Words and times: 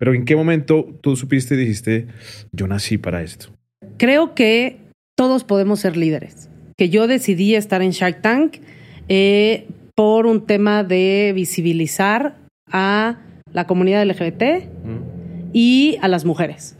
Pero 0.00 0.14
¿en 0.14 0.24
qué 0.24 0.34
momento 0.34 0.88
tú 1.02 1.14
supiste 1.14 1.54
y 1.56 1.58
dijiste, 1.58 2.06
yo 2.52 2.66
nací 2.66 2.96
para 2.96 3.22
esto? 3.22 3.48
Creo 3.98 4.34
que 4.34 4.78
todos 5.14 5.44
podemos 5.44 5.80
ser 5.80 5.98
líderes. 5.98 6.48
Que 6.78 6.88
yo 6.88 7.06
decidí 7.06 7.54
estar 7.54 7.82
en 7.82 7.90
Shark 7.90 8.22
Tank 8.22 8.56
eh, 9.08 9.66
por 9.94 10.24
un 10.24 10.46
tema 10.46 10.84
de 10.84 11.32
visibilizar 11.34 12.38
a 12.72 13.18
la 13.52 13.66
comunidad 13.66 14.06
LGBT 14.06 14.70
y 15.52 15.98
a 16.00 16.08
las 16.08 16.24
mujeres. 16.24 16.76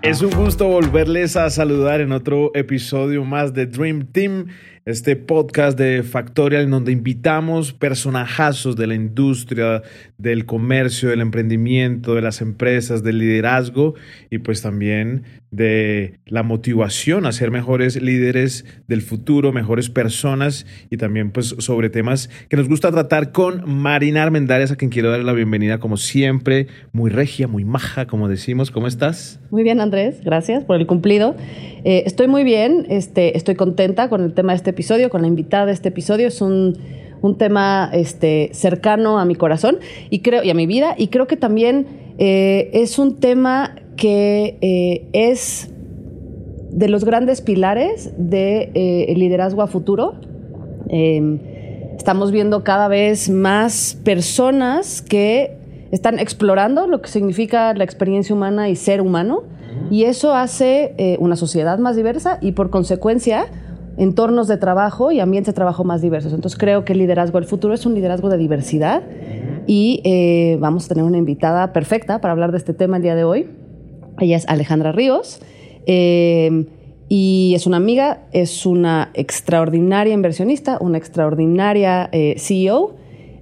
Es 0.00 0.22
un 0.22 0.30
gusto 0.30 0.66
volverles 0.66 1.36
a 1.36 1.50
saludar 1.50 2.00
en 2.00 2.12
otro 2.12 2.50
episodio 2.54 3.22
más 3.22 3.52
de 3.52 3.66
Dream 3.66 4.06
Team 4.06 4.46
este 4.84 5.14
podcast 5.14 5.78
de 5.78 6.02
Factorial 6.02 6.64
en 6.64 6.70
donde 6.70 6.92
invitamos 6.92 7.72
personajazos 7.72 8.74
de 8.76 8.88
la 8.88 8.94
industria, 8.94 9.82
del 10.18 10.44
comercio, 10.44 11.10
del 11.10 11.20
emprendimiento, 11.20 12.14
de 12.14 12.22
las 12.22 12.40
empresas, 12.40 13.02
del 13.02 13.18
liderazgo 13.18 13.94
y 14.30 14.38
pues 14.38 14.60
también 14.62 15.24
de 15.52 16.18
la 16.26 16.42
motivación 16.42 17.26
a 17.26 17.32
ser 17.32 17.50
mejores 17.50 18.00
líderes 18.00 18.64
del 18.88 19.02
futuro, 19.02 19.52
mejores 19.52 19.90
personas 19.90 20.66
y 20.88 20.96
también 20.96 21.30
pues 21.30 21.54
sobre 21.58 21.90
temas 21.90 22.30
que 22.48 22.56
nos 22.56 22.68
gusta 22.68 22.90
tratar 22.90 23.32
con 23.32 23.62
Marina 23.70 24.22
Armendáriz, 24.22 24.72
a 24.72 24.76
quien 24.76 24.90
quiero 24.90 25.10
dar 25.10 25.22
la 25.22 25.34
bienvenida 25.34 25.78
como 25.78 25.98
siempre, 25.98 26.68
muy 26.92 27.10
regia, 27.10 27.48
muy 27.48 27.66
maja, 27.66 28.06
como 28.06 28.28
decimos. 28.28 28.70
¿Cómo 28.70 28.86
estás? 28.86 29.40
Muy 29.50 29.62
bien, 29.62 29.80
Andrés, 29.80 30.22
gracias 30.24 30.64
por 30.64 30.76
el 30.76 30.86
cumplido. 30.86 31.36
Eh, 31.84 32.04
estoy 32.06 32.28
muy 32.28 32.44
bien, 32.44 32.86
este, 32.88 33.36
estoy 33.36 33.54
contenta 33.54 34.08
con 34.08 34.22
el 34.22 34.32
tema 34.32 34.52
de 34.52 34.56
este 34.56 34.70
episodio, 34.70 35.10
con 35.10 35.20
la 35.20 35.28
invitada 35.28 35.66
de 35.66 35.72
este 35.72 35.90
episodio. 35.90 36.28
Es 36.28 36.40
un, 36.40 36.78
tema 37.38 37.90
este, 37.92 38.50
cercano 38.52 39.18
a 39.18 39.24
mi 39.26 39.34
corazón 39.34 39.78
y, 40.08 40.20
creo, 40.20 40.42
y 40.42 40.50
a 40.50 40.54
mi 40.54 40.66
vida 40.66 40.94
y 40.98 41.06
creo 41.08 41.28
que 41.28 41.36
también 41.36 41.86
eh, 42.18 42.70
es 42.72 42.98
un 42.98 43.20
tema 43.20 43.76
que 43.96 44.58
eh, 44.60 45.08
es 45.12 45.70
de 46.70 46.88
los 46.88 47.04
grandes 47.04 47.40
pilares 47.40 48.12
del 48.16 48.72
de, 48.72 49.14
liderazgo 49.16 49.62
a 49.62 49.66
futuro. 49.66 50.14
Em, 50.88 51.38
estamos 51.96 52.32
viendo 52.32 52.64
cada 52.64 52.88
vez 52.88 53.30
más 53.30 53.98
personas 54.04 55.02
que 55.02 55.56
están 55.90 56.18
explorando 56.18 56.86
lo 56.86 57.02
que 57.02 57.08
significa 57.08 57.74
la 57.74 57.84
experiencia 57.84 58.34
humana 58.34 58.70
y 58.70 58.76
ser 58.76 59.00
humano 59.00 59.44
y 59.90 60.04
eso 60.04 60.34
hace 60.34 60.94
eh, 60.96 61.16
una 61.20 61.36
sociedad 61.36 61.78
más 61.78 61.96
diversa 61.96 62.38
y 62.40 62.52
por 62.52 62.70
consecuencia 62.70 63.46
entornos 63.98 64.48
de 64.48 64.56
trabajo 64.56 65.12
y 65.12 65.20
ambientes 65.20 65.52
de 65.52 65.56
trabajo 65.56 65.84
más 65.84 66.00
diversos. 66.00 66.32
Entonces 66.32 66.58
creo 66.58 66.84
que 66.84 66.94
el 66.94 66.98
liderazgo 66.98 67.38
del 67.38 67.46
futuro 67.46 67.74
es 67.74 67.84
un 67.84 67.94
liderazgo 67.94 68.30
de 68.30 68.38
diversidad 68.38 69.02
y 69.66 70.00
eh, 70.04 70.56
vamos 70.60 70.86
a 70.86 70.88
tener 70.88 71.04
una 71.04 71.18
invitada 71.18 71.72
perfecta 71.72 72.20
para 72.20 72.32
hablar 72.32 72.52
de 72.52 72.58
este 72.58 72.72
tema 72.74 72.96
el 72.96 73.02
día 73.02 73.14
de 73.14 73.24
hoy. 73.24 73.50
Ella 74.22 74.36
es 74.36 74.48
Alejandra 74.48 74.92
Ríos 74.92 75.40
eh, 75.86 76.64
y 77.08 77.52
es 77.54 77.66
una 77.66 77.76
amiga, 77.76 78.22
es 78.32 78.64
una 78.64 79.10
extraordinaria 79.14 80.14
inversionista, 80.14 80.78
una 80.80 80.96
extraordinaria 80.96 82.08
CEO 82.36 82.94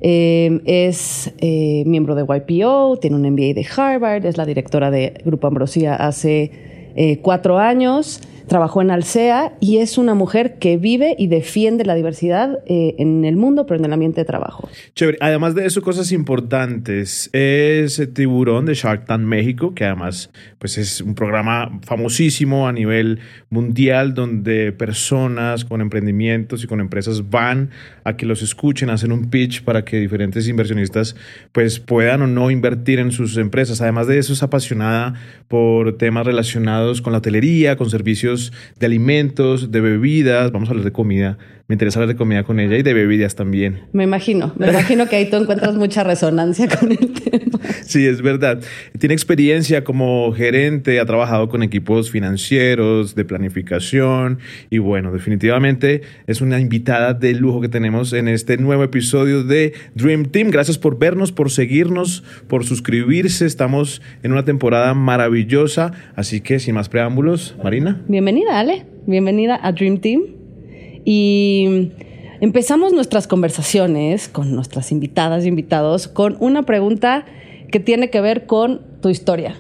Em, 0.03 0.63
es 0.65 1.31
eh, 1.39 1.83
miembro 1.85 2.15
de 2.15 2.23
YPO, 2.23 2.99
tiene 3.01 3.17
un 3.17 3.23
MBA 3.23 3.53
de 3.53 3.67
Harvard, 3.77 4.25
es 4.25 4.39
la 4.39 4.47
directora 4.47 4.91
de 4.91 5.13
Grupo 5.27 5.47
Ambrosía 5.47 5.95
hace 5.95 6.80
eh, 6.95 7.21
cuatro 7.23 7.59
años 7.59 8.21
trabajó 8.51 8.83
en 8.83 8.91
Alsea 8.91 9.53
y 9.61 9.79
es 9.79 9.97
una 9.97 10.15
mujer 10.15 10.59
que 10.59 10.77
vive 10.77 11.15
y 11.17 11.29
defiende 11.29 11.85
la 11.85 11.95
diversidad 11.95 12.59
eh, 12.67 12.97
en 12.99 13.25
el 13.25 13.37
mundo, 13.37 13.65
pero 13.65 13.79
en 13.79 13.85
el 13.85 13.93
ambiente 13.93 14.23
de 14.23 14.25
trabajo. 14.25 14.69
Chévere. 14.97 15.19
Además 15.21 15.55
de 15.55 15.67
eso, 15.67 15.83
cosas 15.83 16.11
importantes. 16.11 17.31
Es 17.33 18.03
Tiburón 18.13 18.67
de 18.67 18.75
Shark 18.75 19.05
Tank 19.07 19.21
México, 19.21 19.73
que 19.73 19.85
además 19.85 20.31
pues 20.59 20.79
es 20.79 21.01
un 21.01 21.15
programa 21.15 21.79
famosísimo 21.83 22.67
a 22.67 22.73
nivel 22.73 23.21
mundial 23.51 24.15
donde 24.15 24.73
personas 24.73 25.65
con 25.65 25.81
emprendimientos 25.81 26.65
y 26.65 26.67
con 26.67 26.81
empresas 26.81 27.31
van 27.31 27.71
a 28.03 28.17
que 28.17 28.27
los 28.27 28.43
escuchen, 28.43 28.91
hacen 28.91 29.13
un 29.13 29.31
pitch 29.31 29.63
para 29.63 29.85
que 29.85 30.01
diferentes 30.01 30.49
inversionistas 30.49 31.15
pues 31.53 31.79
puedan 31.79 32.23
o 32.23 32.27
no 32.27 32.51
invertir 32.51 32.99
en 32.99 33.13
sus 33.13 33.37
empresas. 33.37 33.81
Además 33.81 34.09
de 34.09 34.19
eso, 34.19 34.33
es 34.33 34.43
apasionada 34.43 35.15
por 35.47 35.97
temas 35.99 36.27
relacionados 36.27 36.80
con 37.03 37.13
la 37.13 37.19
hotelería, 37.19 37.77
con 37.77 37.91
servicios 37.91 38.53
de 38.79 38.87
alimentos, 38.87 39.71
de 39.71 39.81
bebidas, 39.81 40.51
vamos 40.53 40.69
a 40.69 40.73
hablar 40.73 40.85
de 40.85 40.93
comida. 40.93 41.39
Me 41.71 41.75
interesa 41.75 42.01
hablar 42.01 42.09
de 42.09 42.19
comida 42.19 42.43
con 42.43 42.59
ella 42.59 42.77
y 42.77 42.83
de 42.83 42.93
bebidas 42.93 43.37
también. 43.37 43.83
Me 43.93 44.03
imagino, 44.03 44.53
me 44.59 44.71
imagino 44.71 45.09
que 45.09 45.15
ahí 45.15 45.31
tú 45.31 45.37
encuentras 45.37 45.77
mucha 45.77 46.03
resonancia 46.03 46.67
con 46.67 46.91
el 46.91 47.13
tema. 47.13 47.61
Sí, 47.87 48.09
es 48.09 48.23
verdad. 48.23 48.61
Tiene 48.99 49.15
experiencia 49.15 49.85
como 49.85 50.33
gerente, 50.33 50.99
ha 50.99 51.07
trabajado 51.07 51.49
con 51.49 51.63
equipos 51.63 52.11
financieros, 52.11 53.15
de 53.15 53.25
planificación 53.25 54.41
y 54.69 54.79
bueno, 54.79 55.13
definitivamente 55.13 56.03
es 56.27 56.41
una 56.41 56.59
invitada 56.59 57.15
de 57.15 57.35
lujo 57.35 57.61
que 57.61 57.69
tenemos 57.69 58.13
en 58.15 58.27
este 58.27 58.57
nuevo 58.57 58.83
episodio 58.83 59.45
de 59.45 59.73
Dream 59.95 60.25
Team. 60.25 60.51
Gracias 60.51 60.77
por 60.77 60.99
vernos, 60.99 61.31
por 61.31 61.53
seguirnos, 61.53 62.25
por 62.49 62.65
suscribirse. 62.65 63.47
Estamos 63.47 64.03
en 64.25 64.33
una 64.33 64.45
temporada 64.45 64.93
maravillosa, 64.95 65.93
así 66.17 66.41
que 66.41 66.59
sin 66.59 66.75
más 66.75 66.89
preámbulos, 66.89 67.55
Marina. 67.63 68.03
Bienvenida, 68.09 68.59
Ale. 68.59 68.87
Bienvenida 69.07 69.57
a 69.63 69.71
Dream 69.71 69.99
Team. 69.99 70.40
Y 71.05 71.93
empezamos 72.41 72.93
nuestras 72.93 73.27
conversaciones 73.27 74.29
con 74.29 74.55
nuestras 74.55 74.93
invitadas 74.93 75.45
y 75.45 75.49
invitados 75.49 76.09
con 76.09 76.37
una 76.41 76.63
pregunta 76.63 77.25
que 77.71 77.81
tiene 77.81 78.11
que 78.11 78.21
ver 78.21 78.47
con 78.47 78.81
tu 79.01 79.09
historia. 79.09 79.55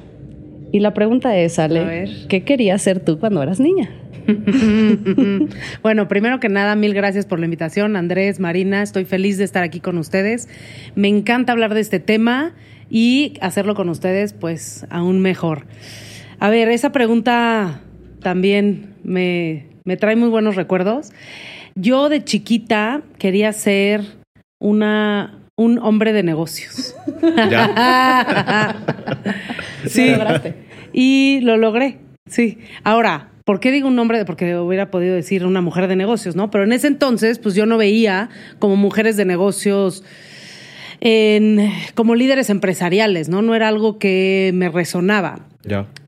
Y 0.72 0.80
la 0.80 0.94
pregunta 0.94 1.36
es, 1.36 1.58
Ale, 1.58 2.08
¿qué 2.28 2.44
querías 2.44 2.82
ser 2.82 3.00
tú 3.00 3.18
cuando 3.18 3.42
eras 3.42 3.58
niña? 3.58 3.90
bueno, 5.82 6.08
primero 6.08 6.38
que 6.38 6.48
nada, 6.48 6.76
mil 6.76 6.94
gracias 6.94 7.26
por 7.26 7.38
la 7.38 7.46
invitación, 7.46 7.96
Andrés, 7.96 8.38
Marina. 8.38 8.82
Estoy 8.82 9.04
feliz 9.04 9.38
de 9.38 9.44
estar 9.44 9.64
aquí 9.64 9.80
con 9.80 9.98
ustedes. 9.98 10.48
Me 10.94 11.08
encanta 11.08 11.52
hablar 11.52 11.74
de 11.74 11.80
este 11.80 11.98
tema 11.98 12.54
y 12.88 13.34
hacerlo 13.40 13.74
con 13.74 13.88
ustedes, 13.88 14.32
pues, 14.32 14.86
aún 14.90 15.20
mejor. 15.20 15.66
A 16.38 16.50
ver, 16.50 16.68
esa 16.68 16.92
pregunta 16.92 17.80
también 18.20 18.94
me, 19.02 19.66
me 19.90 19.96
trae 19.96 20.14
muy 20.14 20.28
buenos 20.28 20.54
recuerdos. 20.54 21.10
Yo 21.74 22.08
de 22.08 22.22
chiquita 22.22 23.02
quería 23.18 23.52
ser 23.52 24.02
una 24.60 25.40
un 25.56 25.80
hombre 25.80 26.12
de 26.12 26.22
negocios. 26.22 26.94
sí. 29.86 30.10
Lo 30.10 30.18
lograste. 30.18 30.54
Y 30.92 31.40
lo 31.42 31.56
logré, 31.56 31.98
sí. 32.26 32.58
Ahora, 32.84 33.30
¿por 33.44 33.58
qué 33.58 33.72
digo 33.72 33.88
un 33.88 33.98
hombre? 33.98 34.24
Porque 34.24 34.56
hubiera 34.58 34.92
podido 34.92 35.16
decir 35.16 35.44
una 35.44 35.60
mujer 35.60 35.88
de 35.88 35.96
negocios, 35.96 36.36
¿no? 36.36 36.52
Pero 36.52 36.62
en 36.62 36.70
ese 36.70 36.86
entonces, 36.86 37.40
pues 37.40 37.56
yo 37.56 37.66
no 37.66 37.76
veía 37.76 38.28
como 38.60 38.76
mujeres 38.76 39.16
de 39.16 39.24
negocios 39.24 40.04
en, 41.00 41.68
como 41.96 42.14
líderes 42.14 42.48
empresariales, 42.48 43.28
¿no? 43.28 43.42
No 43.42 43.56
era 43.56 43.66
algo 43.66 43.98
que 43.98 44.52
me 44.54 44.68
resonaba. 44.68 45.48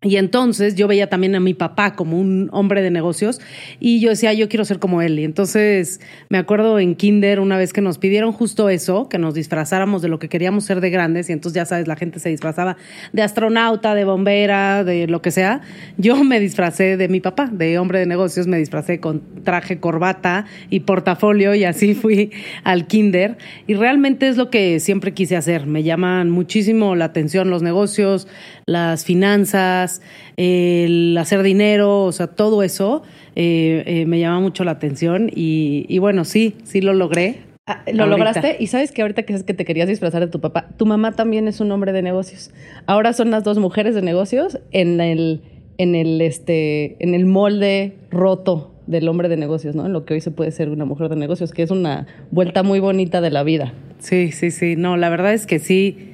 Y 0.04 0.16
entonces 0.16 0.74
yo 0.74 0.88
veía 0.88 1.08
también 1.08 1.36
a 1.36 1.40
mi 1.40 1.54
papá 1.54 1.94
como 1.94 2.18
un 2.18 2.48
hombre 2.52 2.82
de 2.82 2.90
negocios 2.90 3.40
y 3.78 4.00
yo 4.00 4.10
decía, 4.10 4.32
yo 4.32 4.48
quiero 4.48 4.64
ser 4.64 4.80
como 4.80 5.00
él. 5.00 5.16
Y 5.16 5.24
entonces 5.24 6.00
me 6.28 6.38
acuerdo 6.38 6.80
en 6.80 6.96
Kinder 6.96 7.38
una 7.38 7.56
vez 7.56 7.72
que 7.72 7.80
nos 7.80 7.98
pidieron 7.98 8.32
justo 8.32 8.68
eso, 8.68 9.08
que 9.08 9.18
nos 9.18 9.34
disfrazáramos 9.34 10.02
de 10.02 10.08
lo 10.08 10.18
que 10.18 10.28
queríamos 10.28 10.64
ser 10.64 10.80
de 10.80 10.90
grandes 10.90 11.30
y 11.30 11.32
entonces 11.32 11.54
ya 11.54 11.66
sabes, 11.66 11.86
la 11.86 11.94
gente 11.94 12.18
se 12.18 12.30
disfrazaba 12.30 12.76
de 13.12 13.22
astronauta, 13.22 13.94
de 13.94 14.04
bombera, 14.04 14.82
de 14.82 15.06
lo 15.06 15.22
que 15.22 15.30
sea. 15.30 15.60
Yo 15.98 16.24
me 16.24 16.40
disfracé 16.40 16.96
de 16.96 17.08
mi 17.08 17.20
papá, 17.20 17.48
de 17.52 17.78
hombre 17.78 18.00
de 18.00 18.06
negocios, 18.06 18.48
me 18.48 18.58
disfracé 18.58 18.98
con 18.98 19.22
traje, 19.44 19.78
corbata 19.78 20.46
y 20.68 20.80
portafolio 20.80 21.54
y 21.54 21.62
así 21.62 21.94
fui 22.02 22.32
al 22.64 22.88
Kinder. 22.88 23.38
Y 23.68 23.74
realmente 23.74 24.26
es 24.26 24.36
lo 24.36 24.50
que 24.50 24.80
siempre 24.80 25.14
quise 25.14 25.36
hacer. 25.36 25.66
Me 25.66 25.84
llaman 25.84 26.30
muchísimo 26.30 26.96
la 26.96 27.04
atención 27.04 27.50
los 27.50 27.62
negocios, 27.62 28.26
las 28.66 29.04
finanzas, 29.04 29.91
el 30.36 31.16
hacer 31.18 31.42
dinero, 31.42 32.04
o 32.04 32.12
sea, 32.12 32.28
todo 32.28 32.62
eso 32.62 33.02
eh, 33.36 33.82
eh, 33.86 34.06
me 34.06 34.20
llama 34.20 34.40
mucho 34.40 34.64
la 34.64 34.72
atención 34.72 35.30
y, 35.34 35.98
bueno, 35.98 36.24
sí, 36.24 36.56
sí 36.64 36.80
lo 36.80 36.94
logré. 36.94 37.40
Ah, 37.66 37.84
lo 37.92 38.06
lograste 38.06 38.56
y 38.58 38.66
sabes 38.66 38.90
que 38.90 39.02
ahorita 39.02 39.22
que 39.22 39.34
es 39.34 39.44
que 39.44 39.54
te 39.54 39.64
querías 39.64 39.86
disfrazar 39.88 40.20
de 40.20 40.26
tu 40.26 40.40
papá, 40.40 40.68
tu 40.76 40.84
mamá 40.84 41.12
también 41.12 41.46
es 41.46 41.60
un 41.60 41.70
hombre 41.70 41.92
de 41.92 42.02
negocios. 42.02 42.50
Ahora 42.86 43.12
son 43.12 43.30
las 43.30 43.44
dos 43.44 43.58
mujeres 43.58 43.94
de 43.94 44.02
negocios 44.02 44.58
en 44.72 45.00
el, 45.00 45.42
en 45.78 45.94
el, 45.94 46.20
este, 46.20 46.96
en 46.98 47.14
el 47.14 47.24
molde 47.24 47.94
roto 48.10 48.72
del 48.86 49.08
hombre 49.08 49.28
de 49.28 49.36
negocios, 49.36 49.76
¿no? 49.76 49.86
En 49.86 49.92
lo 49.92 50.04
que 50.04 50.14
hoy 50.14 50.20
se 50.20 50.32
puede 50.32 50.50
ser 50.50 50.70
una 50.70 50.84
mujer 50.84 51.08
de 51.08 51.16
negocios, 51.16 51.52
que 51.52 51.62
es 51.62 51.70
una 51.70 52.06
vuelta 52.32 52.64
muy 52.64 52.80
bonita 52.80 53.20
de 53.20 53.30
la 53.30 53.44
vida. 53.44 53.74
Sí, 53.98 54.32
sí, 54.32 54.50
sí. 54.50 54.74
No, 54.74 54.96
la 54.96 55.08
verdad 55.08 55.32
es 55.32 55.46
que 55.46 55.60
sí 55.60 56.11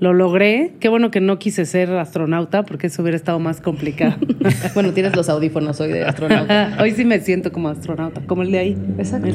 Lo 0.00 0.14
logré. 0.14 0.72
Qué 0.80 0.88
bueno 0.88 1.10
que 1.10 1.20
no 1.20 1.38
quise 1.38 1.66
ser 1.66 1.92
astronauta 1.92 2.64
porque 2.64 2.86
eso 2.86 3.02
hubiera 3.02 3.16
estado 3.16 3.38
más 3.38 3.60
complicado. 3.60 4.16
bueno, 4.74 4.92
tienes 4.92 5.14
los 5.14 5.28
audífonos 5.28 5.78
hoy 5.80 5.92
de 5.92 6.04
astronauta. 6.04 6.76
hoy 6.80 6.92
sí 6.92 7.04
me 7.04 7.20
siento 7.20 7.52
como 7.52 7.68
astronauta, 7.68 8.22
como 8.26 8.42
el 8.42 8.50
de 8.50 8.58
ahí. 8.58 8.78
Exacto. 8.98 9.28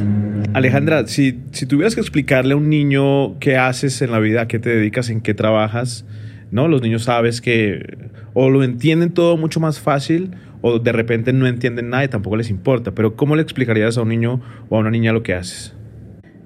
Alejandra, 0.54 1.06
si, 1.06 1.40
si 1.52 1.68
tuvieras 1.68 1.94
que 1.94 2.02
explicarle 2.02 2.54
a 2.54 2.58
un 2.58 2.70
niño 2.70 3.38
qué 3.40 3.58
haces 3.58 4.02
en 4.02 4.12
la 4.12 4.20
vida, 4.20 4.42
a 4.42 4.48
qué 4.48 4.58
te 4.58 4.70
dedicas, 4.70 5.10
en 5.10 5.22
qué 5.22 5.36
trabajas, 5.36 6.04
¿no? 6.50 6.68
Los 6.68 6.82
niños 6.82 7.04
sabes 7.04 7.42
que 7.42 8.10
o 8.34 8.50
lo 8.50 8.64
entienden 8.64 9.12
todo 9.12 9.38
mucho 9.38 9.60
más 9.60 9.80
fácil 9.80 10.32
o 10.62 10.80
de 10.80 10.92
repente 10.92 11.32
no 11.32 11.46
entienden 11.46 11.90
nada 11.90 12.06
y 12.06 12.08
tampoco 12.08 12.38
les 12.38 12.50
importa. 12.50 12.92
Pero 12.92 13.16
¿cómo 13.16 13.36
le 13.36 13.44
explicarías 13.44 14.00
a 14.00 14.02
un 14.02 14.10
niño 14.10 14.42
o 14.70 14.78
a 14.78 14.80
una 14.80 14.90
niña 14.90 15.14
lo 15.14 15.22
que 15.22 15.36
haces? 15.36 15.76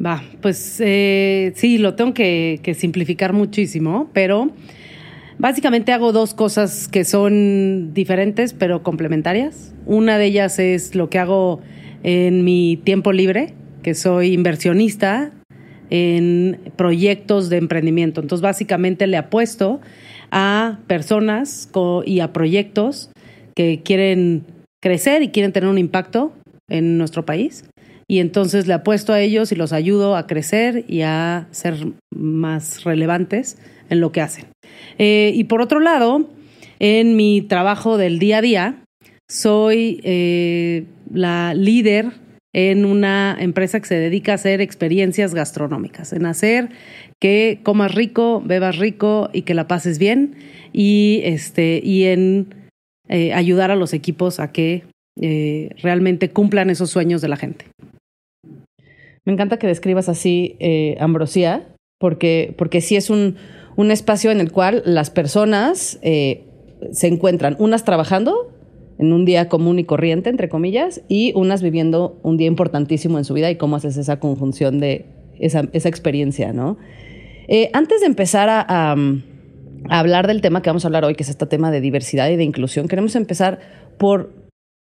Va, 0.03 0.23
pues 0.41 0.77
eh, 0.79 1.51
sí, 1.55 1.77
lo 1.77 1.95
tengo 1.95 2.13
que, 2.13 2.75
simplificar 2.77 3.33
muchísimo, 3.33 4.09
pero 4.13 4.49
básicamente 5.37 5.91
hago 5.91 6.13
dos 6.13 6.33
cosas 6.33 6.87
que 6.87 7.03
son 7.03 7.93
diferentes 7.93 8.53
pero 8.53 8.81
complementarias. 8.81 9.73
Una 9.85 10.17
de 10.17 10.25
ellas 10.25 10.57
es 10.57 10.95
lo 10.95 11.09
que 11.09 11.19
hago 11.19 11.59
en 12.03 12.45
mi 12.45 12.77
tiempo 12.77 13.11
libre, 13.11 13.53
que 13.83 13.93
soy 13.93 14.33
inversionista 14.33 15.31
en 15.89 16.59
proyectos 16.77 17.49
de 17.49 17.57
emprendimiento. 17.57 18.21
Entonces, 18.21 18.41
básicamente 18.41 19.05
le 19.05 19.17
apuesto 19.17 19.81
a 20.31 20.79
personas 20.87 21.69
y 22.05 22.21
a 22.21 22.31
proyectos 22.31 23.11
que 23.53 23.81
quieren 23.83 24.45
crecer 24.79 25.23
y 25.23 25.29
quieren 25.29 25.51
tener 25.51 25.69
un 25.69 25.77
impacto 25.77 26.31
en 26.69 26.97
nuestro 26.97 27.25
país 27.25 27.65
y 28.09 28.19
entonces 28.19 28.65
le 28.65 28.73
apuesto 28.73 29.13
a 29.13 29.21
ellos 29.21 29.51
y 29.51 29.55
los 29.55 29.71
ayudo 29.71 30.15
a 30.15 30.25
crecer 30.25 30.83
y 30.87 31.03
a 31.03 31.47
ser 31.51 31.75
más 32.09 32.83
relevantes 32.83 33.59
en 33.87 34.01
lo 34.01 34.11
que 34.11 34.21
hacen. 34.21 34.45
Eh, 34.97 35.31
y 35.35 35.43
por 35.43 35.61
otro 35.61 35.79
lado, 35.79 36.27
en 36.79 37.15
mi 37.15 37.43
trabajo 37.43 37.99
del 37.99 38.17
día 38.17 38.39
a 38.39 38.41
día, 38.41 38.83
soy 39.29 40.01
eh, 40.03 40.85
la 41.13 41.53
líder 41.53 42.13
en 42.51 42.83
una 42.83 43.37
empresa 43.39 43.79
que 43.79 43.85
se 43.85 43.99
dedica 43.99 44.31
a 44.31 44.35
hacer 44.35 44.59
experiencias 44.59 45.35
gastronómicas, 45.35 46.11
en 46.11 46.25
hacer 46.25 46.69
que 47.21 47.59
comas 47.61 47.93
rico, 47.93 48.41
bebas 48.43 48.79
rico 48.79 49.29
y 49.33 49.43
que 49.43 49.53
la 49.53 49.67
pases 49.67 49.99
bien 49.99 50.33
y, 50.73 51.21
este, 51.25 51.79
y 51.83 52.05
en 52.05 52.55
eh, 53.07 53.33
ayudar 53.33 53.69
a 53.69 53.75
los 53.75 53.93
equipos 53.93 54.39
a 54.39 54.51
que 54.51 54.83
realmente 55.83 56.29
cumplan 56.29 56.69
esos 56.69 56.91
sueños 56.91 57.21
de 57.21 57.27
la 57.27 57.35
gente. 57.35 57.65
Me 59.29 59.33
encanta 59.33 59.57
que 59.57 59.67
describas 59.67 60.09
así 60.09 60.55
eh, 60.59 60.97
Ambrosía, 60.99 61.67
porque, 61.99 62.55
porque 62.57 62.81
sí 62.81 62.95
es 62.95 63.11
un, 63.11 63.35
un, 63.75 63.91
espacio 63.91 64.31
en 64.31 64.39
el 64.39 64.51
cual 64.51 64.81
las 64.87 65.11
personas 65.11 65.99
eh, 66.01 66.45
se 66.91 67.05
encuentran, 67.05 67.55
unas 67.59 67.85
trabajando 67.85 68.51
en 68.97 69.13
un 69.13 69.25
día 69.25 69.47
común 69.47 69.77
y 69.77 69.83
corriente, 69.83 70.31
entre 70.31 70.49
comillas, 70.49 71.03
y 71.07 71.31
unas 71.35 71.61
viviendo 71.61 72.19
un 72.23 72.37
día 72.37 72.47
importantísimo 72.47 73.19
en 73.19 73.23
su 73.23 73.35
vida 73.35 73.51
y 73.51 73.55
cómo 73.55 73.75
haces 73.75 73.97
esa 73.97 74.19
conjunción 74.19 74.79
de 74.79 75.05
esa, 75.39 75.69
esa 75.73 75.89
experiencia, 75.89 76.51
¿no? 76.51 76.79
Eh, 77.47 77.69
antes 77.73 77.99
de 78.01 78.07
empezar 78.07 78.49
a, 78.49 78.65
a, 78.67 78.95
hablar 79.89 80.25
del 80.25 80.41
tema 80.41 80.63
que 80.63 80.71
vamos 80.71 80.85
a 80.85 80.87
hablar 80.87 81.05
hoy, 81.05 81.13
que 81.13 81.21
es 81.21 81.29
este 81.29 81.45
tema 81.45 81.69
de 81.69 81.81
diversidad 81.81 82.31
y 82.31 82.35
de 82.35 82.45
inclusión, 82.45 82.87
queremos 82.87 83.15
empezar 83.15 83.59
por 83.99 84.33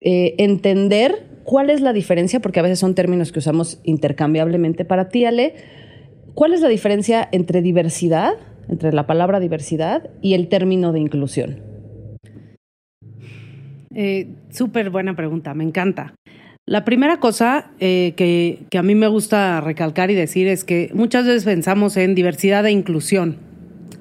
entender 0.00 1.35
¿Cuál 1.46 1.70
es 1.70 1.80
la 1.80 1.92
diferencia? 1.92 2.40
Porque 2.40 2.58
a 2.58 2.62
veces 2.64 2.80
son 2.80 2.96
términos 2.96 3.30
que 3.30 3.38
usamos 3.38 3.80
intercambiablemente. 3.84 4.84
Para 4.84 5.08
ti, 5.08 5.24
Ale, 5.24 5.54
¿cuál 6.34 6.52
es 6.52 6.60
la 6.60 6.68
diferencia 6.68 7.28
entre 7.30 7.62
diversidad, 7.62 8.34
entre 8.68 8.92
la 8.92 9.06
palabra 9.06 9.38
diversidad 9.38 10.10
y 10.20 10.34
el 10.34 10.48
término 10.48 10.92
de 10.92 10.98
inclusión? 10.98 11.60
Eh, 13.94 14.34
Súper 14.50 14.90
buena 14.90 15.14
pregunta, 15.14 15.54
me 15.54 15.62
encanta. 15.62 16.14
La 16.66 16.84
primera 16.84 17.20
cosa 17.20 17.70
eh, 17.78 18.14
que, 18.16 18.66
a 18.76 18.82
mí 18.82 18.96
me 18.96 19.06
gusta 19.06 19.60
recalcar 19.60 20.10
y 20.10 20.14
decir 20.14 20.48
es 20.48 20.64
que 20.64 20.90
muchas 20.94 21.26
veces 21.26 21.44
pensamos 21.44 21.96
en 21.96 22.16
diversidad 22.16 22.66
e 22.66 22.72
inclusión. 22.72 23.36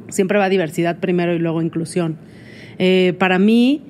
Siempre 0.09 0.39
va 0.39 0.49
diversidad 0.49 0.99
primero 0.99 1.35
y 1.35 1.37
luego 1.37 1.61
inclusión. 1.61 2.17
Eh, 2.79 3.13
para 3.19 3.37
mí, 3.37 3.83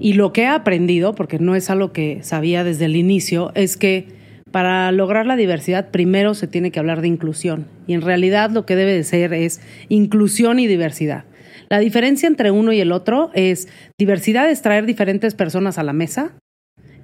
y 0.00 0.14
lo 0.14 0.32
que 0.32 0.42
he 0.42 0.46
aprendido, 0.46 1.14
porque 1.14 1.38
no 1.38 1.54
es 1.54 1.68
algo 1.68 1.92
que 1.92 2.20
sabía 2.22 2.64
desde 2.64 2.86
el 2.86 2.96
inicio, 2.96 3.52
es 3.54 3.76
que 3.76 4.08
para 4.50 4.90
lograr 4.92 5.26
la 5.26 5.36
diversidad 5.36 5.90
primero 5.90 6.34
se 6.34 6.46
tiene 6.46 6.72
que 6.72 6.80
hablar 6.80 7.02
de 7.02 7.08
inclusión. 7.08 7.66
Y 7.86 7.92
en 7.92 8.00
realidad 8.00 8.50
lo 8.50 8.66
que 8.66 8.76
debe 8.76 8.94
de 8.94 9.04
ser 9.04 9.32
es 9.34 9.60
inclusión 9.88 10.58
y 10.58 10.66
diversidad. 10.66 11.24
La 11.68 11.78
diferencia 11.78 12.26
entre 12.26 12.50
uno 12.50 12.72
y 12.72 12.80
el 12.80 12.90
otro 12.90 13.30
es 13.34 13.68
diversidad 13.98 14.50
es 14.50 14.62
traer 14.62 14.86
diferentes 14.86 15.34
personas 15.34 15.78
a 15.78 15.84
la 15.84 15.92
mesa. 15.92 16.32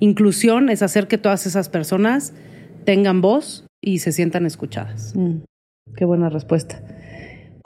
Inclusión 0.00 0.70
es 0.70 0.82
hacer 0.82 1.06
que 1.06 1.18
todas 1.18 1.46
esas 1.46 1.68
personas 1.68 2.32
tengan 2.84 3.20
voz 3.20 3.66
y 3.80 3.98
se 3.98 4.10
sientan 4.10 4.46
escuchadas. 4.46 5.12
Mm, 5.14 5.42
qué 5.96 6.04
buena 6.04 6.30
respuesta. 6.30 6.82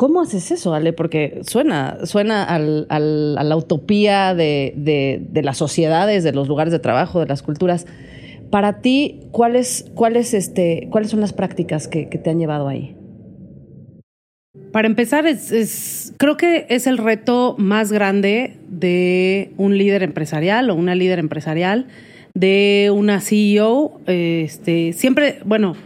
¿Cómo 0.01 0.23
haces 0.23 0.51
eso, 0.51 0.73
Ale? 0.73 0.95
Porque 0.95 1.43
suena, 1.43 2.07
suena 2.07 2.45
a 2.45 2.59
la 2.59 3.57
utopía 3.57 4.35
de, 4.35 5.29
las 5.43 5.59
sociedades, 5.59 6.25
de 6.25 6.33
los 6.33 6.49
lugares 6.49 6.73
de 6.73 6.79
trabajo, 6.79 7.21
de 7.21 7.27
las 7.27 7.43
culturas. 7.43 7.87
Para 8.49 8.81
ti, 8.81 9.21
¿cuáles, 9.31 9.91
cuáles, 9.95 10.33
este, 10.33 10.89
¿cuáles 10.91 11.11
son 11.11 11.21
las 11.21 11.35
prácticas 11.35 11.87
que, 11.87 12.07
te 12.07 12.31
han 12.31 12.39
llevado 12.39 12.69
ahí? 12.69 12.97
Para 14.73 14.89
empezar, 14.89 15.27
es, 15.27 16.15
creo 16.17 16.39
que 16.39 16.65
es 16.71 16.87
el 16.87 16.97
reto 16.97 17.55
más 17.59 17.93
grande 17.93 18.57
de 18.71 19.53
un 19.59 19.77
líder 19.77 20.03
empresarial 20.03 20.71
o 20.71 20.77
una 20.77 20.95
líder 20.95 21.19
empresarial, 21.19 21.89
de 22.33 22.91
una 22.91 23.21
CEO. 23.21 24.01
Este, 24.07 24.95
siempre, 24.95 25.41
bueno, 25.45 25.77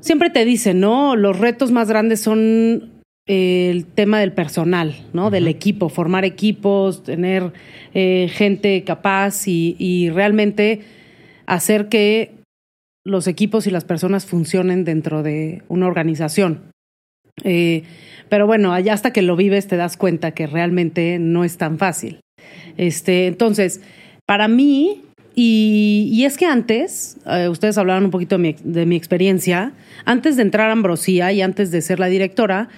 siempre 0.00 0.30
te 0.30 0.46
dicen, 0.46 0.80
¿no? 0.80 1.14
Los 1.14 1.38
retos 1.38 1.70
más 1.72 1.90
grandes 1.90 2.22
son 2.22 2.96
el 3.28 3.84
tema 3.84 4.20
del 4.20 4.32
personal, 4.32 4.96
¿no? 5.12 5.30
Del 5.30 5.48
equipo, 5.48 5.90
formar 5.90 6.24
equipos, 6.24 7.04
tener 7.04 7.52
eh, 7.92 8.30
gente 8.32 8.82
capaz 8.84 9.46
y, 9.46 10.10
realmente 10.10 10.80
hacer 11.46 11.88
que 11.88 12.32
los 13.04 13.26
equipos 13.26 13.66
y 13.66 13.70
las 13.70 13.84
personas 13.84 14.24
funcionen 14.24 14.84
dentro 14.84 15.22
de 15.22 15.62
una 15.68 15.86
organización. 15.86 16.72
Eh, 17.44 17.84
pero 18.30 18.46
bueno, 18.46 18.72
allá 18.72 18.94
hasta 18.94 19.12
que 19.12 19.22
lo 19.22 19.36
vives 19.36 19.66
te 19.66 19.76
das 19.76 19.96
cuenta 19.96 20.32
que 20.32 20.46
realmente 20.46 21.18
no 21.18 21.44
es 21.44 21.58
tan 21.58 21.78
fácil. 21.78 22.20
Este, 22.78 23.26
entonces, 23.26 23.82
para 24.26 24.48
mí, 24.48 25.02
y, 25.34 26.24
es 26.24 26.38
que 26.38 26.46
antes, 26.46 27.18
eh, 27.26 27.48
ustedes 27.48 27.76
hablaban 27.76 28.04
un 28.06 28.10
poquito 28.10 28.36
de 28.38 28.42
mi, 28.42 28.56
de 28.64 28.86
mi 28.86 28.96
experiencia, 28.96 29.72
antes 30.06 30.36
de 30.36 30.42
entrar 30.42 30.70
a 30.70 30.72
Ambrosía 30.72 31.30
y 31.32 31.42
antes 31.42 31.70
de 31.70 31.82
ser 31.82 32.00
la 32.00 32.06
directora, 32.06 32.68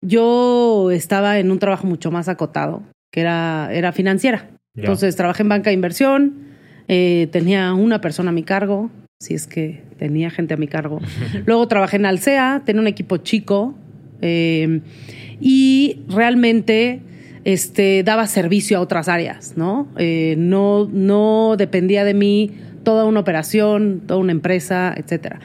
yo 0.00 0.90
estaba 0.90 1.38
en 1.38 1.50
un 1.50 1.58
trabajo 1.58 1.86
mucho 1.86 2.10
más 2.10 2.28
acotado, 2.28 2.82
que 3.12 3.20
era, 3.20 3.68
era 3.72 3.92
financiera. 3.92 4.50
Entonces 4.76 5.16
trabajé 5.16 5.42
en 5.42 5.48
banca 5.48 5.70
de 5.70 5.74
inversión, 5.74 6.34
eh, 6.86 7.28
tenía 7.32 7.72
una 7.74 8.00
persona 8.00 8.30
a 8.30 8.32
mi 8.32 8.44
cargo, 8.44 8.90
si 9.18 9.34
es 9.34 9.46
que 9.48 9.82
tenía 9.98 10.30
gente 10.30 10.54
a 10.54 10.56
mi 10.56 10.68
cargo. 10.68 11.00
Luego 11.46 11.66
trabajé 11.66 11.96
en 11.96 12.06
Alsea, 12.06 12.62
tenía 12.64 12.80
un 12.80 12.86
equipo 12.86 13.16
chico 13.16 13.74
eh, 14.22 14.80
y 15.40 16.02
realmente 16.08 17.00
este, 17.44 18.02
daba 18.04 18.26
servicio 18.26 18.78
a 18.78 18.80
otras 18.80 19.08
áreas, 19.08 19.54
¿no? 19.56 19.88
Eh, 19.96 20.36
no, 20.38 20.88
no 20.92 21.56
dependía 21.56 22.04
de 22.04 22.14
mí 22.14 22.52
toda 22.84 23.04
una 23.04 23.20
operación, 23.20 24.02
toda 24.06 24.20
una 24.20 24.32
empresa, 24.32 24.94
etcétera. 24.96 25.40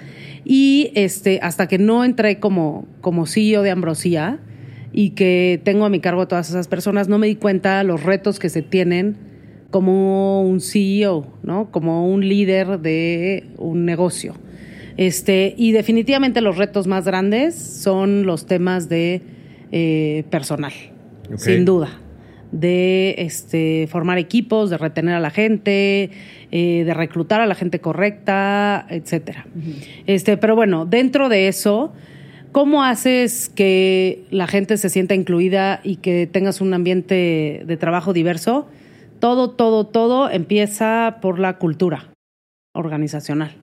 Y 0.46 0.92
este, 0.96 1.40
hasta 1.42 1.68
que 1.68 1.78
no 1.78 2.04
entré 2.04 2.40
como, 2.40 2.88
como 3.02 3.26
CEO 3.26 3.62
de 3.62 3.72
Ambrosía 3.72 4.40
y 4.92 5.12
que 5.12 5.62
tengo 5.64 5.86
a 5.86 5.90
mi 5.90 6.00
cargo 6.00 6.22
a 6.22 6.28
todas 6.28 6.50
esas 6.50 6.68
personas, 6.68 7.08
no 7.08 7.18
me 7.18 7.28
di 7.28 7.36
cuenta 7.36 7.84
los 7.84 8.04
retos 8.04 8.40
que 8.40 8.50
se 8.50 8.62
tienen 8.62 9.18
como 9.72 10.44
un 10.44 10.62
CEO, 10.62 11.28
¿no? 11.42 11.72
Como 11.72 12.08
un 12.08 12.28
líder 12.28 12.80
de 12.80 13.46
un 13.58 13.86
negocio. 13.86 14.36
Este, 14.98 15.56
y 15.58 15.72
definitivamente 15.72 16.42
los 16.42 16.58
retos 16.58 16.86
más 16.86 17.06
grandes 17.06 17.56
son 17.56 18.26
los 18.28 18.46
temas 18.46 18.90
de 18.90 19.22
eh, 19.72 20.24
personal, 20.30 20.74
sin 21.38 21.66
duda 21.66 22.03
de 22.54 23.16
este, 23.18 23.88
formar 23.90 24.18
equipos, 24.18 24.70
de 24.70 24.78
retener 24.78 25.16
a 25.16 25.20
la 25.20 25.32
gente, 25.32 26.12
eh, 26.52 26.84
de 26.86 26.94
reclutar 26.94 27.42
a 27.42 27.46
la 27.46 27.56
gente 27.56 27.80
correcta, 27.80 28.86
etcétera. 28.90 29.46
este, 30.06 30.38
pero 30.38 30.56
bueno, 30.56 30.86
dentro 30.86 31.28
de 31.28 31.48
eso, 31.48 31.92
¿cómo 32.52 32.84
haces 32.84 33.50
que 33.50 34.24
la 34.30 34.48
gente 34.48 34.78
se 34.78 34.90
sienta 34.90 35.16
incluida 35.16 35.82
y 35.84 35.98
que 35.98 36.28
tengas 36.28 36.62
un 36.62 36.74
ambiente 36.74 37.64
de 37.66 37.78
trabajo 37.78 38.14
diverso? 38.14 38.68
Todo, 39.20 39.50
todo, 39.50 39.86
todo 39.86 40.30
empieza 40.30 41.18
por 41.22 41.40
la 41.40 41.58
cultura. 41.58 42.13
Organizacional. 42.74 43.62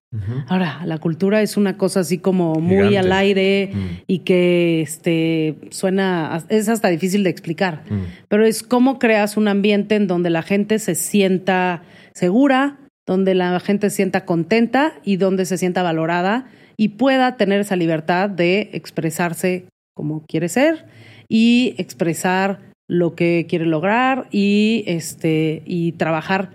Ahora, 0.48 0.82
la 0.84 0.98
cultura 0.98 1.42
es 1.42 1.56
una 1.56 1.76
cosa 1.76 2.00
así 2.00 2.18
como 2.18 2.54
muy 2.54 2.76
Gigante. 2.88 2.98
al 2.98 3.12
aire 3.12 3.70
Mm. 3.74 3.86
y 4.06 4.18
que 4.20 4.80
este 4.82 5.56
suena, 5.70 6.42
es 6.48 6.68
hasta 6.68 6.88
difícil 6.88 7.24
de 7.24 7.30
explicar. 7.30 7.82
Mm. 7.90 8.02
Pero 8.28 8.46
es 8.46 8.62
cómo 8.62 8.98
creas 8.98 9.36
un 9.36 9.48
ambiente 9.48 9.96
en 9.96 10.06
donde 10.06 10.30
la 10.30 10.42
gente 10.42 10.78
se 10.78 10.94
sienta 10.94 11.82
segura, 12.14 12.78
donde 13.06 13.34
la 13.34 13.58
gente 13.60 13.90
se 13.90 13.96
sienta 13.96 14.24
contenta 14.24 14.94
y 15.04 15.16
donde 15.16 15.44
se 15.44 15.58
sienta 15.58 15.82
valorada 15.82 16.46
y 16.76 16.88
pueda 16.90 17.36
tener 17.36 17.60
esa 17.60 17.76
libertad 17.76 18.30
de 18.30 18.70
expresarse 18.72 19.66
como 19.94 20.24
quiere 20.26 20.48
ser 20.48 20.86
y 21.28 21.74
expresar 21.78 22.70
lo 22.88 23.14
que 23.14 23.46
quiere 23.48 23.66
lograr 23.66 24.26
y 24.32 24.82
este 24.86 25.62
y 25.64 25.92
trabajar 25.92 26.50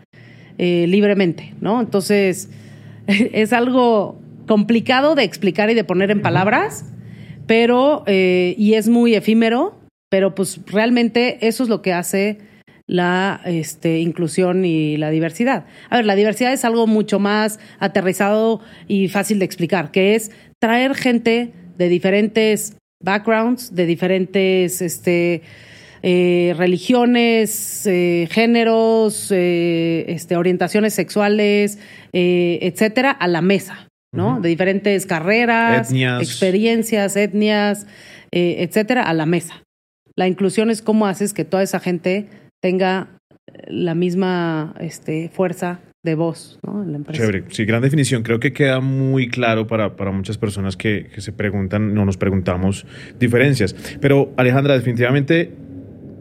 eh, 0.57 0.85
libremente, 0.87 1.53
¿no? 1.61 1.81
Entonces 1.81 2.49
es 3.07 3.53
algo 3.53 4.19
complicado 4.47 5.15
de 5.15 5.23
explicar 5.23 5.69
y 5.69 5.73
de 5.73 5.83
poner 5.83 6.11
en 6.11 6.21
palabras, 6.21 6.85
pero 7.47 8.03
eh, 8.07 8.55
y 8.57 8.73
es 8.73 8.87
muy 8.87 9.15
efímero, 9.15 9.77
pero 10.09 10.35
pues 10.35 10.59
realmente 10.67 11.45
eso 11.47 11.63
es 11.63 11.69
lo 11.69 11.81
que 11.81 11.93
hace 11.93 12.39
la 12.87 13.41
este, 13.45 13.99
inclusión 13.99 14.63
y 14.63 14.97
la 14.97 15.09
diversidad. 15.09 15.65
A 15.89 15.97
ver, 15.97 16.05
la 16.05 16.15
diversidad 16.15 16.53
es 16.53 16.65
algo 16.65 16.85
mucho 16.87 17.19
más 17.19 17.59
aterrizado 17.79 18.61
y 18.87 19.07
fácil 19.07 19.39
de 19.39 19.45
explicar, 19.45 19.91
que 19.91 20.15
es 20.15 20.31
traer 20.59 20.93
gente 20.95 21.53
de 21.77 21.89
diferentes 21.89 22.77
backgrounds, 23.03 23.73
de 23.73 23.85
diferentes 23.85 24.81
este, 24.81 25.41
eh, 26.07 26.53
religiones, 26.55 27.87
eh, 27.87 28.27
géneros, 28.29 29.31
eh, 29.31 30.05
este, 30.07 30.37
orientaciones 30.37 30.93
sexuales, 30.93 31.79
etcétera, 32.13 33.09
a 33.09 33.27
la 33.27 33.41
mesa, 33.41 33.87
¿no? 34.13 34.39
De 34.39 34.49
diferentes 34.49 35.07
carreras, 35.07 35.89
Etnias. 35.89 36.21
experiencias, 36.21 37.15
etnias, 37.15 37.87
etcétera, 38.31 39.01
a 39.01 39.15
la 39.15 39.25
mesa. 39.25 39.63
La 40.15 40.27
inclusión 40.27 40.69
es 40.69 40.83
cómo 40.83 41.07
haces 41.07 41.33
que 41.33 41.43
toda 41.43 41.63
esa 41.63 41.79
gente 41.79 42.27
tenga 42.61 43.07
la 43.67 43.95
misma 43.95 44.75
este, 44.79 45.29
fuerza 45.33 45.79
de 46.03 46.13
voz 46.13 46.59
¿no? 46.61 46.83
en 46.83 46.91
la 46.91 46.97
empresa. 46.97 47.19
Chévere, 47.19 47.45
sí, 47.49 47.65
gran 47.65 47.81
definición. 47.81 48.21
Creo 48.21 48.39
que 48.39 48.53
queda 48.53 48.79
muy 48.79 49.27
claro 49.27 49.65
para, 49.65 49.95
para 49.95 50.11
muchas 50.11 50.37
personas 50.37 50.77
que, 50.77 51.09
que 51.13 51.19
se 51.21 51.31
preguntan, 51.31 51.95
no 51.95 52.05
nos 52.05 52.17
preguntamos 52.17 52.85
diferencias. 53.19 53.75
Pero 53.99 54.31
Alejandra, 54.37 54.75
definitivamente 54.75 55.64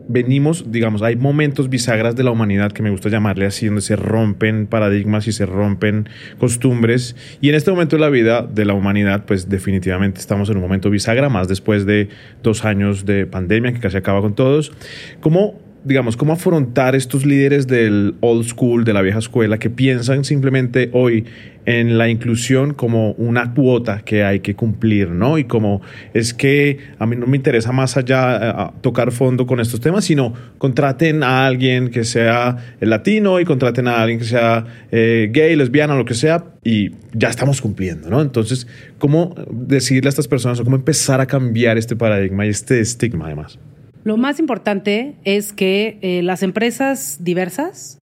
venimos, 0.08 0.70
digamos, 0.70 1.02
hay 1.02 1.16
momentos 1.16 1.68
bisagras 1.68 2.16
de 2.16 2.24
la 2.24 2.30
humanidad 2.30 2.72
que 2.72 2.82
me 2.82 2.90
gusta 2.90 3.08
llamarle 3.08 3.46
así, 3.46 3.66
donde 3.66 3.80
se 3.80 3.96
rompen 3.96 4.66
paradigmas 4.66 5.26
y 5.26 5.32
se 5.32 5.46
rompen 5.46 6.08
costumbres. 6.38 7.16
Y 7.40 7.48
en 7.48 7.54
este 7.54 7.70
momento 7.70 7.96
de 7.96 8.00
la 8.00 8.10
vida 8.10 8.42
de 8.42 8.64
la 8.64 8.74
humanidad, 8.74 9.24
pues 9.26 9.48
definitivamente 9.48 10.20
estamos 10.20 10.50
en 10.50 10.56
un 10.56 10.62
momento 10.62 10.90
bisagra, 10.90 11.28
más 11.28 11.48
después 11.48 11.86
de 11.86 12.08
dos 12.42 12.64
años 12.64 13.04
de 13.06 13.26
pandemia 13.26 13.72
que 13.72 13.80
casi 13.80 13.96
acaba 13.96 14.20
con 14.20 14.34
todos. 14.34 14.72
¿Cómo 15.20 15.58
digamos, 15.84 16.16
cómo 16.16 16.32
afrontar 16.32 16.94
estos 16.94 17.26
líderes 17.26 17.66
del 17.66 18.14
old 18.20 18.46
school, 18.46 18.84
de 18.84 18.92
la 18.92 19.02
vieja 19.02 19.18
escuela, 19.18 19.58
que 19.58 19.70
piensan 19.70 20.24
simplemente 20.24 20.90
hoy 20.92 21.24
en 21.66 21.96
la 21.96 22.08
inclusión 22.08 22.74
como 22.74 23.12
una 23.12 23.54
cuota 23.54 24.02
que 24.04 24.24
hay 24.24 24.40
que 24.40 24.54
cumplir, 24.54 25.10
¿no? 25.10 25.38
Y 25.38 25.44
como 25.44 25.80
es 26.12 26.34
que 26.34 26.78
a 26.98 27.06
mí 27.06 27.16
no 27.16 27.26
me 27.26 27.36
interesa 27.36 27.72
más 27.72 27.96
allá 27.96 28.36
eh, 28.36 28.80
tocar 28.80 29.12
fondo 29.12 29.46
con 29.46 29.60
estos 29.60 29.80
temas, 29.80 30.04
sino 30.04 30.34
contraten 30.58 31.22
a 31.22 31.46
alguien 31.46 31.90
que 31.90 32.04
sea 32.04 32.56
latino 32.80 33.40
y 33.40 33.44
contraten 33.44 33.88
a 33.88 34.02
alguien 34.02 34.18
que 34.18 34.26
sea 34.26 34.66
eh, 34.90 35.30
gay, 35.32 35.56
lesbiana, 35.56 35.94
lo 35.96 36.04
que 36.04 36.14
sea, 36.14 36.44
y 36.62 36.92
ya 37.12 37.28
estamos 37.28 37.60
cumpliendo, 37.60 38.08
¿no? 38.10 38.20
Entonces, 38.20 38.66
¿cómo 38.98 39.34
decirle 39.50 40.08
a 40.08 40.10
estas 40.10 40.28
personas 40.28 40.60
o 40.60 40.64
cómo 40.64 40.76
empezar 40.76 41.20
a 41.20 41.26
cambiar 41.26 41.78
este 41.78 41.96
paradigma 41.96 42.46
y 42.46 42.50
este 42.50 42.80
estigma 42.80 43.26
además? 43.26 43.58
Lo 44.04 44.18
más 44.18 44.38
importante 44.38 45.16
es 45.24 45.54
que 45.54 45.98
eh, 46.02 46.22
las 46.22 46.42
empresas 46.42 47.24
diversas 47.24 47.98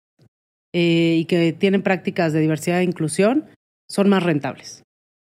eh, 0.72 1.16
y 1.18 1.26
que 1.26 1.54
tienen 1.54 1.82
prácticas 1.82 2.34
de 2.34 2.40
diversidad 2.40 2.82
e 2.82 2.84
inclusión 2.84 3.46
son 3.90 4.08
más 4.08 4.22
rentables. 4.22 4.84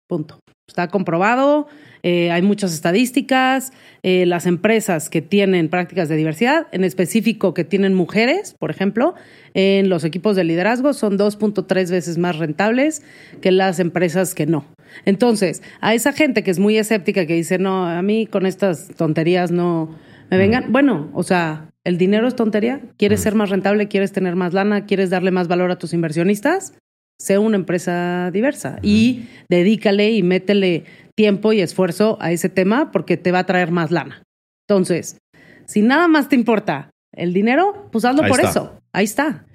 Punto. 0.08 0.40
Está 0.68 0.88
comprobado, 0.88 1.68
eh, 2.02 2.32
hay 2.32 2.42
muchas 2.42 2.74
estadísticas. 2.74 3.72
las 4.02 4.48
empresas 4.48 5.10
que 5.12 5.22
tienen 5.22 5.70
prácticas 5.70 6.10
de 6.10 6.16
diversidad, 6.16 6.68
en 6.72 6.84
específico 6.84 7.54
que 7.54 7.64
tienen 7.64 7.94
mujeres, 7.94 8.56
por 8.60 8.72
ejemplo, 8.72 9.14
en 9.54 9.90
los 9.90 10.04
equipos 10.04 10.36
de 10.36 10.44
liderazgo 10.44 10.94
son 10.94 11.18
2.3 11.20 11.92
veces 11.92 12.18
más 12.18 12.38
rentables 12.38 13.04
que 13.42 13.52
las 13.52 13.80
empresas 13.80 14.34
que 14.34 14.48
no. 14.48 14.66
Entonces, 15.06 15.62
a 15.82 15.94
esa 15.94 16.14
gente 16.14 16.44
que 16.44 16.50
es 16.50 16.58
muy 16.58 16.78
escéptica, 16.78 17.28
que 17.28 17.36
dice, 17.36 17.60
no, 17.60 17.86
a 17.88 18.02
mí 18.02 18.26
con 18.26 18.48
estas 18.48 18.88
tonterías 18.96 19.52
no 19.52 19.96
me 20.30 20.38
vengan. 20.38 20.72
Bueno, 20.72 21.10
o 21.14 21.24
sea, 21.24 21.70
el 21.84 21.98
dinero 21.98 22.28
es 22.28 22.36
tontería. 22.36 22.82
¿Quieres 22.98 23.22
ser 23.22 23.36
más 23.36 23.50
rentable? 23.50 23.88
¿Quieres 23.88 24.12
tener 24.12 24.36
más 24.36 24.54
lana? 24.54 24.86
¿Quieres 24.86 25.10
darle 25.10 25.32
más 25.32 25.48
valor 25.48 25.72
a 25.72 25.78
tus 25.78 25.94
inversionistas? 25.94 26.74
Sé 27.20 27.38
una 27.38 27.56
empresa 27.56 28.30
diversa 28.32 28.80
y 28.82 29.28
dedícale 29.50 30.12
y 30.12 30.22
métele 30.24 30.84
tiempo 31.16 31.54
y 31.54 31.62
esfuerzo 31.62 32.18
a 32.20 32.32
ese 32.32 32.50
tema 32.50 32.92
porque 32.92 33.16
te 33.16 33.32
va 33.32 33.40
a 33.40 33.46
traer 33.46 33.72
más 33.72 33.92
lana. 33.92 34.24
Entonces, 34.68 35.18
si 35.66 35.82
nada 35.82 36.08
más 36.08 36.28
te 36.28 36.36
importa 36.36 36.90
el 37.14 37.34
dinero, 37.34 37.88
pues 37.92 38.04
hazlo 38.04 38.24
Ahí 38.24 38.30
por 38.30 38.40
está. 38.40 38.50
eso. 38.50 38.80
Ahí 38.92 39.06
está. 39.06 39.46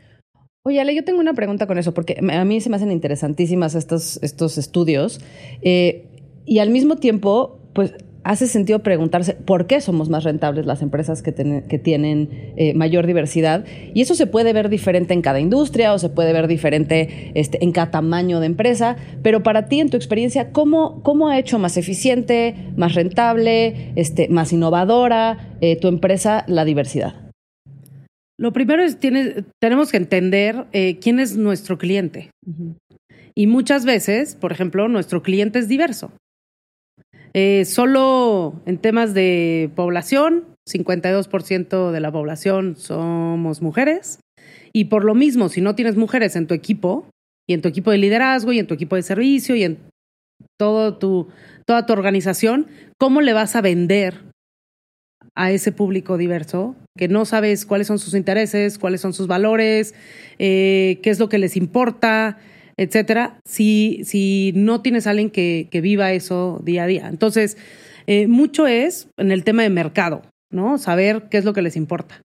Oye, 0.64 0.80
Ale, 0.80 0.94
yo 0.94 1.04
tengo 1.04 1.20
una 1.20 1.34
pregunta 1.34 1.66
con 1.66 1.78
eso, 1.78 1.92
porque 1.94 2.18
a 2.32 2.44
mí 2.44 2.60
se 2.60 2.70
me 2.70 2.76
hacen 2.76 2.92
interesantísimas 2.92 3.74
estos, 3.74 4.18
estos 4.22 4.56
estudios. 4.56 5.20
eh, 5.62 6.06
y 6.46 6.58
al 6.58 6.70
mismo 6.70 6.96
tiempo, 6.96 7.60
pues 7.74 7.94
hace 8.22 8.46
sentido 8.46 8.80
preguntarse 8.80 9.34
por 9.34 9.66
qué 9.66 9.80
somos 9.80 10.08
más 10.08 10.24
rentables 10.24 10.66
las 10.66 10.82
empresas 10.82 11.22
que, 11.22 11.32
ten- 11.32 11.62
que 11.68 11.78
tienen 11.78 12.52
eh, 12.56 12.74
mayor 12.74 13.06
diversidad. 13.06 13.64
Y 13.94 14.02
eso 14.02 14.14
se 14.14 14.26
puede 14.26 14.52
ver 14.52 14.68
diferente 14.68 15.14
en 15.14 15.22
cada 15.22 15.40
industria 15.40 15.92
o 15.94 15.98
se 15.98 16.08
puede 16.10 16.32
ver 16.32 16.46
diferente 16.46 17.32
este, 17.34 17.62
en 17.64 17.72
cada 17.72 17.90
tamaño 17.90 18.40
de 18.40 18.46
empresa. 18.46 18.96
Pero 19.22 19.42
para 19.42 19.66
ti, 19.68 19.80
en 19.80 19.90
tu 19.90 19.96
experiencia, 19.96 20.52
¿cómo, 20.52 21.02
cómo 21.02 21.28
ha 21.28 21.38
hecho 21.38 21.58
más 21.58 21.76
eficiente, 21.76 22.54
más 22.76 22.94
rentable, 22.94 23.92
este, 23.96 24.28
más 24.28 24.52
innovadora 24.52 25.56
eh, 25.60 25.76
tu 25.76 25.88
empresa 25.88 26.44
la 26.46 26.64
diversidad? 26.64 27.14
Lo 28.38 28.52
primero 28.52 28.82
es, 28.82 28.98
tiene, 28.98 29.44
tenemos 29.60 29.90
que 29.90 29.98
entender 29.98 30.64
eh, 30.72 30.98
quién 30.98 31.20
es 31.20 31.36
nuestro 31.36 31.76
cliente. 31.76 32.30
Y 33.34 33.46
muchas 33.46 33.84
veces, 33.84 34.34
por 34.34 34.50
ejemplo, 34.52 34.88
nuestro 34.88 35.22
cliente 35.22 35.58
es 35.58 35.68
diverso. 35.68 36.10
Eh, 37.32 37.64
solo 37.64 38.60
en 38.66 38.78
temas 38.78 39.14
de 39.14 39.70
población, 39.76 40.44
52% 40.68 41.90
de 41.90 42.00
la 42.00 42.12
población 42.12 42.76
somos 42.76 43.62
mujeres. 43.62 44.20
Y 44.72 44.86
por 44.86 45.04
lo 45.04 45.14
mismo, 45.14 45.48
si 45.48 45.60
no 45.60 45.74
tienes 45.74 45.96
mujeres 45.96 46.36
en 46.36 46.46
tu 46.46 46.54
equipo, 46.54 47.06
y 47.48 47.54
en 47.54 47.62
tu 47.62 47.68
equipo 47.68 47.90
de 47.90 47.98
liderazgo, 47.98 48.52
y 48.52 48.58
en 48.58 48.66
tu 48.66 48.74
equipo 48.74 48.96
de 48.96 49.02
servicio, 49.02 49.56
y 49.56 49.64
en 49.64 49.78
todo 50.58 50.98
tu, 50.98 51.28
toda 51.66 51.86
tu 51.86 51.92
organización, 51.92 52.68
¿cómo 52.98 53.20
le 53.20 53.32
vas 53.32 53.56
a 53.56 53.60
vender 53.60 54.30
a 55.34 55.50
ese 55.50 55.72
público 55.72 56.16
diverso 56.16 56.76
que 56.96 57.08
no 57.08 57.24
sabes 57.24 57.64
cuáles 57.64 57.86
son 57.86 57.98
sus 57.98 58.14
intereses, 58.14 58.78
cuáles 58.78 59.00
son 59.00 59.12
sus 59.12 59.26
valores, 59.26 59.94
eh, 60.38 60.98
qué 61.02 61.10
es 61.10 61.18
lo 61.18 61.28
que 61.28 61.38
les 61.38 61.56
importa, 61.56 62.38
etcétera, 62.80 63.38
si, 63.44 64.00
si 64.04 64.52
no 64.56 64.80
tienes 64.80 65.06
a 65.06 65.10
alguien 65.10 65.28
que, 65.28 65.68
que 65.70 65.82
viva 65.82 66.12
eso 66.12 66.62
día 66.64 66.84
a 66.84 66.86
día. 66.86 67.08
Entonces, 67.08 67.58
eh, 68.06 68.26
mucho 68.26 68.66
es 68.66 69.08
en 69.18 69.32
el 69.32 69.44
tema 69.44 69.62
de 69.62 69.68
mercado, 69.68 70.22
¿no? 70.50 70.78
Saber 70.78 71.28
qué 71.30 71.36
es 71.36 71.44
lo 71.44 71.52
que 71.52 71.60
les 71.60 71.76
importa. 71.76 72.22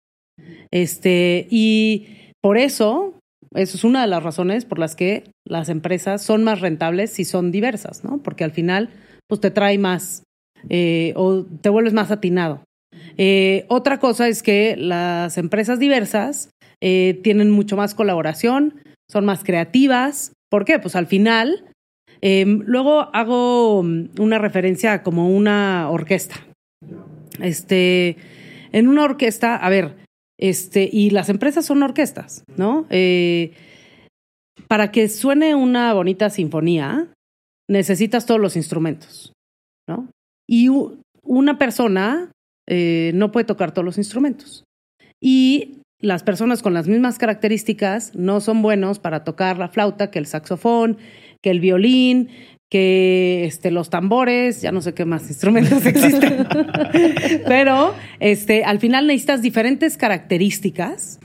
Este, 0.71 1.45
y 1.49 2.07
por 2.41 2.57
eso, 2.57 3.19
eso 3.53 3.75
es 3.75 3.83
una 3.83 4.01
de 4.01 4.07
las 4.07 4.23
razones 4.23 4.63
por 4.63 4.79
las 4.79 4.95
que 4.95 5.25
las 5.45 5.67
empresas 5.67 6.23
son 6.23 6.45
más 6.45 6.61
rentables 6.61 7.11
si 7.11 7.25
son 7.25 7.51
diversas, 7.51 8.05
¿no? 8.05 8.19
Porque 8.19 8.45
al 8.45 8.51
final, 8.51 8.91
pues 9.27 9.41
te 9.41 9.51
trae 9.51 9.77
más 9.77 10.23
eh, 10.69 11.11
o 11.17 11.43
te 11.43 11.67
vuelves 11.67 11.93
más 11.93 12.11
atinado. 12.11 12.63
Eh, 13.17 13.65
otra 13.67 13.99
cosa 13.99 14.29
es 14.29 14.41
que 14.41 14.77
las 14.77 15.37
empresas 15.37 15.79
diversas 15.79 16.49
tienen 16.79 17.49
mucho 17.49 17.75
más 17.77 17.95
colaboración, 17.95 18.75
son 19.09 19.25
más 19.25 19.43
creativas. 19.43 20.33
¿Por 20.55 20.63
qué? 20.63 20.79
Pues 20.79 20.95
al 20.95 21.05
final, 21.05 21.65
eh, 22.21 22.45
luego 22.45 23.13
hago 23.13 23.83
mm, 23.83 24.11
una 24.19 24.39
referencia 24.39 25.03
como 25.03 25.27
una 25.27 25.89
orquesta. 25.89 26.47
Este, 27.41 28.15
en 28.71 28.87
una 28.87 29.03
orquesta, 29.03 29.57
a 29.57 29.69
ver, 29.69 29.97
este, 30.39 30.89
y 30.89 31.09
las 31.09 31.27
empresas 31.27 31.65
son 31.65 31.83
orquestas, 31.83 32.45
¿no? 32.55 32.87
Eh, 32.89 33.51
para 34.69 34.93
que 34.93 35.09
suene 35.09 35.55
una 35.55 35.93
bonita 35.93 36.29
sinfonía, 36.29 37.11
necesitas 37.69 38.25
todos 38.25 38.39
los 38.39 38.55
instrumentos, 38.55 39.33
¿no? 39.89 40.07
Y 40.47 40.69
una 41.21 41.57
persona 41.57 42.31
eh, 42.65 43.11
no 43.13 43.33
puede 43.33 43.45
tocar 43.45 43.73
todos 43.73 43.83
los 43.83 43.97
instrumentos. 43.97 44.63
Y 45.21 45.81
las 46.05 46.23
personas 46.23 46.61
con 46.61 46.73
las 46.73 46.87
mismas 46.87 47.17
características 47.17 48.13
no 48.15 48.39
son 48.39 48.61
buenos 48.61 48.99
para 48.99 49.23
tocar 49.23 49.57
la 49.57 49.69
flauta 49.69 50.11
que 50.11 50.19
el 50.19 50.27
saxofón, 50.27 50.97
que 51.41 51.49
el 51.49 51.59
violín, 51.59 52.29
que 52.69 53.45
este, 53.45 53.71
los 53.71 53.89
tambores, 53.89 54.61
ya 54.61 54.71
no 54.71 54.81
sé 54.81 54.93
qué 54.93 55.05
más 55.05 55.27
instrumentos 55.29 55.85
existen. 55.85 56.47
Pero 57.47 57.93
este, 58.19 58.63
al 58.63 58.79
final 58.79 59.07
necesitas 59.07 59.41
diferentes 59.41 59.97
características, 59.97 61.19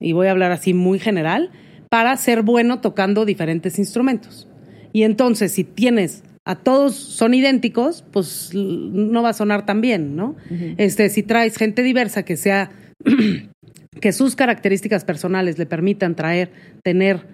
y 0.00 0.12
voy 0.12 0.28
a 0.28 0.30
hablar 0.30 0.52
así 0.52 0.72
muy 0.72 0.98
general, 0.98 1.50
para 1.90 2.16
ser 2.16 2.42
bueno 2.42 2.80
tocando 2.80 3.24
diferentes 3.24 3.78
instrumentos. 3.78 4.48
Y 4.92 5.02
entonces, 5.02 5.52
si 5.52 5.64
tienes 5.64 6.22
a 6.44 6.54
todos 6.54 6.94
son 6.94 7.34
idénticos, 7.34 8.04
pues 8.12 8.52
no 8.54 9.22
va 9.22 9.30
a 9.30 9.34
sonar 9.34 9.66
tan 9.66 9.80
bien, 9.80 10.16
¿no? 10.16 10.36
Este, 10.78 11.08
si 11.08 11.22
traes 11.22 11.56
gente 11.56 11.82
diversa 11.82 12.24
que 12.24 12.36
sea 12.36 12.70
que 13.98 14.12
sus 14.12 14.36
características 14.36 15.04
personales 15.04 15.58
le 15.58 15.66
permitan 15.66 16.14
traer, 16.14 16.52
tener 16.82 17.26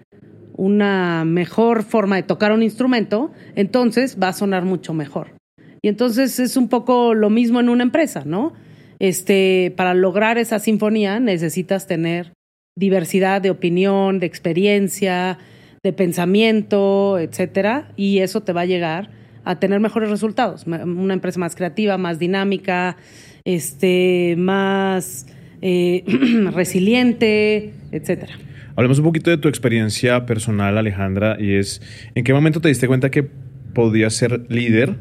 una 0.56 1.24
mejor 1.24 1.82
forma 1.82 2.16
de 2.16 2.22
tocar 2.22 2.52
un 2.52 2.62
instrumento, 2.62 3.30
entonces 3.54 4.16
va 4.20 4.28
a 4.28 4.32
sonar 4.32 4.64
mucho 4.64 4.94
mejor. 4.94 5.36
Y 5.82 5.88
entonces 5.88 6.40
es 6.40 6.56
un 6.56 6.68
poco 6.68 7.14
lo 7.14 7.28
mismo 7.28 7.60
en 7.60 7.68
una 7.68 7.82
empresa, 7.82 8.24
¿no? 8.24 8.54
Este, 8.98 9.74
para 9.76 9.92
lograr 9.92 10.38
esa 10.38 10.58
sinfonía 10.58 11.20
necesitas 11.20 11.86
tener 11.86 12.32
diversidad 12.74 13.42
de 13.42 13.50
opinión, 13.50 14.18
de 14.18 14.26
experiencia, 14.26 15.38
de 15.82 15.92
pensamiento, 15.92 17.18
etcétera, 17.18 17.92
y 17.96 18.20
eso 18.20 18.42
te 18.42 18.52
va 18.52 18.62
a 18.62 18.66
llegar 18.66 19.10
a 19.44 19.60
tener 19.60 19.78
mejores 19.78 20.10
resultados. 20.10 20.66
Una 20.66 21.14
empresa 21.14 21.38
más 21.38 21.54
creativa, 21.54 21.98
más 21.98 22.18
dinámica, 22.18 22.96
este, 23.44 24.34
más 24.36 25.26
eh, 25.62 26.04
resiliente, 26.54 27.72
etcétera. 27.92 28.34
Hablemos 28.76 28.98
un 28.98 29.04
poquito 29.04 29.30
de 29.30 29.38
tu 29.38 29.48
experiencia 29.48 30.26
personal, 30.26 30.76
Alejandra, 30.76 31.36
y 31.40 31.54
es 31.54 31.80
¿en 32.14 32.24
qué 32.24 32.34
momento 32.34 32.60
te 32.60 32.68
diste 32.68 32.86
cuenta 32.86 33.10
que 33.10 33.26
podías 33.72 34.14
ser 34.14 34.44
líder 34.50 34.96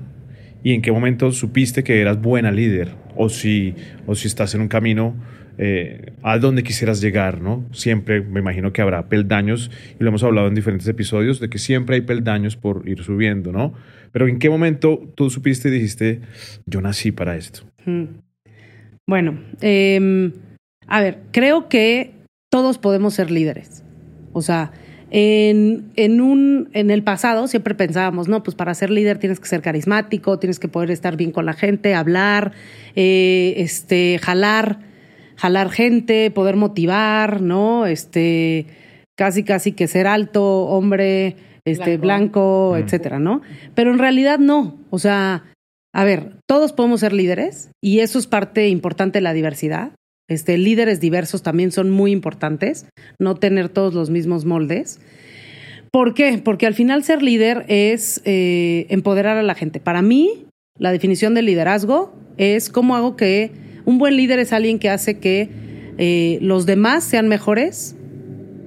y 0.63 0.73
en 0.73 0.81
qué 0.81 0.91
momento 0.91 1.31
supiste 1.31 1.83
que 1.83 1.99
eras 1.99 2.21
buena 2.21 2.51
líder 2.51 2.89
o 3.15 3.29
si, 3.29 3.75
o 4.05 4.15
si 4.15 4.27
estás 4.27 4.55
en 4.55 4.61
un 4.61 4.67
camino 4.67 5.15
eh, 5.57 6.13
a 6.23 6.37
donde 6.37 6.63
quisieras 6.63 7.01
llegar, 7.01 7.39
¿no? 7.41 7.65
Siempre 7.71 8.21
me 8.21 8.39
imagino 8.39 8.73
que 8.73 8.81
habrá 8.81 9.07
peldaños 9.07 9.71
y 9.99 10.03
lo 10.03 10.09
hemos 10.09 10.23
hablado 10.23 10.47
en 10.47 10.55
diferentes 10.55 10.87
episodios 10.87 11.39
de 11.39 11.49
que 11.49 11.59
siempre 11.59 11.95
hay 11.95 12.01
peldaños 12.01 12.57
por 12.57 12.87
ir 12.89 13.03
subiendo, 13.03 13.51
¿no? 13.51 13.73
Pero 14.11 14.27
¿en 14.27 14.39
qué 14.39 14.49
momento 14.49 15.13
tú 15.15 15.29
supiste 15.29 15.69
y 15.69 15.71
dijiste, 15.71 16.21
yo 16.65 16.81
nací 16.81 17.11
para 17.11 17.37
esto? 17.37 17.61
Bueno, 19.07 19.39
eh, 19.61 20.31
a 20.87 21.01
ver, 21.01 21.19
creo 21.31 21.67
que 21.69 22.13
todos 22.49 22.77
podemos 22.77 23.13
ser 23.13 23.31
líderes. 23.31 23.83
O 24.33 24.41
sea, 24.41 24.71
en, 25.11 25.91
en, 25.95 26.19
un, 26.21 26.69
en 26.73 26.89
el 26.91 27.03
pasado 27.03 27.47
siempre 27.47 27.75
pensábamos, 27.75 28.27
no, 28.27 28.43
pues 28.43 28.55
para 28.55 28.73
ser 28.73 28.89
líder 28.89 29.17
tienes 29.17 29.39
que 29.39 29.47
ser 29.47 29.61
carismático, 29.61 30.39
tienes 30.39 30.59
que 30.59 30.67
poder 30.67 30.91
estar 30.91 31.15
bien 31.15 31.31
con 31.31 31.45
la 31.45 31.53
gente, 31.53 31.93
hablar, 31.95 32.51
eh, 32.95 33.53
este, 33.57 34.19
jalar, 34.21 34.79
jalar 35.37 35.69
gente, 35.69 36.31
poder 36.31 36.55
motivar, 36.55 37.41
¿no? 37.41 37.85
Este, 37.85 38.67
casi, 39.15 39.43
casi 39.43 39.71
que 39.71 39.87
ser 39.87 40.07
alto, 40.07 40.65
hombre, 40.65 41.35
este, 41.65 41.97
blanco, 41.97 42.71
blanco 42.71 42.77
etcétera, 42.77 43.19
¿no? 43.19 43.41
Pero 43.73 43.91
en 43.91 43.99
realidad 43.99 44.39
no. 44.39 44.77
O 44.89 44.99
sea, 44.99 45.43
a 45.93 46.03
ver, 46.03 46.33
todos 46.47 46.73
podemos 46.73 46.99
ser 46.99 47.13
líderes 47.13 47.71
y 47.81 47.99
eso 47.99 48.19
es 48.19 48.27
parte 48.27 48.67
importante 48.67 49.19
de 49.19 49.23
la 49.23 49.33
diversidad. 49.33 49.91
Este, 50.27 50.57
líderes 50.57 50.99
diversos 50.99 51.43
también 51.43 51.71
son 51.71 51.89
muy 51.91 52.11
importantes, 52.11 52.87
no 53.19 53.35
tener 53.35 53.69
todos 53.69 53.93
los 53.93 54.09
mismos 54.09 54.45
moldes. 54.45 54.99
¿Por 55.91 56.13
qué? 56.13 56.41
Porque 56.43 56.65
al 56.65 56.73
final 56.73 57.03
ser 57.03 57.21
líder 57.21 57.65
es 57.67 58.21
eh, 58.25 58.87
empoderar 58.89 59.37
a 59.37 59.43
la 59.43 59.55
gente. 59.55 59.79
Para 59.79 60.01
mí, 60.01 60.45
la 60.77 60.91
definición 60.91 61.33
de 61.35 61.41
liderazgo 61.41 62.13
es 62.37 62.69
cómo 62.69 62.95
hago 62.95 63.15
que 63.15 63.51
un 63.85 63.97
buen 63.97 64.17
líder 64.17 64.39
es 64.39 64.51
alguien 64.51 64.79
que 64.79 64.89
hace 64.89 65.19
que 65.19 65.49
eh, 65.97 66.39
los 66.41 66.65
demás 66.65 67.03
sean 67.03 67.27
mejores 67.27 67.95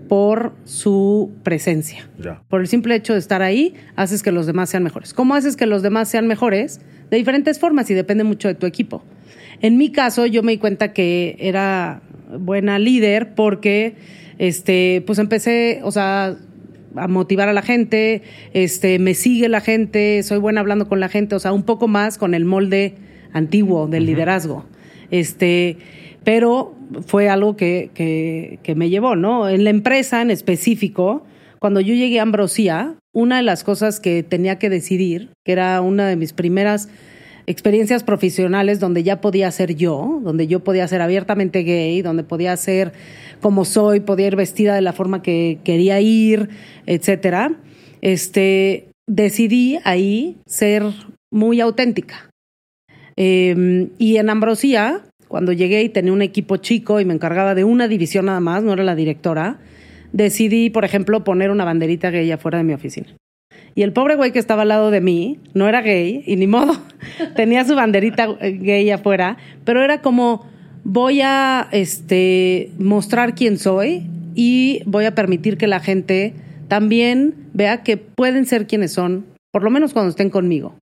por 0.08 0.54
su 0.64 1.32
presencia. 1.42 2.08
Por 2.48 2.62
el 2.62 2.68
simple 2.68 2.94
hecho 2.94 3.12
de 3.12 3.18
estar 3.18 3.42
ahí, 3.42 3.74
haces 3.94 4.22
que 4.22 4.32
los 4.32 4.46
demás 4.46 4.70
sean 4.70 4.82
mejores. 4.82 5.12
¿Cómo 5.12 5.34
haces 5.34 5.56
que 5.56 5.66
los 5.66 5.82
demás 5.82 6.08
sean 6.08 6.26
mejores? 6.26 6.80
de 7.10 7.16
diferentes 7.16 7.58
formas 7.58 7.90
y 7.90 7.94
depende 7.94 8.24
mucho 8.24 8.48
de 8.48 8.54
tu 8.54 8.66
equipo. 8.66 9.02
En 9.60 9.76
mi 9.76 9.90
caso, 9.90 10.26
yo 10.26 10.42
me 10.42 10.52
di 10.52 10.58
cuenta 10.58 10.92
que 10.92 11.36
era 11.40 12.02
buena 12.38 12.78
líder 12.78 13.34
porque 13.34 13.94
este, 14.38 15.02
pues 15.06 15.18
empecé, 15.18 15.80
o 15.82 15.90
sea, 15.90 16.36
a 16.94 17.08
motivar 17.08 17.48
a 17.48 17.52
la 17.52 17.62
gente, 17.62 18.22
este, 18.52 18.98
me 18.98 19.14
sigue 19.14 19.48
la 19.48 19.60
gente, 19.60 20.22
soy 20.22 20.38
buena 20.38 20.60
hablando 20.60 20.88
con 20.88 21.00
la 21.00 21.08
gente, 21.08 21.34
o 21.34 21.38
sea, 21.38 21.52
un 21.52 21.64
poco 21.64 21.88
más 21.88 22.18
con 22.18 22.34
el 22.34 22.44
molde 22.44 22.94
antiguo 23.32 23.88
del 23.88 24.06
liderazgo. 24.06 24.64
Este, 25.10 25.76
pero 26.24 26.74
fue 27.06 27.28
algo 27.28 27.56
que, 27.56 27.90
que, 27.94 28.58
que, 28.62 28.74
me 28.74 28.90
llevó, 28.90 29.16
¿no? 29.16 29.48
En 29.48 29.64
la 29.64 29.70
empresa 29.70 30.22
en 30.22 30.30
específico, 30.30 31.24
cuando 31.58 31.80
yo 31.80 31.94
llegué 31.94 32.20
a 32.20 32.22
Ambrosía, 32.22 32.94
una 33.12 33.38
de 33.38 33.42
las 33.42 33.64
cosas 33.64 34.00
que 34.00 34.22
tenía 34.22 34.58
que 34.58 34.70
decidir, 34.70 35.30
que 35.44 35.52
era 35.52 35.80
una 35.80 36.06
de 36.06 36.16
mis 36.16 36.32
primeras 36.32 36.88
experiencias 37.48 38.04
profesionales 38.04 38.78
donde 38.78 39.02
ya 39.02 39.22
podía 39.22 39.50
ser 39.50 39.74
yo, 39.74 40.20
donde 40.22 40.46
yo 40.46 40.60
podía 40.60 40.86
ser 40.86 41.00
abiertamente 41.00 41.62
gay, 41.62 42.02
donde 42.02 42.22
podía 42.22 42.54
ser 42.58 42.92
como 43.40 43.64
soy, 43.64 44.00
podía 44.00 44.26
ir 44.26 44.36
vestida 44.36 44.74
de 44.74 44.82
la 44.82 44.92
forma 44.92 45.22
que 45.22 45.58
quería 45.64 45.98
ir, 45.98 46.50
etcétera. 46.84 47.52
Este, 48.02 48.90
decidí 49.06 49.78
ahí 49.84 50.36
ser 50.46 50.82
muy 51.30 51.62
auténtica. 51.62 52.30
Em, 53.16 53.90
y 53.96 54.18
en 54.18 54.28
Ambrosía, 54.28 55.06
cuando 55.26 55.52
llegué 55.52 55.82
y 55.82 55.88
tenía 55.88 56.12
un 56.12 56.22
equipo 56.22 56.58
chico 56.58 57.00
y 57.00 57.06
me 57.06 57.14
encargaba 57.14 57.54
de 57.54 57.64
una 57.64 57.88
división 57.88 58.26
nada 58.26 58.40
más, 58.40 58.62
no 58.62 58.74
era 58.74 58.84
la 58.84 58.94
directora, 58.94 59.58
decidí, 60.12 60.68
por 60.68 60.84
ejemplo, 60.84 61.24
poner 61.24 61.50
una 61.50 61.64
banderita 61.64 62.10
gay 62.10 62.30
afuera 62.30 62.58
de 62.58 62.64
mi 62.64 62.74
oficina. 62.74 63.08
Y 63.74 63.82
el 63.82 63.92
pobre 63.92 64.16
güey 64.16 64.32
que 64.32 64.38
estaba 64.38 64.62
al 64.62 64.68
lado 64.68 64.90
de 64.90 65.00
mí 65.00 65.38
no 65.54 65.68
era 65.68 65.82
gay 65.82 66.22
y 66.26 66.36
ni 66.36 66.46
modo, 66.46 66.76
tenía 67.36 67.64
su 67.64 67.74
banderita 67.74 68.26
gay 68.26 68.90
afuera, 68.90 69.36
pero 69.64 69.82
era 69.82 70.02
como 70.02 70.46
voy 70.84 71.20
a 71.20 71.68
este 71.70 72.72
mostrar 72.78 73.34
quién 73.34 73.58
soy 73.58 74.06
y 74.34 74.82
voy 74.86 75.04
a 75.04 75.14
permitir 75.14 75.58
que 75.58 75.66
la 75.66 75.80
gente 75.80 76.34
también 76.68 77.34
vea 77.52 77.82
que 77.82 77.96
pueden 77.96 78.46
ser 78.46 78.66
quienes 78.66 78.92
son, 78.92 79.26
por 79.52 79.62
lo 79.62 79.70
menos 79.70 79.92
cuando 79.92 80.10
estén 80.10 80.30
conmigo. 80.30 80.78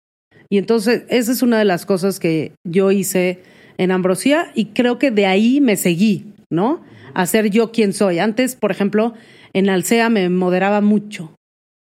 Y 0.50 0.58
entonces 0.58 1.04
esa 1.10 1.32
es 1.32 1.42
una 1.42 1.58
de 1.58 1.66
las 1.66 1.86
cosas 1.86 2.20
que 2.20 2.54
yo 2.64 2.92
hice 2.92 3.40
en 3.78 3.92
Ambrosía 3.92 4.52
y 4.56 4.66
creo 4.66 5.00
que 5.00 5.12
de 5.12 5.26
ahí 5.26 5.62
me 5.62 5.76
seguí, 5.76 6.26
¿no? 6.50 6.82
A 7.14 7.26
ser 7.26 7.50
yo 7.50 7.72
quien 7.72 7.94
soy. 7.94 8.20
Antes, 8.20 8.56
por 8.56 8.72
ejemplo, 8.72 9.14
en 9.54 9.70
Alsea 9.70 10.10
me 10.10 10.30
moderaba 10.30 10.82
mucho. 10.82 11.36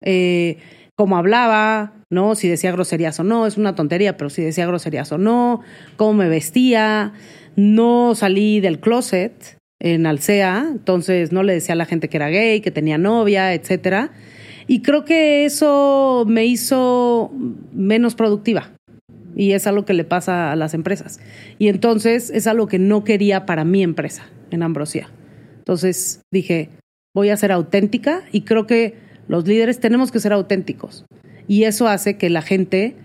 Eh, 0.02 0.58
cómo 1.00 1.16
hablaba, 1.16 1.94
¿no? 2.10 2.34
Si 2.34 2.46
decía 2.46 2.72
groserías 2.72 3.18
o 3.18 3.24
no, 3.24 3.46
es 3.46 3.56
una 3.56 3.74
tontería, 3.74 4.18
pero 4.18 4.28
si 4.28 4.42
decía 4.42 4.66
groserías 4.66 5.10
o 5.12 5.16
no, 5.16 5.62
cómo 5.96 6.12
me 6.12 6.28
vestía, 6.28 7.14
no 7.56 8.14
salí 8.14 8.60
del 8.60 8.80
closet 8.80 9.56
en 9.78 10.04
Alsea, 10.04 10.66
entonces 10.70 11.32
no 11.32 11.42
le 11.42 11.54
decía 11.54 11.72
a 11.72 11.76
la 11.76 11.86
gente 11.86 12.10
que 12.10 12.18
era 12.18 12.28
gay, 12.28 12.60
que 12.60 12.70
tenía 12.70 12.98
novia, 12.98 13.54
etcétera. 13.54 14.10
Y 14.66 14.82
creo 14.82 15.06
que 15.06 15.46
eso 15.46 16.26
me 16.28 16.44
hizo 16.44 17.32
menos 17.72 18.14
productiva. 18.14 18.68
Y 19.34 19.52
es 19.52 19.66
algo 19.66 19.86
que 19.86 19.94
le 19.94 20.04
pasa 20.04 20.52
a 20.52 20.56
las 20.56 20.74
empresas. 20.74 21.18
Y 21.58 21.68
entonces 21.68 22.28
es 22.28 22.46
algo 22.46 22.66
que 22.66 22.78
no 22.78 23.04
quería 23.04 23.46
para 23.46 23.64
mi 23.64 23.82
empresa, 23.82 24.26
en 24.50 24.62
Ambrosia. 24.62 25.08
Entonces 25.56 26.20
dije, 26.30 26.68
voy 27.14 27.30
a 27.30 27.38
ser 27.38 27.52
auténtica 27.52 28.20
y 28.32 28.42
creo 28.42 28.66
que 28.66 29.08
los 29.30 29.46
líderes 29.46 29.78
tenemos 29.78 30.10
que 30.10 30.18
ser 30.18 30.32
auténticos 30.32 31.04
y 31.46 31.62
eso 31.62 31.86
hace 31.86 32.16
que 32.16 32.28
la 32.30 32.42
gente 32.42 32.96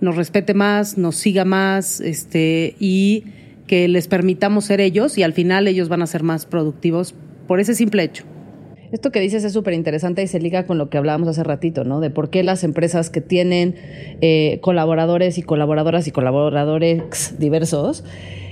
nos 0.00 0.16
respete 0.16 0.54
más, 0.54 0.96
nos 0.96 1.14
siga 1.14 1.44
más, 1.44 2.00
este, 2.00 2.74
y 2.80 3.24
que 3.66 3.86
les 3.88 4.08
permitamos 4.08 4.64
ser 4.64 4.80
ellos 4.80 5.18
y 5.18 5.22
al 5.22 5.34
final 5.34 5.68
ellos 5.68 5.90
van 5.90 6.00
a 6.00 6.06
ser 6.06 6.22
más 6.22 6.46
productivos 6.46 7.14
por 7.46 7.60
ese 7.60 7.74
simple 7.74 8.02
hecho. 8.02 8.24
Esto 8.92 9.12
que 9.12 9.20
dices 9.20 9.44
es 9.44 9.52
súper 9.52 9.74
interesante 9.74 10.22
y 10.22 10.26
se 10.26 10.40
liga 10.40 10.64
con 10.64 10.78
lo 10.78 10.88
que 10.88 10.96
hablábamos 10.96 11.28
hace 11.28 11.44
ratito, 11.44 11.84
¿no? 11.84 12.00
De 12.00 12.08
por 12.08 12.30
qué 12.30 12.42
las 12.42 12.64
empresas 12.64 13.10
que 13.10 13.20
tienen 13.20 13.74
eh, 14.22 14.60
colaboradores 14.62 15.36
y 15.36 15.42
colaboradoras 15.42 16.08
y 16.08 16.12
colaboradores 16.12 17.38
diversos 17.38 18.04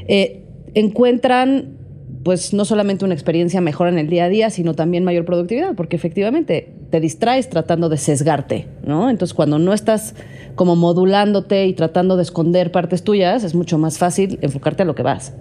eh, 0.06 0.42
encuentran 0.74 1.78
pues 2.22 2.54
no 2.54 2.64
solamente 2.64 3.04
una 3.04 3.14
experiencia 3.14 3.60
mejor 3.60 3.88
en 3.88 3.98
el 3.98 4.08
día 4.08 4.24
a 4.24 4.28
día, 4.28 4.50
sino 4.50 4.74
también 4.74 5.04
mayor 5.04 5.24
productividad, 5.24 5.74
porque 5.74 5.96
efectivamente 5.96 6.72
te 6.90 7.00
distraes 7.00 7.48
tratando 7.48 7.88
de 7.88 7.96
sesgarte, 7.96 8.66
¿no? 8.84 9.10
Entonces 9.10 9.34
cuando 9.34 9.58
no 9.58 9.72
estás 9.72 10.14
como 10.54 10.76
modulándote 10.76 11.66
y 11.66 11.72
tratando 11.72 12.16
de 12.16 12.22
esconder 12.22 12.70
partes 12.70 13.02
tuyas, 13.02 13.44
es 13.44 13.54
mucho 13.54 13.78
más 13.78 13.98
fácil 13.98 14.38
enfocarte 14.42 14.82
a 14.82 14.86
lo 14.86 14.94
que 14.94 15.02
vas, 15.02 15.34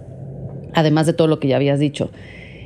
además 0.74 1.06
de 1.06 1.12
todo 1.12 1.28
lo 1.28 1.38
que 1.38 1.48
ya 1.48 1.56
habías 1.56 1.78
dicho. 1.78 2.10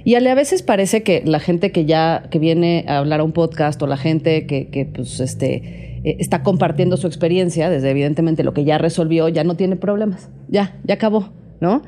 Y 0.04 0.14
a 0.14 0.34
veces 0.34 0.62
parece 0.62 1.02
que 1.02 1.22
la 1.24 1.40
gente 1.40 1.72
que 1.72 1.84
ya 1.84 2.28
que 2.30 2.38
viene 2.38 2.84
a 2.86 2.98
hablar 2.98 3.20
a 3.20 3.24
un 3.24 3.32
podcast 3.32 3.82
o 3.82 3.88
la 3.88 3.96
gente 3.96 4.46
que, 4.46 4.68
que 4.68 4.86
pues, 4.86 5.18
este, 5.18 5.96
eh, 6.04 6.16
está 6.20 6.44
compartiendo 6.44 6.96
su 6.96 7.08
experiencia, 7.08 7.68
desde 7.68 7.90
evidentemente 7.90 8.44
lo 8.44 8.54
que 8.54 8.64
ya 8.64 8.78
resolvió, 8.78 9.28
ya 9.28 9.42
no 9.42 9.56
tiene 9.56 9.74
problemas. 9.74 10.28
Ya, 10.48 10.78
ya 10.84 10.94
acabó. 10.94 11.30
¿No? 11.60 11.82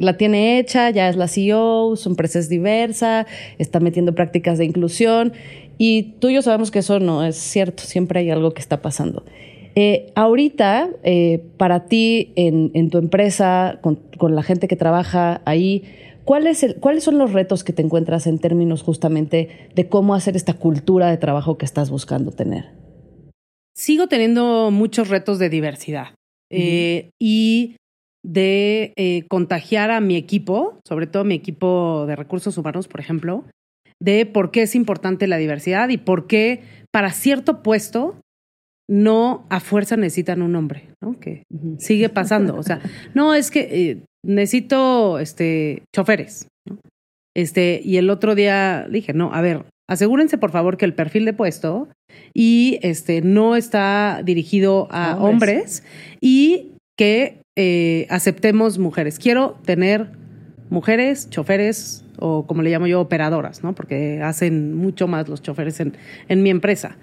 La 0.00 0.16
tiene 0.16 0.58
hecha, 0.58 0.90
ya 0.90 1.08
es 1.08 1.16
la 1.16 1.28
CEO, 1.28 1.96
su 1.96 2.08
empresa 2.08 2.38
es 2.38 2.48
diversa, 2.48 3.26
está 3.58 3.80
metiendo 3.80 4.14
prácticas 4.14 4.58
de 4.58 4.64
inclusión 4.64 5.32
y 5.78 6.14
tú 6.20 6.28
y 6.28 6.34
yo 6.34 6.42
sabemos 6.42 6.70
que 6.70 6.80
eso 6.80 7.00
no 7.00 7.24
es 7.24 7.36
cierto, 7.36 7.84
siempre 7.84 8.20
hay 8.20 8.30
algo 8.30 8.52
que 8.52 8.60
está 8.60 8.82
pasando. 8.82 9.24
Eh, 9.76 10.12
ahorita, 10.14 10.90
eh, 11.04 11.42
para 11.56 11.86
ti, 11.86 12.32
en, 12.36 12.70
en 12.74 12.90
tu 12.90 12.98
empresa, 12.98 13.78
con, 13.80 13.96
con, 14.18 14.34
la 14.34 14.42
gente 14.42 14.68
que 14.68 14.76
trabaja 14.76 15.42
ahí, 15.46 15.84
¿cuál 16.24 16.46
es 16.48 16.64
el, 16.64 16.76
¿cuáles 16.76 17.04
son 17.04 17.18
los 17.18 17.32
retos 17.32 17.64
que 17.64 17.72
te 17.72 17.82
encuentras 17.82 18.26
en 18.26 18.38
términos 18.38 18.82
justamente 18.82 19.70
de 19.74 19.88
cómo 19.88 20.14
hacer 20.14 20.36
esta 20.36 20.54
cultura 20.54 21.08
de 21.08 21.16
trabajo 21.16 21.56
que 21.56 21.64
estás 21.64 21.88
buscando 21.88 22.32
tener? 22.32 22.72
Sigo 23.74 24.08
teniendo 24.08 24.70
muchos 24.70 25.08
retos 25.08 25.38
de 25.38 25.48
diversidad 25.48 26.08
eh, 26.50 27.10
y 27.18 27.76
de 28.22 28.92
eh, 28.96 29.24
contagiar 29.28 29.90
a 29.90 30.00
mi 30.00 30.16
equipo, 30.16 30.78
sobre 30.86 31.06
todo 31.06 31.24
mi 31.24 31.34
equipo 31.34 32.04
de 32.06 32.16
recursos 32.16 32.56
humanos, 32.58 32.88
por 32.88 33.00
ejemplo, 33.00 33.44
de 34.00 34.26
por 34.26 34.50
qué 34.50 34.62
es 34.62 34.74
importante 34.74 35.26
la 35.26 35.36
diversidad 35.36 35.88
y 35.88 35.98
por 35.98 36.26
qué 36.26 36.62
para 36.90 37.10
cierto 37.10 37.62
puesto 37.62 38.16
no 38.88 39.46
a 39.50 39.60
fuerza 39.60 39.96
necesitan 39.96 40.42
un 40.42 40.56
hombre, 40.56 40.88
¿no? 41.00 41.18
Que 41.20 41.44
sigue 41.78 42.08
pasando. 42.08 42.56
O 42.56 42.62
sea, 42.62 42.80
no, 43.14 43.34
es 43.34 43.50
que 43.50 43.60
eh, 43.60 44.02
necesito 44.24 45.18
este, 45.18 45.84
choferes. 45.94 46.48
Este, 47.36 47.80
y 47.84 47.98
el 47.98 48.10
otro 48.10 48.34
día 48.34 48.86
dije, 48.90 49.12
no, 49.12 49.32
a 49.32 49.40
ver, 49.40 49.64
asegúrense 49.88 50.38
por 50.38 50.50
favor 50.50 50.76
que 50.76 50.84
el 50.84 50.94
perfil 50.94 51.24
de 51.24 51.32
puesto 51.32 51.88
y 52.34 52.80
este, 52.82 53.22
no 53.22 53.54
está 53.54 54.22
dirigido 54.24 54.88
a 54.90 55.16
hombres, 55.16 55.84
y 56.20 56.72
que 56.98 57.39
eh, 57.56 58.06
aceptemos 58.10 58.78
mujeres. 58.78 59.18
Quiero 59.18 59.58
tener 59.64 60.10
mujeres, 60.70 61.28
choferes 61.30 62.04
o 62.18 62.46
como 62.46 62.62
le 62.62 62.70
llamo 62.70 62.86
yo, 62.86 63.00
operadoras, 63.00 63.62
¿no? 63.62 63.74
Porque 63.74 64.20
hacen 64.22 64.74
mucho 64.74 65.08
más 65.08 65.28
los 65.28 65.42
choferes 65.42 65.80
en, 65.80 65.96
en 66.28 66.42
mi 66.42 66.50
empresa. 66.50 66.96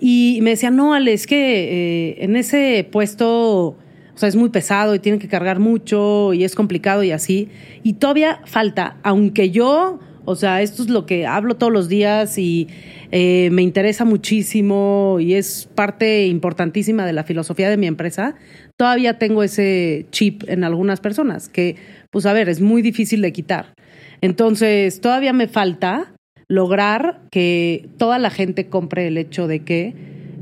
Y 0.00 0.40
me 0.42 0.50
decía, 0.50 0.70
no, 0.70 0.94
Ale, 0.94 1.12
es 1.12 1.26
que 1.26 2.10
eh, 2.10 2.24
en 2.24 2.36
ese 2.36 2.86
puesto, 2.90 3.68
o 3.68 3.76
sea, 4.16 4.28
es 4.28 4.36
muy 4.36 4.48
pesado 4.48 4.94
y 4.94 4.98
tienen 4.98 5.20
que 5.20 5.28
cargar 5.28 5.60
mucho 5.60 6.32
y 6.34 6.44
es 6.44 6.54
complicado 6.54 7.02
y 7.02 7.12
así. 7.12 7.48
Y 7.82 7.94
todavía 7.94 8.40
falta, 8.44 8.96
aunque 9.02 9.50
yo, 9.50 10.00
o 10.24 10.36
sea, 10.36 10.62
esto 10.62 10.82
es 10.82 10.90
lo 10.90 11.06
que 11.06 11.26
hablo 11.26 11.56
todos 11.56 11.72
los 11.72 11.88
días 11.88 12.38
y 12.38 12.68
eh, 13.12 13.48
me 13.52 13.62
interesa 13.62 14.04
muchísimo 14.04 15.18
y 15.20 15.34
es 15.34 15.68
parte 15.74 16.26
importantísima 16.26 17.06
de 17.06 17.12
la 17.12 17.24
filosofía 17.24 17.70
de 17.70 17.76
mi 17.76 17.86
empresa, 17.86 18.34
todavía 18.76 19.18
tengo 19.18 19.42
ese 19.42 20.06
chip 20.10 20.42
en 20.48 20.64
algunas 20.64 21.00
personas 21.00 21.48
que, 21.48 21.76
pues 22.10 22.26
a 22.26 22.32
ver, 22.32 22.48
es 22.48 22.60
muy 22.60 22.82
difícil 22.82 23.20
de 23.22 23.32
quitar. 23.32 23.74
Entonces, 24.20 25.00
todavía 25.00 25.32
me 25.32 25.48
falta 25.48 26.14
lograr 26.48 27.22
que 27.30 27.88
toda 27.98 28.18
la 28.18 28.30
gente 28.30 28.68
compre 28.68 29.06
el 29.06 29.18
hecho 29.18 29.46
de 29.46 29.60
que 29.60 29.94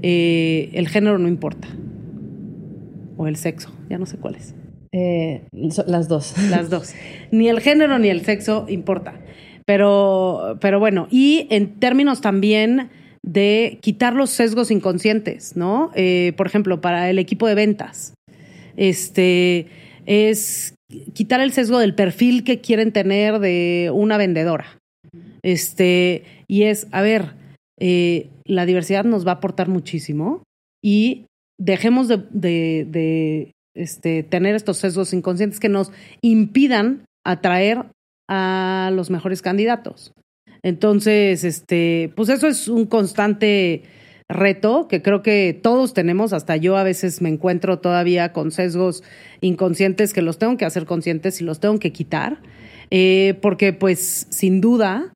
eh, 0.02 0.70
el 0.72 0.88
género 0.88 1.18
no 1.18 1.28
importa. 1.28 1.68
O 3.16 3.26
el 3.26 3.36
sexo, 3.36 3.72
ya 3.88 3.98
no 3.98 4.06
sé 4.06 4.16
cuál 4.18 4.36
es. 4.36 4.54
Eh, 4.92 5.42
las 5.52 6.08
dos. 6.08 6.34
Las 6.50 6.68
dos. 6.68 6.94
Ni 7.30 7.48
el 7.48 7.60
género 7.60 7.98
ni 7.98 8.08
el 8.08 8.22
sexo 8.22 8.66
importa. 8.68 9.14
Pero, 9.64 10.58
pero 10.60 10.80
bueno, 10.80 11.06
y 11.10 11.46
en 11.50 11.78
términos 11.78 12.20
también 12.20 12.90
de 13.22 13.78
quitar 13.80 14.14
los 14.14 14.30
sesgos 14.30 14.70
inconscientes, 14.70 15.56
¿no? 15.56 15.90
Eh, 15.94 16.32
por 16.36 16.46
ejemplo, 16.46 16.80
para 16.80 17.08
el 17.08 17.18
equipo 17.18 17.46
de 17.46 17.54
ventas, 17.54 18.14
este 18.76 19.66
es 20.06 20.74
quitar 21.12 21.40
el 21.40 21.52
sesgo 21.52 21.78
del 21.78 21.94
perfil 21.94 22.44
que 22.44 22.60
quieren 22.60 22.92
tener 22.92 23.38
de 23.38 23.90
una 23.92 24.16
vendedora. 24.16 24.78
Este, 25.42 26.24
y 26.48 26.64
es, 26.64 26.86
a 26.92 27.02
ver, 27.02 27.34
eh, 27.80 28.28
la 28.44 28.66
diversidad 28.66 29.04
nos 29.04 29.26
va 29.26 29.32
a 29.32 29.34
aportar 29.36 29.68
muchísimo 29.68 30.42
y 30.82 31.26
dejemos 31.58 32.08
de, 32.08 32.18
de, 32.84 33.52
este, 33.74 34.22
tener 34.22 34.54
estos 34.54 34.78
sesgos 34.78 35.12
inconscientes 35.12 35.60
que 35.60 35.68
nos 35.68 35.92
impidan 36.20 37.04
atraer 37.24 37.86
a 38.28 38.90
los 38.94 39.10
mejores 39.10 39.42
candidatos. 39.42 40.12
Entonces, 40.62 41.44
este, 41.44 42.12
pues 42.14 42.28
eso 42.28 42.46
es 42.46 42.68
un 42.68 42.86
constante 42.86 43.82
reto 44.32 44.88
que 44.88 45.02
creo 45.02 45.22
que 45.22 45.58
todos 45.60 45.94
tenemos, 45.94 46.32
hasta 46.32 46.56
yo 46.56 46.76
a 46.76 46.82
veces 46.82 47.22
me 47.22 47.28
encuentro 47.28 47.78
todavía 47.78 48.32
con 48.32 48.50
sesgos 48.50 49.02
inconscientes 49.40 50.12
que 50.12 50.22
los 50.22 50.38
tengo 50.38 50.56
que 50.56 50.64
hacer 50.64 50.86
conscientes 50.86 51.40
y 51.40 51.44
los 51.44 51.60
tengo 51.60 51.78
que 51.78 51.92
quitar, 51.92 52.40
eh, 52.90 53.38
porque 53.40 53.72
pues 53.72 54.26
sin 54.30 54.60
duda 54.60 55.12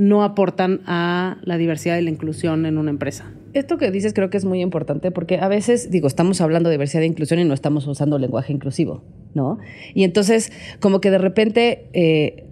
no 0.00 0.24
aportan 0.24 0.80
a 0.86 1.36
la 1.42 1.58
diversidad 1.58 1.98
y 1.98 2.02
la 2.02 2.08
inclusión 2.08 2.64
en 2.64 2.78
una 2.78 2.88
empresa. 2.88 3.34
Esto 3.52 3.76
que 3.76 3.90
dices 3.90 4.14
creo 4.14 4.30
que 4.30 4.38
es 4.38 4.46
muy 4.46 4.62
importante 4.62 5.10
porque 5.10 5.38
a 5.38 5.48
veces, 5.48 5.90
digo, 5.90 6.08
estamos 6.08 6.40
hablando 6.40 6.70
de 6.70 6.76
diversidad 6.76 7.02
e 7.02 7.06
inclusión 7.06 7.38
y 7.38 7.44
no 7.44 7.52
estamos 7.52 7.86
usando 7.86 8.18
lenguaje 8.18 8.50
inclusivo, 8.50 9.04
¿no? 9.34 9.58
Y 9.92 10.04
entonces, 10.04 10.52
como 10.80 11.02
que 11.02 11.10
de 11.10 11.18
repente 11.18 11.90
eh, 11.92 12.46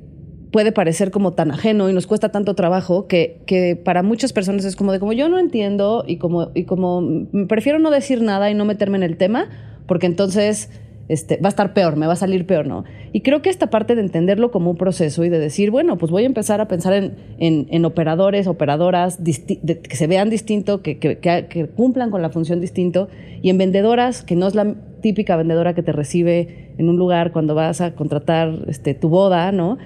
puede 0.50 0.72
parecer 0.72 1.10
como 1.10 1.32
tan 1.32 1.50
ajeno 1.50 1.88
y 1.88 1.92
nos 1.92 2.06
cuesta 2.06 2.30
tanto 2.30 2.54
trabajo 2.54 3.06
que, 3.06 3.40
que, 3.46 3.76
para 3.76 4.02
muchas 4.02 4.32
personas 4.32 4.64
es 4.64 4.76
como 4.76 4.92
de 4.92 5.00
como 5.00 5.12
yo 5.12 5.28
no 5.28 5.38
entiendo 5.38 6.04
y 6.06 6.16
como, 6.16 6.50
y 6.54 6.64
como 6.64 7.26
prefiero 7.48 7.78
no 7.78 7.90
decir 7.90 8.22
nada 8.22 8.50
y 8.50 8.54
no 8.54 8.64
meterme 8.64 8.96
en 8.96 9.02
el 9.02 9.16
tema 9.16 9.48
porque 9.86 10.06
entonces 10.06 10.70
este, 11.08 11.38
va 11.38 11.48
a 11.48 11.48
estar 11.48 11.72
peor, 11.72 11.96
me 11.96 12.06
va 12.06 12.12
a 12.12 12.16
salir 12.16 12.46
peor, 12.46 12.66
¿no? 12.66 12.84
Y 13.12 13.22
creo 13.22 13.40
que 13.40 13.48
esta 13.48 13.70
parte 13.70 13.94
de 13.94 14.02
entenderlo 14.02 14.50
como 14.50 14.70
un 14.70 14.76
proceso 14.76 15.24
y 15.24 15.30
de 15.30 15.38
decir, 15.38 15.70
bueno, 15.70 15.96
pues 15.96 16.12
voy 16.12 16.24
a 16.24 16.26
empezar 16.26 16.60
a 16.60 16.68
pensar 16.68 16.92
en, 16.92 17.16
en, 17.38 17.84
operadores, 17.86 18.46
operadoras 18.46 19.18
que 19.18 19.96
se 19.96 20.06
vean 20.06 20.28
distinto, 20.28 20.82
que, 20.82 20.98
que, 20.98 21.16
que, 21.16 21.66
cumplan 21.74 22.10
con 22.10 22.20
la 22.20 22.28
función 22.28 22.60
distinto, 22.60 23.08
y 23.40 23.48
en 23.48 23.56
vendedoras, 23.56 24.22
que 24.22 24.36
no 24.36 24.46
es 24.46 24.54
la 24.54 24.74
típica 25.00 25.36
vendedora 25.36 25.74
que 25.74 25.82
te 25.82 25.92
recibe 25.92 26.74
en 26.76 26.90
un 26.90 26.96
lugar 26.96 27.32
cuando 27.32 27.54
vas 27.54 27.80
a 27.80 27.94
contratar 27.94 28.52
este, 28.68 28.92
tu 28.92 29.08
boda, 29.08 29.50
¿no? 29.50 29.78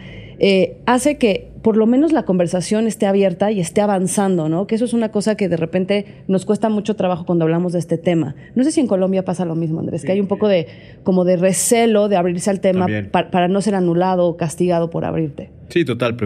Eh, 0.44 0.78
hace 0.86 1.18
que 1.18 1.52
por 1.62 1.76
lo 1.76 1.86
menos 1.86 2.12
la 2.12 2.24
conversación 2.24 2.88
esté 2.88 3.06
abierta 3.06 3.52
y 3.52 3.60
esté 3.60 3.80
avanzando, 3.80 4.48
¿no? 4.48 4.66
Que 4.66 4.74
eso 4.74 4.84
es 4.84 4.92
una 4.92 5.10
cosa 5.10 5.36
que 5.36 5.48
de 5.48 5.56
repente 5.56 6.04
nos 6.26 6.44
cuesta 6.44 6.68
mucho 6.68 6.96
trabajo 6.96 7.24
cuando 7.24 7.44
hablamos 7.44 7.72
de 7.72 7.78
este 7.78 7.96
tema. 7.96 8.34
No 8.56 8.64
sé 8.64 8.72
si 8.72 8.80
en 8.80 8.88
Colombia 8.88 9.24
pasa 9.24 9.44
lo 9.44 9.54
mismo, 9.54 9.78
Andrés, 9.78 10.04
que 10.04 10.10
hay 10.10 10.20
un 10.20 10.26
poco 10.26 10.48
de 10.48 10.66
como 11.04 11.24
de 11.24 11.36
recelo 11.36 12.08
de 12.08 12.16
abrirse 12.16 12.50
al 12.50 12.58
tema 12.58 12.88
para 13.12 13.46
no 13.46 13.62
ser 13.62 13.76
anulado 13.76 14.26
o 14.26 14.36
castigado 14.36 14.90
por 14.90 15.04
abrirte. 15.04 15.50
Sí, 15.72 15.86
total. 15.86 16.18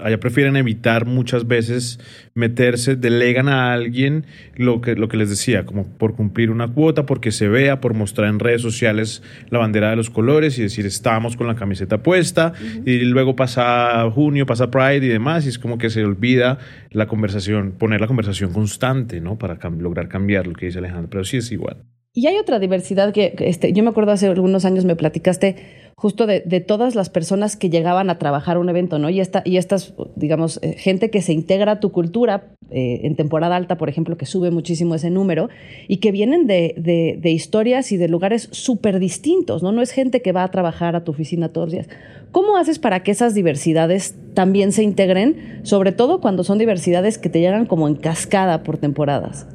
allá 0.00 0.20
prefieren 0.20 0.56
evitar 0.56 1.04
muchas 1.04 1.46
veces 1.46 2.00
meterse, 2.32 2.96
delegan 2.96 3.50
a 3.50 3.74
alguien 3.74 4.24
lo 4.56 4.80
que, 4.80 4.94
lo 4.94 5.06
que 5.08 5.18
les 5.18 5.28
decía, 5.28 5.66
como 5.66 5.84
por 5.84 6.16
cumplir 6.16 6.50
una 6.50 6.66
cuota, 6.66 7.04
porque 7.04 7.30
se 7.30 7.46
vea, 7.48 7.82
por 7.82 7.92
mostrar 7.92 8.30
en 8.30 8.38
redes 8.38 8.62
sociales 8.62 9.22
la 9.50 9.58
bandera 9.58 9.90
de 9.90 9.96
los 9.96 10.08
colores 10.08 10.58
y 10.58 10.62
decir 10.62 10.86
estamos 10.86 11.36
con 11.36 11.46
la 11.46 11.56
camiseta 11.56 12.02
puesta, 12.02 12.54
y 12.86 13.00
luego 13.00 13.36
pasa 13.36 14.10
junio, 14.12 14.46
pasa 14.46 14.70
Pride 14.70 15.04
y 15.04 15.10
demás, 15.10 15.44
y 15.44 15.50
es 15.50 15.58
como 15.58 15.76
que 15.76 15.90
se 15.90 16.02
olvida 16.02 16.56
la 16.90 17.06
conversación, 17.06 17.72
poner 17.72 18.00
la 18.00 18.06
conversación 18.06 18.50
constante, 18.54 19.20
¿no? 19.20 19.36
Para 19.36 19.58
lograr 19.78 20.08
cambiar 20.08 20.46
lo 20.46 20.54
que 20.54 20.66
dice 20.66 20.78
Alejandro, 20.78 21.10
pero 21.10 21.24
sí 21.24 21.36
es 21.36 21.52
igual. 21.52 21.84
Y 22.12 22.26
hay 22.26 22.38
otra 22.38 22.58
diversidad 22.58 23.12
que, 23.12 23.34
este, 23.38 23.72
yo 23.72 23.84
me 23.84 23.90
acuerdo 23.90 24.10
hace 24.10 24.26
algunos 24.26 24.64
años 24.64 24.84
me 24.84 24.96
platicaste 24.96 25.89
justo 26.00 26.26
de, 26.26 26.40
todas 26.66 26.94
las 26.94 27.10
personas 27.10 27.56
que 27.56 27.68
llegaban 27.68 28.08
a 28.08 28.18
trabajar 28.18 28.56
un 28.56 28.70
evento, 28.70 28.98
¿no? 28.98 29.10
Y, 29.10 29.20
esta, 29.20 29.42
y 29.44 29.58
estas, 29.58 29.92
digamos, 30.16 30.58
eh, 30.62 30.72
gente 30.78 31.10
que 31.10 31.20
se 31.20 31.34
integra 31.34 31.72
a 31.72 31.80
tu 31.80 31.92
cultura 31.92 32.54
eh, 32.70 33.00
en 33.02 33.16
temporada 33.16 33.54
alta, 33.54 33.76
por 33.76 33.90
ejemplo, 33.90 34.16
que 34.16 34.24
sube 34.24 34.50
muchísimo 34.50 34.94
ese 34.94 35.10
número, 35.10 35.50
y 35.88 35.98
que 35.98 36.10
vienen 36.10 36.46
de, 36.46 36.72
de 37.20 37.30
historias 37.30 37.92
y 37.92 37.98
de 37.98 38.08
lugares 38.08 38.48
súper 38.50 38.98
distintos, 38.98 39.62
¿no? 39.62 39.72
No 39.72 39.82
es 39.82 39.90
gente 39.90 40.22
que 40.22 40.32
va 40.32 40.42
a 40.42 40.50
trabajar 40.50 40.96
a 40.96 41.04
tu 41.04 41.10
oficina 41.10 41.50
todos 41.50 41.66
los 41.66 41.72
días. 41.74 41.88
¿Cómo 42.32 42.56
haces 42.56 42.78
para 42.78 43.02
que 43.02 43.10
esas 43.10 43.34
diversidades 43.34 44.14
también 44.32 44.72
se 44.72 44.82
integren, 44.82 45.60
sobre 45.64 45.92
todo 45.92 46.22
cuando 46.22 46.44
son 46.44 46.56
diversidades 46.56 47.18
que 47.18 47.28
te 47.28 47.40
llegan 47.40 47.66
como 47.66 47.88
en 47.88 47.96
cascada 47.96 48.62
por 48.62 48.78
temporadas? 48.78 49.46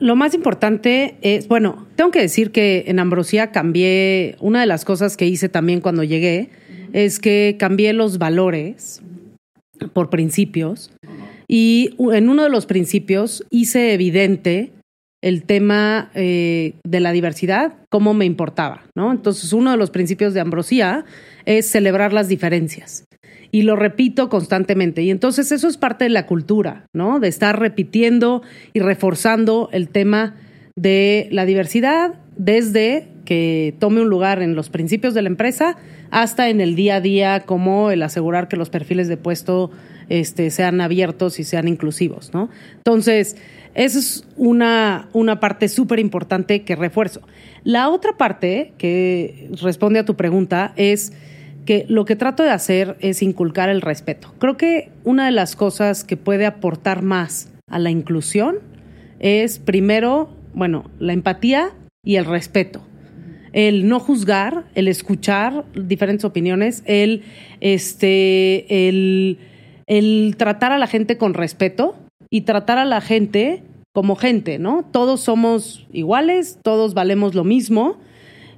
Lo 0.00 0.16
más 0.16 0.32
importante 0.34 1.16
es, 1.20 1.46
bueno, 1.46 1.86
tengo 1.94 2.10
que 2.10 2.20
decir 2.20 2.52
que 2.52 2.84
en 2.86 2.98
Ambrosía 2.98 3.52
cambié, 3.52 4.36
una 4.40 4.60
de 4.60 4.66
las 4.66 4.86
cosas 4.86 5.16
que 5.16 5.26
hice 5.26 5.50
también 5.50 5.82
cuando 5.82 6.02
llegué 6.02 6.48
es 6.94 7.18
que 7.18 7.56
cambié 7.58 7.92
los 7.92 8.18
valores 8.18 9.02
por 9.92 10.08
principios 10.08 10.90
y 11.46 11.94
en 12.12 12.30
uno 12.30 12.44
de 12.44 12.48
los 12.48 12.64
principios 12.64 13.44
hice 13.50 13.92
evidente 13.92 14.72
el 15.22 15.42
tema 15.42 16.10
eh, 16.14 16.74
de 16.82 17.00
la 17.00 17.12
diversidad, 17.12 17.74
cómo 17.90 18.14
me 18.14 18.24
importaba, 18.24 18.84
¿no? 18.96 19.12
Entonces, 19.12 19.52
uno 19.52 19.70
de 19.70 19.76
los 19.76 19.90
principios 19.90 20.32
de 20.32 20.40
Ambrosía 20.40 21.04
es 21.44 21.66
celebrar 21.66 22.14
las 22.14 22.28
diferencias. 22.28 23.04
Y 23.52 23.62
lo 23.62 23.76
repito 23.76 24.28
constantemente. 24.28 25.02
Y 25.02 25.10
entonces 25.10 25.50
eso 25.52 25.68
es 25.68 25.76
parte 25.76 26.04
de 26.04 26.10
la 26.10 26.26
cultura, 26.26 26.86
¿no? 26.92 27.18
De 27.20 27.28
estar 27.28 27.58
repitiendo 27.58 28.42
y 28.72 28.80
reforzando 28.80 29.68
el 29.72 29.88
tema 29.88 30.36
de 30.76 31.28
la 31.32 31.46
diversidad 31.46 32.14
desde 32.36 33.08
que 33.24 33.74
tome 33.78 34.00
un 34.00 34.08
lugar 34.08 34.42
en 34.42 34.54
los 34.54 34.70
principios 34.70 35.14
de 35.14 35.22
la 35.22 35.28
empresa 35.28 35.76
hasta 36.10 36.48
en 36.48 36.60
el 36.60 36.74
día 36.74 36.96
a 36.96 37.00
día, 37.00 37.40
como 37.40 37.90
el 37.90 38.02
asegurar 38.02 38.48
que 38.48 38.56
los 38.56 38.70
perfiles 38.70 39.08
de 39.08 39.16
puesto 39.16 39.70
este, 40.08 40.50
sean 40.50 40.80
abiertos 40.80 41.38
y 41.38 41.44
sean 41.44 41.68
inclusivos, 41.68 42.32
¿no? 42.34 42.50
Entonces, 42.78 43.36
esa 43.74 43.98
es 43.98 44.26
una, 44.36 45.08
una 45.12 45.38
parte 45.38 45.68
súper 45.68 46.00
importante 46.00 46.62
que 46.62 46.74
refuerzo. 46.74 47.20
La 47.62 47.88
otra 47.88 48.16
parte 48.16 48.72
que 48.78 49.50
responde 49.62 50.00
a 50.00 50.04
tu 50.04 50.16
pregunta 50.16 50.72
es 50.76 51.12
lo 51.88 52.04
que 52.04 52.16
trato 52.16 52.42
de 52.42 52.50
hacer 52.50 52.96
es 53.00 53.22
inculcar 53.22 53.68
el 53.68 53.80
respeto. 53.80 54.32
Creo 54.38 54.56
que 54.56 54.90
una 55.04 55.26
de 55.26 55.32
las 55.32 55.56
cosas 55.56 56.04
que 56.04 56.16
puede 56.16 56.46
aportar 56.46 57.02
más 57.02 57.52
a 57.68 57.78
la 57.78 57.90
inclusión 57.90 58.58
es 59.18 59.58
primero, 59.58 60.30
bueno, 60.54 60.90
la 60.98 61.12
empatía 61.12 61.70
y 62.02 62.16
el 62.16 62.24
respeto. 62.24 62.82
El 63.52 63.88
no 63.88 63.98
juzgar, 63.98 64.64
el 64.74 64.88
escuchar 64.88 65.64
diferentes 65.74 66.24
opiniones, 66.24 66.82
el, 66.86 67.24
este, 67.60 68.88
el 68.88 69.38
el 69.90 70.36
tratar 70.36 70.70
a 70.70 70.78
la 70.78 70.86
gente 70.86 71.18
con 71.18 71.34
respeto 71.34 71.96
y 72.30 72.42
tratar 72.42 72.78
a 72.78 72.84
la 72.84 73.00
gente 73.00 73.64
como 73.92 74.14
gente, 74.14 74.60
¿no? 74.60 74.84
Todos 74.92 75.20
somos 75.20 75.84
iguales, 75.92 76.60
todos 76.62 76.94
valemos 76.94 77.34
lo 77.34 77.42
mismo 77.42 77.96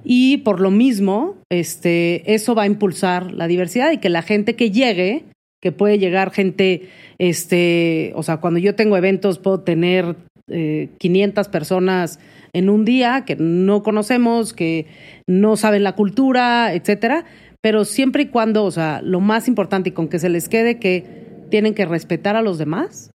y 0.03 0.37
por 0.37 0.59
lo 0.59 0.71
mismo, 0.71 1.37
este, 1.49 2.33
eso 2.33 2.55
va 2.55 2.63
a 2.63 2.67
impulsar 2.67 3.31
la 3.31 3.47
diversidad 3.47 3.91
y 3.91 3.97
que 3.97 4.09
la 4.09 4.21
gente 4.21 4.55
que 4.55 4.71
llegue, 4.71 5.23
que 5.61 5.71
puede 5.71 5.97
llegar 5.97 6.31
gente, 6.31 6.89
este, 7.17 8.11
o 8.15 8.23
sea, 8.23 8.37
cuando 8.37 8.59
yo 8.59 8.75
tengo 8.75 8.97
eventos 8.97 9.39
puedo 9.39 9.61
tener 9.61 10.15
500 10.47 11.47
eh, 11.47 11.49
personas 11.49 12.19
en 12.51 12.69
un 12.69 12.85
día 12.85 13.23
que 13.25 13.35
no 13.37 13.81
conocemos, 13.81 14.53
que 14.53 14.87
no 15.27 15.55
saben 15.55 15.83
la 15.83 15.95
cultura, 15.95 16.73
etcétera, 16.73 17.25
pero 17.61 17.85
siempre 17.85 18.23
y 18.23 18.27
cuando, 18.27 18.65
o 18.65 18.71
sea, 18.71 19.01
lo 19.01 19.21
más 19.21 19.47
importante 19.47 19.89
y 19.89 19.93
con 19.93 20.09
que 20.09 20.19
se 20.19 20.29
les 20.29 20.49
quede 20.49 20.79
que 20.79 21.05
tienen 21.49 21.73
que 21.73 21.85
respetar 21.85 22.35
a 22.35 22.41
los 22.41 22.57
demás. 22.57 23.11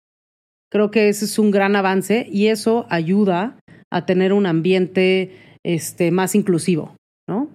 Creo 0.70 0.90
que 0.90 1.08
ese 1.08 1.26
es 1.26 1.38
un 1.38 1.50
gran 1.50 1.76
avance 1.76 2.26
y 2.30 2.46
eso 2.46 2.86
ayuda 2.88 3.58
a 3.90 4.06
tener 4.06 4.32
un 4.32 4.46
ambiente 4.46 5.32
este, 5.68 6.10
más 6.10 6.34
inclusivo, 6.34 6.96
¿no? 7.28 7.50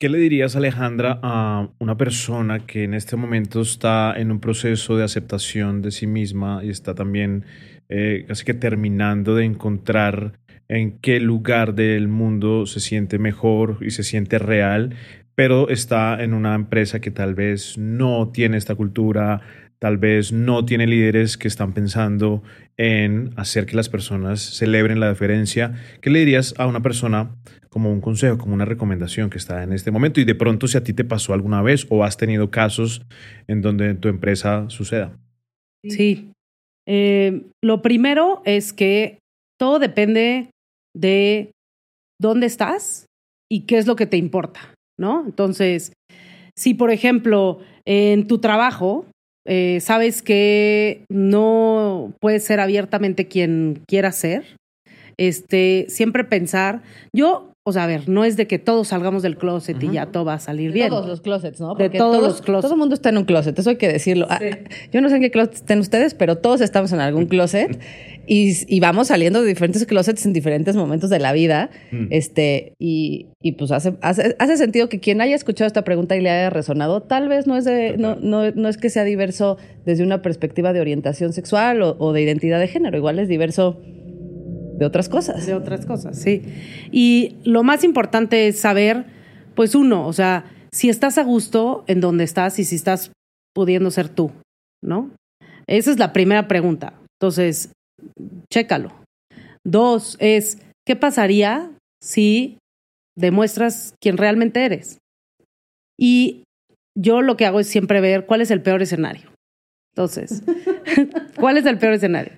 ¿Qué 0.00 0.08
le 0.08 0.18
dirías, 0.18 0.54
Alejandra, 0.54 1.18
a 1.24 1.68
una 1.80 1.96
persona 1.96 2.66
que 2.66 2.84
en 2.84 2.94
este 2.94 3.16
momento 3.16 3.62
está 3.62 4.14
en 4.16 4.30
un 4.30 4.38
proceso 4.38 4.96
de 4.96 5.02
aceptación 5.02 5.82
de 5.82 5.90
sí 5.90 6.06
misma 6.06 6.64
y 6.64 6.70
está 6.70 6.94
también 6.94 7.44
eh, 7.88 8.24
casi 8.28 8.44
que 8.44 8.54
terminando 8.54 9.34
de 9.34 9.44
encontrar 9.44 10.38
en 10.68 11.00
qué 11.00 11.18
lugar 11.18 11.74
del 11.74 12.06
mundo 12.06 12.64
se 12.66 12.78
siente 12.78 13.18
mejor 13.18 13.78
y 13.80 13.90
se 13.90 14.04
siente 14.04 14.38
real, 14.38 14.94
pero 15.34 15.68
está 15.68 16.22
en 16.22 16.32
una 16.32 16.54
empresa 16.54 17.00
que 17.00 17.10
tal 17.10 17.34
vez 17.34 17.76
no 17.76 18.28
tiene 18.28 18.56
esta 18.56 18.76
cultura, 18.76 19.40
tal 19.80 19.98
vez 19.98 20.30
no 20.30 20.64
tiene 20.64 20.86
líderes 20.86 21.36
que 21.36 21.48
están 21.48 21.72
pensando 21.72 22.44
en 22.80 23.34
hacer 23.36 23.66
que 23.66 23.76
las 23.76 23.90
personas 23.90 24.40
celebren 24.40 25.00
la 25.00 25.10
diferencia. 25.10 25.74
¿Qué 26.00 26.08
le 26.08 26.20
dirías 26.20 26.54
a 26.56 26.66
una 26.66 26.80
persona 26.80 27.36
como 27.68 27.92
un 27.92 28.00
consejo, 28.00 28.38
como 28.38 28.54
una 28.54 28.64
recomendación 28.64 29.28
que 29.28 29.36
está 29.36 29.62
en 29.62 29.74
este 29.74 29.90
momento? 29.90 30.18
Y 30.18 30.24
de 30.24 30.34
pronto 30.34 30.66
si 30.66 30.78
a 30.78 30.82
ti 30.82 30.94
te 30.94 31.04
pasó 31.04 31.34
alguna 31.34 31.60
vez 31.60 31.86
o 31.90 32.04
has 32.04 32.16
tenido 32.16 32.50
casos 32.50 33.02
en 33.48 33.60
donde 33.60 33.92
tu 33.96 34.08
empresa 34.08 34.64
suceda. 34.70 35.12
Sí. 35.86 36.32
Eh, 36.88 37.42
lo 37.62 37.82
primero 37.82 38.40
es 38.46 38.72
que 38.72 39.18
todo 39.58 39.78
depende 39.78 40.48
de 40.96 41.50
dónde 42.18 42.46
estás 42.46 43.04
y 43.52 43.66
qué 43.66 43.76
es 43.76 43.86
lo 43.86 43.94
que 43.94 44.06
te 44.06 44.16
importa, 44.16 44.72
¿no? 44.98 45.22
Entonces, 45.26 45.92
si 46.56 46.72
por 46.72 46.90
ejemplo 46.90 47.60
en 47.84 48.26
tu 48.26 48.38
trabajo 48.38 49.04
eh, 49.46 49.80
sabes 49.80 50.22
que 50.22 51.04
no 51.08 52.14
puedes 52.20 52.44
ser 52.44 52.60
abiertamente 52.60 53.28
quien 53.28 53.82
quieras 53.86 54.16
ser. 54.16 54.56
Este, 55.16 55.86
siempre 55.88 56.24
pensar, 56.24 56.82
yo, 57.12 57.49
o 57.62 57.72
sea, 57.72 57.84
a 57.84 57.86
ver, 57.86 58.08
no 58.08 58.24
es 58.24 58.38
de 58.38 58.46
que 58.46 58.58
todos 58.58 58.88
salgamos 58.88 59.22
del 59.22 59.36
closet 59.36 59.82
y 59.82 59.92
ya 59.92 60.06
todo 60.06 60.24
va 60.24 60.34
a 60.34 60.38
salir 60.40 60.72
bien. 60.72 60.86
De 60.86 60.90
todos 60.90 61.06
los 61.06 61.20
closets, 61.20 61.60
¿no? 61.60 61.74
de 61.74 61.90
todos, 61.90 62.22
los 62.22 62.40
closets. 62.40 62.62
Todo 62.62 62.72
el 62.72 62.78
mundo 62.78 62.94
está 62.94 63.10
en 63.10 63.18
un 63.18 63.24
closet, 63.24 63.58
eso 63.58 63.68
hay 63.68 63.76
que 63.76 63.88
decirlo. 63.88 64.26
Ah, 64.30 64.40
yo 64.92 65.02
no 65.02 65.10
sé 65.10 65.16
en 65.16 65.20
qué 65.22 65.30
closet 65.30 65.54
estén 65.54 65.78
ustedes, 65.78 66.14
pero 66.14 66.38
todos 66.38 66.62
estamos 66.62 66.90
en 66.92 67.00
algún 67.00 67.26
closet 67.26 67.78
y, 68.26 68.80
vamos 68.80 69.08
saliendo 69.08 69.42
de 69.42 69.48
diferentes 69.48 69.84
closets 69.84 70.24
en 70.24 70.32
diferentes 70.32 70.74
momentos 70.74 71.10
de 71.10 71.18
la 71.18 71.32
vida. 71.34 71.68
Mm. 71.90 72.06
Este, 72.10 72.72
y, 72.78 73.26
y 73.42 73.52
pues 73.52 73.72
hace, 73.72 73.94
hace, 74.00 74.36
hace, 74.38 74.56
sentido 74.56 74.88
que 74.88 74.98
quien 74.98 75.20
haya 75.20 75.36
escuchado 75.36 75.66
esta 75.66 75.84
pregunta 75.84 76.16
y 76.16 76.22
le 76.22 76.30
haya 76.30 76.48
resonado, 76.48 77.02
tal 77.02 77.28
vez 77.28 77.46
no 77.46 77.58
es, 77.58 77.66
de, 77.66 77.98
no, 77.98 78.16
no, 78.16 78.50
no 78.52 78.68
es 78.70 78.78
que 78.78 78.88
sea 78.88 79.04
diverso 79.04 79.58
desde 79.84 80.02
una 80.02 80.22
perspectiva 80.22 80.72
de 80.72 80.80
orientación 80.80 81.34
sexual 81.34 81.82
o, 81.82 81.96
o 81.98 82.14
de 82.14 82.22
identidad 82.22 82.58
de 82.58 82.68
género, 82.68 82.96
igual 82.96 83.18
es 83.18 83.28
diverso 83.28 83.82
de 84.80 84.86
otras 84.86 85.10
cosas. 85.10 85.46
De 85.46 85.54
otras 85.54 85.84
cosas, 85.84 86.18
sí. 86.18 86.42
Y 86.90 87.36
lo 87.44 87.62
más 87.62 87.84
importante 87.84 88.48
es 88.48 88.58
saber, 88.58 89.04
pues 89.54 89.74
uno, 89.74 90.06
o 90.06 90.12
sea, 90.14 90.50
si 90.72 90.88
estás 90.88 91.18
a 91.18 91.22
gusto 91.22 91.84
en 91.86 92.00
donde 92.00 92.24
estás 92.24 92.58
y 92.58 92.64
si 92.64 92.76
estás 92.76 93.12
pudiendo 93.54 93.90
ser 93.90 94.08
tú, 94.08 94.32
¿no? 94.82 95.10
Esa 95.66 95.90
es 95.90 95.98
la 95.98 96.14
primera 96.14 96.48
pregunta. 96.48 96.94
Entonces, 97.20 97.72
chécalo. 98.50 98.90
Dos 99.66 100.16
es, 100.18 100.58
¿qué 100.86 100.96
pasaría 100.96 101.70
si 102.02 102.56
demuestras 103.16 103.94
quién 104.00 104.16
realmente 104.16 104.64
eres? 104.64 104.96
Y 105.98 106.44
yo 106.98 107.20
lo 107.20 107.36
que 107.36 107.44
hago 107.44 107.60
es 107.60 107.68
siempre 107.68 108.00
ver 108.00 108.24
cuál 108.24 108.40
es 108.40 108.50
el 108.50 108.62
peor 108.62 108.80
escenario. 108.80 109.30
Entonces, 109.94 110.42
¿cuál 111.36 111.58
es 111.58 111.66
el 111.66 111.76
peor 111.76 111.92
escenario? 111.92 112.32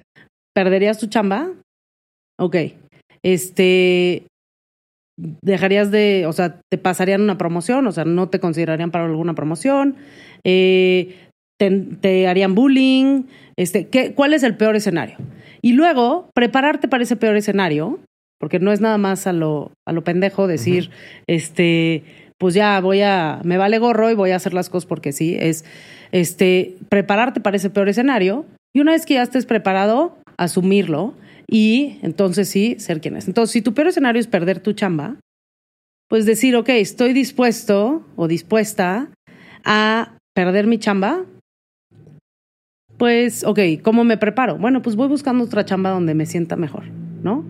¿Perderías 0.52 0.98
tu 0.98 1.06
chamba? 1.06 1.52
Ok. 2.42 2.56
Este, 3.22 4.26
dejarías 5.16 5.92
de, 5.92 6.26
o 6.26 6.32
sea, 6.32 6.58
te 6.68 6.76
pasarían 6.76 7.22
una 7.22 7.38
promoción, 7.38 7.86
o 7.86 7.92
sea, 7.92 8.04
no 8.04 8.30
te 8.30 8.40
considerarían 8.40 8.90
para 8.90 9.04
alguna 9.04 9.34
promoción, 9.34 9.94
eh, 10.42 11.28
te, 11.56 12.26
harían 12.26 12.56
bullying, 12.56 13.26
este, 13.56 13.86
¿qué, 13.86 14.12
¿cuál 14.14 14.34
es 14.34 14.42
el 14.42 14.56
peor 14.56 14.74
escenario? 14.74 15.18
Y 15.62 15.74
luego, 15.74 16.30
prepararte 16.34 16.88
para 16.88 17.04
ese 17.04 17.14
peor 17.14 17.36
escenario, 17.36 18.00
porque 18.40 18.58
no 18.58 18.72
es 18.72 18.80
nada 18.80 18.98
más 18.98 19.28
a 19.28 19.32
lo, 19.32 19.70
a 19.86 19.92
lo 19.92 20.02
pendejo 20.02 20.48
decir, 20.48 20.90
este, 21.28 22.02
pues 22.38 22.54
ya 22.54 22.80
voy 22.80 23.02
a, 23.02 23.40
me 23.44 23.56
vale 23.56 23.78
gorro 23.78 24.10
y 24.10 24.14
voy 24.14 24.32
a 24.32 24.36
hacer 24.36 24.52
las 24.52 24.68
cosas 24.68 24.86
porque 24.86 25.12
sí, 25.12 25.36
es, 25.38 25.64
este, 26.10 26.74
prepararte 26.88 27.40
para 27.40 27.56
ese 27.56 27.70
peor 27.70 27.88
escenario. 27.88 28.46
Y 28.74 28.80
una 28.80 28.92
vez 28.92 29.06
que 29.06 29.14
ya 29.14 29.22
estés 29.22 29.46
preparado, 29.46 30.16
asumirlo 30.38 31.14
y 31.48 31.98
entonces 32.02 32.48
sí, 32.48 32.76
ser 32.78 33.00
quien 33.00 33.16
es. 33.16 33.28
Entonces, 33.28 33.52
si 33.52 33.62
tu 33.62 33.74
peor 33.74 33.88
escenario 33.88 34.20
es 34.20 34.26
perder 34.26 34.60
tu 34.60 34.72
chamba, 34.72 35.16
pues 36.08 36.26
decir, 36.26 36.56
ok, 36.56 36.68
estoy 36.70 37.12
dispuesto 37.12 38.06
o 38.16 38.28
dispuesta 38.28 39.10
a 39.64 40.18
perder 40.34 40.66
mi 40.66 40.78
chamba. 40.78 41.24
Pues, 42.98 43.44
ok, 43.44 43.58
¿cómo 43.82 44.04
me 44.04 44.16
preparo? 44.16 44.58
Bueno, 44.58 44.82
pues 44.82 44.96
voy 44.96 45.08
buscando 45.08 45.44
otra 45.44 45.64
chamba 45.64 45.90
donde 45.90 46.14
me 46.14 46.26
sienta 46.26 46.56
mejor, 46.56 46.84
¿no? 47.22 47.44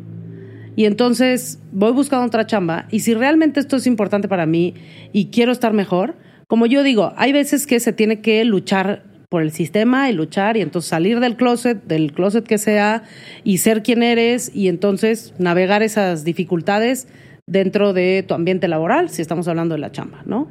Y 0.77 0.87
entonces 0.87 1.61
voy 1.73 1.93
buscando 1.93 2.27
otra 2.27 2.47
chamba 2.47 2.87
y 2.91 3.01
si 3.01 3.15
realmente 3.15 3.61
esto 3.61 3.77
es 3.77 3.87
importante 3.87 4.29
para 4.29 4.47
mí 4.47 4.75
y 5.13 5.27
quiero 5.27 5.53
estar 5.53 5.75
mejor, 5.75 6.17
como 6.49 6.67
yo 6.67 6.83
digo, 6.83 7.13
hay 7.17 7.33
veces 7.33 7.67
que 7.67 7.81
se 7.81 7.93
tiene 7.93 8.21
que 8.21 8.45
luchar 8.45 9.05
por 9.33 9.41
el 9.41 9.51
sistema 9.51 10.11
y 10.11 10.13
luchar 10.13 10.59
y 10.59 10.61
entonces 10.61 10.91
salir 10.91 11.19
del 11.19 11.37
closet, 11.37 11.83
del 11.85 12.13
closet 12.13 12.47
que 12.47 12.59
sea 12.59 13.05
y 13.45 13.59
ser 13.59 13.83
quien 13.83 14.03
eres 14.03 14.55
y 14.55 14.69
entonces 14.69 15.33
navegar 15.39 15.83
esas 15.83 16.23
dificultades 16.23 17.09
dentro 17.47 17.95
de 17.95 18.27
tu 18.29 18.35
ambiente 18.35 18.69
laboral, 18.69 19.09
si 19.09 19.23
estamos 19.23 19.49
hablando 19.49 19.75
de 19.75 19.81
la 19.81 19.91
chamba, 19.91 20.23
¿no? 20.27 20.49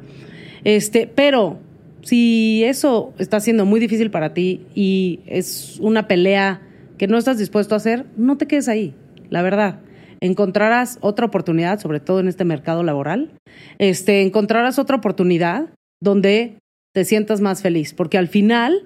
Este, 0.64 1.06
pero 1.06 1.60
si 2.00 2.64
eso 2.64 3.14
está 3.20 3.38
siendo 3.38 3.66
muy 3.66 3.78
difícil 3.78 4.10
para 4.10 4.34
ti 4.34 4.66
y 4.74 5.20
es 5.26 5.78
una 5.78 6.08
pelea 6.08 6.62
que 6.98 7.06
no 7.06 7.18
estás 7.18 7.38
dispuesto 7.38 7.76
a 7.76 7.78
hacer, 7.78 8.06
no 8.16 8.36
te 8.36 8.48
quedes 8.48 8.66
ahí, 8.66 8.96
la 9.30 9.42
verdad. 9.42 9.78
Encontrarás 10.20 10.98
otra 11.02 11.26
oportunidad, 11.26 11.78
sobre 11.78 12.00
todo 12.00 12.18
en 12.18 12.26
este 12.26 12.44
mercado 12.44 12.82
laboral. 12.82 13.30
Este, 13.78 14.22
encontrarás 14.22 14.80
otra 14.80 14.96
oportunidad 14.96 15.68
donde 16.00 16.56
te 16.92 17.04
sientas 17.04 17.40
más 17.40 17.62
feliz, 17.62 17.94
porque 17.94 18.18
al 18.18 18.28
final, 18.28 18.82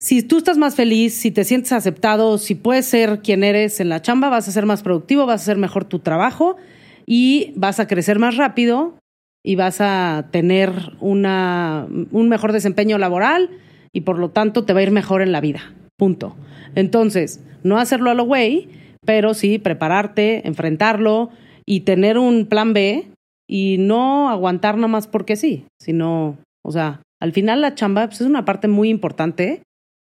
si 0.00 0.22
tú 0.22 0.38
estás 0.38 0.58
más 0.58 0.74
feliz, 0.74 1.14
si 1.14 1.30
te 1.30 1.44
sientes 1.44 1.72
aceptado, 1.72 2.38
si 2.38 2.54
puedes 2.54 2.86
ser 2.86 3.20
quien 3.20 3.44
eres 3.44 3.80
en 3.80 3.88
la 3.88 4.02
chamba, 4.02 4.30
vas 4.30 4.48
a 4.48 4.52
ser 4.52 4.66
más 4.66 4.82
productivo, 4.82 5.26
vas 5.26 5.42
a 5.42 5.44
hacer 5.44 5.58
mejor 5.58 5.84
tu 5.84 5.98
trabajo 5.98 6.56
y 7.06 7.52
vas 7.56 7.80
a 7.80 7.86
crecer 7.86 8.18
más 8.18 8.36
rápido 8.36 8.94
y 9.44 9.56
vas 9.56 9.80
a 9.80 10.28
tener 10.30 10.72
una, 11.00 11.86
un 12.10 12.28
mejor 12.28 12.52
desempeño 12.52 12.98
laboral 12.98 13.50
y 13.92 14.02
por 14.02 14.18
lo 14.18 14.30
tanto 14.30 14.64
te 14.64 14.72
va 14.72 14.80
a 14.80 14.84
ir 14.84 14.90
mejor 14.90 15.22
en 15.22 15.32
la 15.32 15.40
vida. 15.40 15.74
Punto. 15.98 16.36
Entonces, 16.74 17.40
no 17.62 17.78
hacerlo 17.78 18.10
a 18.10 18.14
lo 18.14 18.24
güey, 18.24 18.68
pero 19.04 19.34
sí 19.34 19.58
prepararte, 19.58 20.46
enfrentarlo 20.46 21.30
y 21.66 21.80
tener 21.80 22.18
un 22.18 22.46
plan 22.46 22.72
B 22.72 23.08
y 23.48 23.76
no 23.78 24.30
aguantar 24.30 24.78
nomás 24.78 25.06
porque 25.06 25.36
sí, 25.36 25.66
sino, 25.80 26.38
o 26.64 26.72
sea, 26.72 27.02
al 27.20 27.32
final 27.32 27.60
la 27.60 27.74
chamba 27.74 28.06
pues, 28.06 28.20
es 28.20 28.26
una 28.26 28.44
parte 28.44 28.68
muy 28.68 28.88
importante 28.88 29.62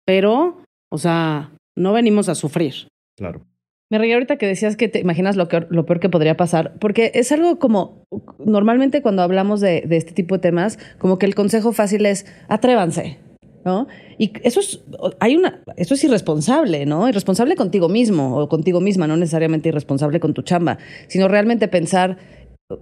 pero, 0.05 0.63
o 0.91 0.99
sea, 0.99 1.53
no 1.77 1.93
venimos 1.93 2.29
a 2.29 2.35
sufrir. 2.35 2.89
Claro. 3.17 3.43
Me 3.91 3.99
reí 3.99 4.13
ahorita 4.13 4.37
que 4.37 4.47
decías 4.47 4.77
que 4.77 4.89
te 4.89 5.01
imaginas 5.01 5.37
lo, 5.37 5.49
que, 5.49 5.67
lo 5.69 5.85
peor 5.85 6.01
que 6.01 6.09
podría 6.09 6.37
pasar, 6.37 6.75
porque 6.81 7.13
es 7.15 7.31
algo 7.31 7.59
como, 7.59 8.05
normalmente 8.39 9.03
cuando 9.03 9.23
hablamos 9.23 9.61
de, 9.61 9.83
de 9.83 9.97
este 9.99 10.13
tipo 10.13 10.37
de 10.37 10.41
temas, 10.41 10.79
como 10.99 11.19
que 11.19 11.27
el 11.27 11.35
consejo 11.35 11.73
fácil 11.73 12.07
es, 12.07 12.25
atrévanse, 12.49 13.19
¿no? 13.67 13.87
Y 14.17 14.33
eso 14.45 14.61
es, 14.61 14.81
hay 15.21 15.37
una, 15.37 15.63
eso 15.77 15.93
es 15.93 16.03
irresponsable, 16.05 16.87
¿no? 16.87 17.07
Irresponsable 17.07 17.55
contigo 17.55 17.91
mismo 17.91 18.39
o 18.39 18.49
contigo 18.49 18.81
misma, 18.81 19.07
no 19.07 19.19
necesariamente 19.19 19.69
irresponsable 19.69 20.21
con 20.21 20.33
tu 20.33 20.41
chamba, 20.41 20.79
sino 21.09 21.29
realmente 21.29 21.69
pensar, 21.69 22.17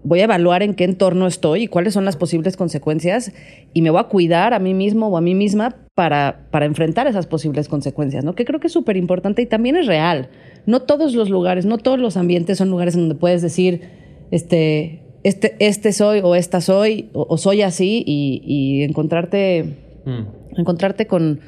voy 0.02 0.20
a 0.20 0.24
evaluar 0.24 0.62
en 0.62 0.74
qué 0.74 0.84
entorno 0.84 1.26
estoy 1.26 1.64
y 1.64 1.66
cuáles 1.66 1.94
son 1.94 2.04
las 2.04 2.16
posibles 2.16 2.56
consecuencias 2.56 3.32
y 3.72 3.82
me 3.82 3.90
voy 3.90 4.00
a 4.00 4.04
cuidar 4.04 4.54
a 4.54 4.58
mí 4.58 4.74
mismo 4.74 5.08
o 5.08 5.16
a 5.16 5.20
mí 5.20 5.34
misma 5.34 5.76
para, 5.94 6.46
para 6.50 6.66
enfrentar 6.66 7.06
esas 7.06 7.26
posibles 7.26 7.68
consecuencias, 7.68 8.24
¿no? 8.24 8.34
Que 8.34 8.44
creo 8.44 8.60
que 8.60 8.68
es 8.68 8.72
súper 8.72 8.96
importante 8.96 9.42
y 9.42 9.46
también 9.46 9.76
es 9.76 9.86
real. 9.86 10.28
No 10.66 10.82
todos 10.82 11.14
los 11.14 11.30
lugares, 11.30 11.66
no 11.66 11.78
todos 11.78 11.98
los 11.98 12.16
ambientes 12.16 12.58
son 12.58 12.70
lugares 12.70 12.94
en 12.94 13.02
donde 13.02 13.14
puedes 13.14 13.42
decir, 13.42 13.82
este, 14.30 15.02
este, 15.22 15.56
este 15.58 15.92
soy 15.92 16.20
o 16.22 16.34
esta 16.34 16.60
soy 16.60 17.10
o, 17.12 17.36
soy 17.36 17.62
así 17.62 18.02
y, 18.06 18.82
encontrarte, 18.82 19.76
mm. 20.04 20.58
encontrarte 20.58 21.06
con, 21.06 21.40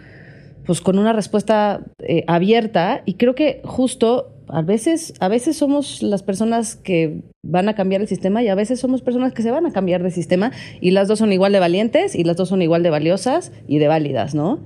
pues, 0.66 0.80
con 0.80 0.98
una 0.98 1.12
respuesta 1.12 1.84
eh, 2.00 2.24
abierta 2.26 3.02
y 3.06 3.14
creo 3.14 3.34
que 3.34 3.60
justo 3.64 4.32
a 4.52 4.60
veces, 4.60 5.14
a 5.18 5.28
veces 5.28 5.56
somos 5.56 6.02
las 6.02 6.22
personas 6.22 6.76
que 6.76 7.22
van 7.42 7.70
a 7.70 7.74
cambiar 7.74 8.02
el 8.02 8.08
sistema 8.08 8.42
y 8.42 8.48
a 8.48 8.54
veces 8.54 8.78
somos 8.78 9.00
personas 9.00 9.32
que 9.32 9.40
se 9.40 9.50
van 9.50 9.64
a 9.64 9.72
cambiar 9.72 10.02
de 10.02 10.10
sistema 10.10 10.52
y 10.80 10.90
las 10.90 11.08
dos 11.08 11.20
son 11.20 11.32
igual 11.32 11.52
de 11.52 11.58
valientes 11.58 12.14
y 12.14 12.22
las 12.24 12.36
dos 12.36 12.50
son 12.50 12.60
igual 12.60 12.82
de 12.82 12.90
valiosas 12.90 13.50
y 13.66 13.78
de 13.78 13.88
válidas, 13.88 14.34
¿no? 14.34 14.60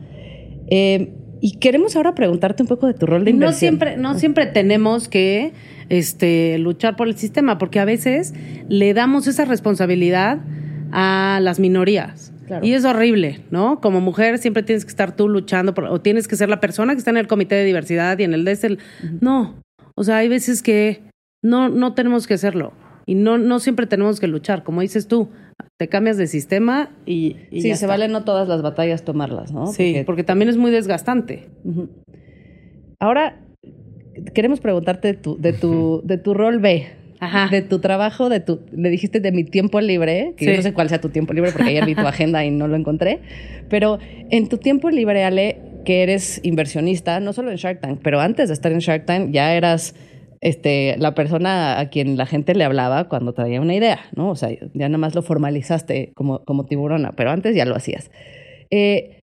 Eh, 0.68 1.12
y 1.40 1.58
queremos 1.58 1.94
ahora 1.94 2.16
preguntarte 2.16 2.64
un 2.64 2.68
poco 2.68 2.88
de 2.88 2.94
tu 2.94 3.06
rol 3.06 3.24
de 3.24 3.30
inversión. 3.30 3.74
No 3.74 3.78
siempre, 3.78 3.96
no 3.96 4.18
siempre 4.18 4.46
tenemos 4.46 5.08
que 5.08 5.52
este, 5.88 6.58
luchar 6.58 6.96
por 6.96 7.06
el 7.06 7.16
sistema, 7.16 7.56
porque 7.58 7.78
a 7.78 7.84
veces 7.84 8.34
le 8.68 8.92
damos 8.92 9.28
esa 9.28 9.44
responsabilidad 9.44 10.40
a 10.90 11.38
las 11.40 11.60
minorías. 11.60 12.32
Y 12.62 12.72
es 12.72 12.84
horrible, 12.84 13.40
¿no? 13.50 13.80
Como 13.80 14.00
mujer 14.00 14.38
siempre 14.38 14.62
tienes 14.62 14.84
que 14.84 14.90
estar 14.90 15.14
tú 15.14 15.28
luchando 15.28 15.74
o 15.90 16.00
tienes 16.00 16.28
que 16.28 16.36
ser 16.36 16.48
la 16.48 16.60
persona 16.60 16.92
que 16.92 16.98
está 16.98 17.10
en 17.10 17.16
el 17.16 17.26
comité 17.26 17.56
de 17.56 17.64
diversidad 17.64 18.18
y 18.18 18.24
en 18.24 18.34
el 18.34 18.44
de 18.44 18.52
ese. 18.52 18.78
No, 19.20 19.56
o 19.96 20.04
sea, 20.04 20.18
hay 20.18 20.28
veces 20.28 20.62
que 20.62 21.02
no, 21.42 21.68
no 21.68 21.94
tenemos 21.94 22.26
que 22.26 22.34
hacerlo 22.34 22.72
y 23.06 23.14
no, 23.14 23.38
no 23.38 23.60
siempre 23.60 23.86
tenemos 23.86 24.20
que 24.20 24.26
luchar. 24.26 24.62
Como 24.62 24.80
dices 24.80 25.08
tú, 25.08 25.30
te 25.78 25.88
cambias 25.88 26.16
de 26.16 26.26
sistema 26.26 26.90
y. 27.06 27.36
sí, 27.50 27.74
se 27.74 27.86
vale 27.86 28.08
no 28.08 28.24
todas 28.24 28.48
las 28.48 28.62
batallas 28.62 29.04
tomarlas, 29.04 29.52
¿no? 29.52 29.68
Sí, 29.68 30.02
porque, 30.04 30.24
también 30.24 30.48
es 30.48 30.56
muy 30.56 30.70
desgastante. 30.70 31.48
Ahora, 32.98 33.40
queremos 34.34 34.60
preguntarte 34.60 35.08
de 35.08 35.14
tu, 35.14 35.36
de 35.38 35.52
tu, 35.52 36.02
de 36.04 36.18
tu 36.18 36.34
rol 36.34 36.58
B. 36.58 36.86
Ajá. 37.18 37.48
De 37.50 37.62
tu 37.62 37.78
trabajo, 37.78 38.28
de 38.28 38.40
tu, 38.40 38.60
le 38.72 38.90
dijiste 38.90 39.20
de 39.20 39.32
mi 39.32 39.42
tiempo 39.42 39.80
libre, 39.80 40.34
que 40.36 40.44
yo 40.44 40.54
no 40.54 40.60
sé 40.60 40.74
cuál 40.74 40.90
sea 40.90 41.00
tu 41.00 41.08
tiempo 41.08 41.32
libre 41.32 41.50
porque 41.50 41.70
ayer 41.70 41.86
vi 41.86 41.94
tu 41.94 42.00
agenda 42.06 42.44
y 42.44 42.50
no 42.50 42.68
lo 42.68 42.76
encontré, 42.76 43.20
pero 43.70 43.98
en 44.02 44.50
tu 44.50 44.58
tiempo 44.58 44.90
libre, 44.90 45.24
Ale, 45.24 45.62
que 45.86 46.02
eres 46.02 46.40
inversionista, 46.42 47.20
no 47.20 47.32
solo 47.32 47.50
en 47.50 47.56
Shark 47.56 47.80
Tank, 47.80 48.00
pero 48.02 48.20
antes 48.20 48.48
de 48.48 48.54
estar 48.54 48.72
en 48.72 48.80
Shark 48.80 49.06
Tank 49.06 49.30
ya 49.30 49.54
eras 49.54 49.94
este, 50.40 50.96
la 50.98 51.14
persona 51.14 51.78
a 51.78 51.88
quien 51.88 52.16
la 52.16 52.26
gente 52.26 52.54
le 52.54 52.64
hablaba 52.64 53.08
cuando 53.08 53.32
traía 53.32 53.60
una 53.60 53.74
idea, 53.74 54.00
¿no? 54.14 54.30
O 54.30 54.36
sea, 54.36 54.50
ya 54.50 54.88
nada 54.88 54.98
más 54.98 55.14
lo 55.14 55.22
formalizaste 55.22 56.12
como, 56.14 56.44
como 56.44 56.66
tiburona, 56.66 57.12
pero 57.12 57.30
antes 57.30 57.54
ya 57.54 57.64
lo 57.64 57.76
hacías. 57.76 58.10
Eh, 58.70 59.20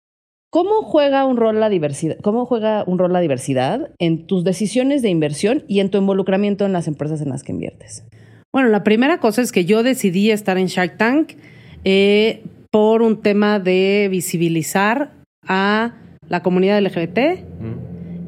¿Cómo 0.50 0.82
juega 0.82 1.26
un 1.26 1.36
rol 1.36 1.60
la 1.60 1.68
diversidad? 1.68 2.16
¿Cómo 2.22 2.44
juega 2.44 2.82
un 2.86 2.98
rol 2.98 3.12
la 3.12 3.20
diversidad 3.20 3.90
en 3.98 4.26
tus 4.26 4.44
decisiones 4.44 5.00
de 5.00 5.10
inversión 5.10 5.64
y 5.68 5.78
en 5.80 5.90
tu 5.90 5.98
involucramiento 5.98 6.66
en 6.66 6.72
las 6.72 6.88
empresas 6.88 7.20
en 7.20 7.28
las 7.28 7.44
que 7.44 7.52
inviertes? 7.52 8.04
Bueno, 8.52 8.68
la 8.68 8.82
primera 8.82 9.20
cosa 9.20 9.42
es 9.42 9.52
que 9.52 9.64
yo 9.64 9.84
decidí 9.84 10.30
estar 10.32 10.58
en 10.58 10.66
Shark 10.66 10.96
Tank 10.96 11.34
eh, 11.84 12.42
por 12.72 13.02
un 13.02 13.20
tema 13.22 13.60
de 13.60 14.08
visibilizar 14.10 15.12
a 15.46 15.94
la 16.28 16.42
comunidad 16.42 16.80
LGBT 16.82 17.44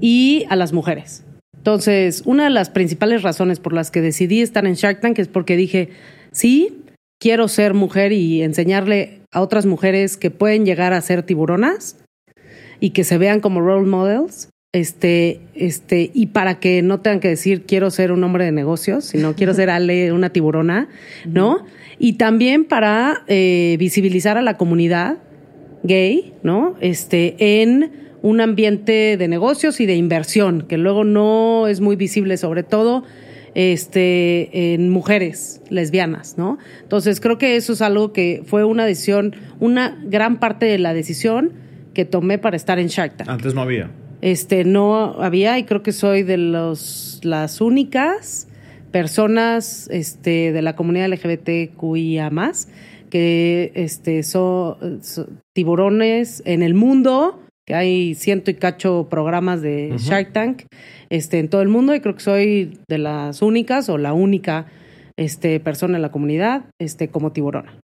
y 0.01 0.45
a 0.49 0.57
las 0.57 0.73
mujeres. 0.73 1.25
Entonces, 1.57 2.23
una 2.25 2.45
de 2.45 2.51
las 2.51 2.71
principales 2.71 3.23
razones 3.23 3.61
por 3.61 3.75
las 3.75 3.91
que 3.91 4.01
decidí 4.01 4.41
estar 4.41 4.67
en 4.67 4.75
Shark 4.75 5.01
Tank 5.01 5.19
es 5.19 5.29
porque 5.29 5.57
dije, 5.57 5.91
sí, 6.33 6.85
quiero 7.21 7.49
ser 7.49 7.75
mujer 7.75 8.13
y 8.13 8.43
enseñarle 8.43 9.21
a 9.31 9.43
otras 9.43 9.67
mujeres 9.67 10.17
que 10.17 10.31
pueden 10.31 10.65
llegar 10.65 10.95
a 10.95 11.01
ser 11.03 11.23
tiburonas 11.23 11.99
y 12.81 12.91
que 12.91 13.05
se 13.05 13.19
vean 13.19 13.41
como 13.41 13.61
role 13.61 13.87
models. 13.87 14.49
Este, 14.73 15.41
este, 15.55 16.13
y 16.15 16.27
para 16.27 16.61
que 16.61 16.81
no 16.81 17.01
tengan 17.01 17.19
que 17.19 17.27
decir 17.27 17.65
quiero 17.67 17.91
ser 17.91 18.13
un 18.13 18.23
hombre 18.23 18.45
de 18.45 18.53
negocios, 18.53 19.05
sino 19.05 19.35
quiero 19.35 19.53
ser 19.53 19.69
Ale, 19.71 20.13
una 20.13 20.31
tiburona, 20.31 20.89
¿no? 21.27 21.65
Y 21.99 22.15
también 22.15 22.65
para 22.65 23.25
eh, 23.27 23.77
visibilizar 23.79 24.39
a 24.39 24.43
la 24.43 24.57
comunidad 24.57 25.19
gay, 25.83 26.35
¿no? 26.43 26.77
Este, 26.81 27.62
en 27.62 28.11
un 28.23 28.40
ambiente 28.40 29.16
de 29.16 29.29
negocios 29.29 29.81
y 29.81 29.87
de 29.87 29.95
inversión, 29.95 30.62
que 30.62 30.79
luego 30.79 31.05
no 31.05 31.66
es 31.66 31.81
muy 31.81 31.97
visible, 31.97 32.37
sobre 32.37 32.62
todo 32.62 33.05
este, 33.55 34.75
en 34.75 34.90
mujeres 34.90 35.62
lesbianas, 35.71 36.37
¿no? 36.38 36.59
Entonces 36.83 37.21
creo 37.21 37.38
que 37.38 37.57
eso 37.57 37.73
es 37.73 37.83
algo 37.83 38.12
que 38.12 38.43
fue 38.47 38.64
una 38.64 38.85
decisión, 38.85 39.35
una 39.59 39.99
gran 40.05 40.38
parte 40.38 40.66
de 40.66 40.79
la 40.79 40.95
decisión 40.95 41.53
que 41.95 42.05
tomé 42.05 42.38
para 42.38 42.57
estar 42.57 42.79
en 42.79 42.88
Shark 42.88 43.16
Tank. 43.16 43.29
Antes 43.29 43.55
no 43.55 43.62
había. 43.62 43.90
Este, 44.21 44.64
no 44.64 45.23
había 45.23 45.59
y 45.59 45.64
creo 45.64 45.83
que 45.83 45.93
soy 45.93 46.23
de 46.23 46.37
los, 46.37 47.21
las 47.23 47.61
únicas 47.61 48.49
personas 48.93 49.88
este, 49.90 50.53
de 50.53 50.62
la 50.62 50.77
comunidad 50.77 51.09
LGBTQIA 51.09 52.29
más 52.31 52.69
que 53.11 53.73
este, 53.75 54.23
son, 54.23 55.01
tiburones 55.55 56.42
en 56.46 56.62
el 56.62 56.75
mundo, 56.75 57.40
que 57.66 57.75
hay 57.75 58.14
ciento 58.14 58.51
y 58.51 58.55
cacho 58.55 59.09
programas 59.11 59.61
de 59.61 59.94
Shark 59.99 60.33
Tank 60.33 60.62
este, 61.11 61.38
en 61.38 61.49
todo 61.49 61.62
el 61.62 61.68
mundo 61.68 61.94
y 61.94 62.01
creo 62.01 62.14
que 62.14 62.20
soy 62.20 62.79
de 62.88 62.99
las 62.99 63.42
únicas 63.42 63.88
o 63.88 63.99
la 63.99 64.12
única 64.12 64.66
este, 65.16 65.61
persona 65.61 65.96
en 65.96 66.03
la 66.03 66.11
comunidad 66.11 66.64
este, 66.79 67.09
como 67.09 67.33
tiburona. 67.33 67.79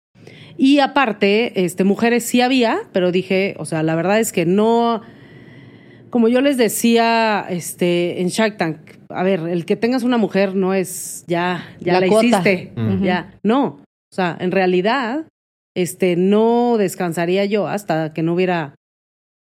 Y 0.57 0.81
aparte, 0.81 1.65
este, 1.65 1.85
mujeres 1.85 2.25
sí 2.25 2.41
había, 2.41 2.81
pero 2.93 3.11
dije, 3.11 3.55
o 3.59 3.65
sea, 3.65 3.83
la 3.83 3.95
verdad 3.95 4.21
es 4.21 4.33
que 4.33 4.45
no, 4.45 5.01
como 6.11 6.29
yo 6.29 6.41
les 6.41 6.57
decía 6.57 7.47
este, 7.49 8.21
en 8.21 8.29
Shark 8.29 8.59
Tank, 8.59 8.77
a 9.09 9.23
ver, 9.23 9.41
el 9.41 9.65
que 9.65 9.77
tengas 9.77 10.03
una 10.03 10.19
mujer 10.19 10.55
no 10.55 10.75
es 10.75 11.25
ya, 11.27 11.67
ya 11.81 12.01
la, 12.01 12.07
hiciste, 12.07 12.73
ya, 13.03 13.35
no, 13.43 13.82
o 14.13 14.15
sea, 14.15 14.37
en 14.39 14.51
realidad, 14.51 15.27
este, 15.75 16.17
no 16.17 16.77
descansaría 16.77 17.47
yo 17.47 17.67
hasta 17.67 18.13
que 18.13 18.23
no 18.23 18.35
hubiera 18.35 18.75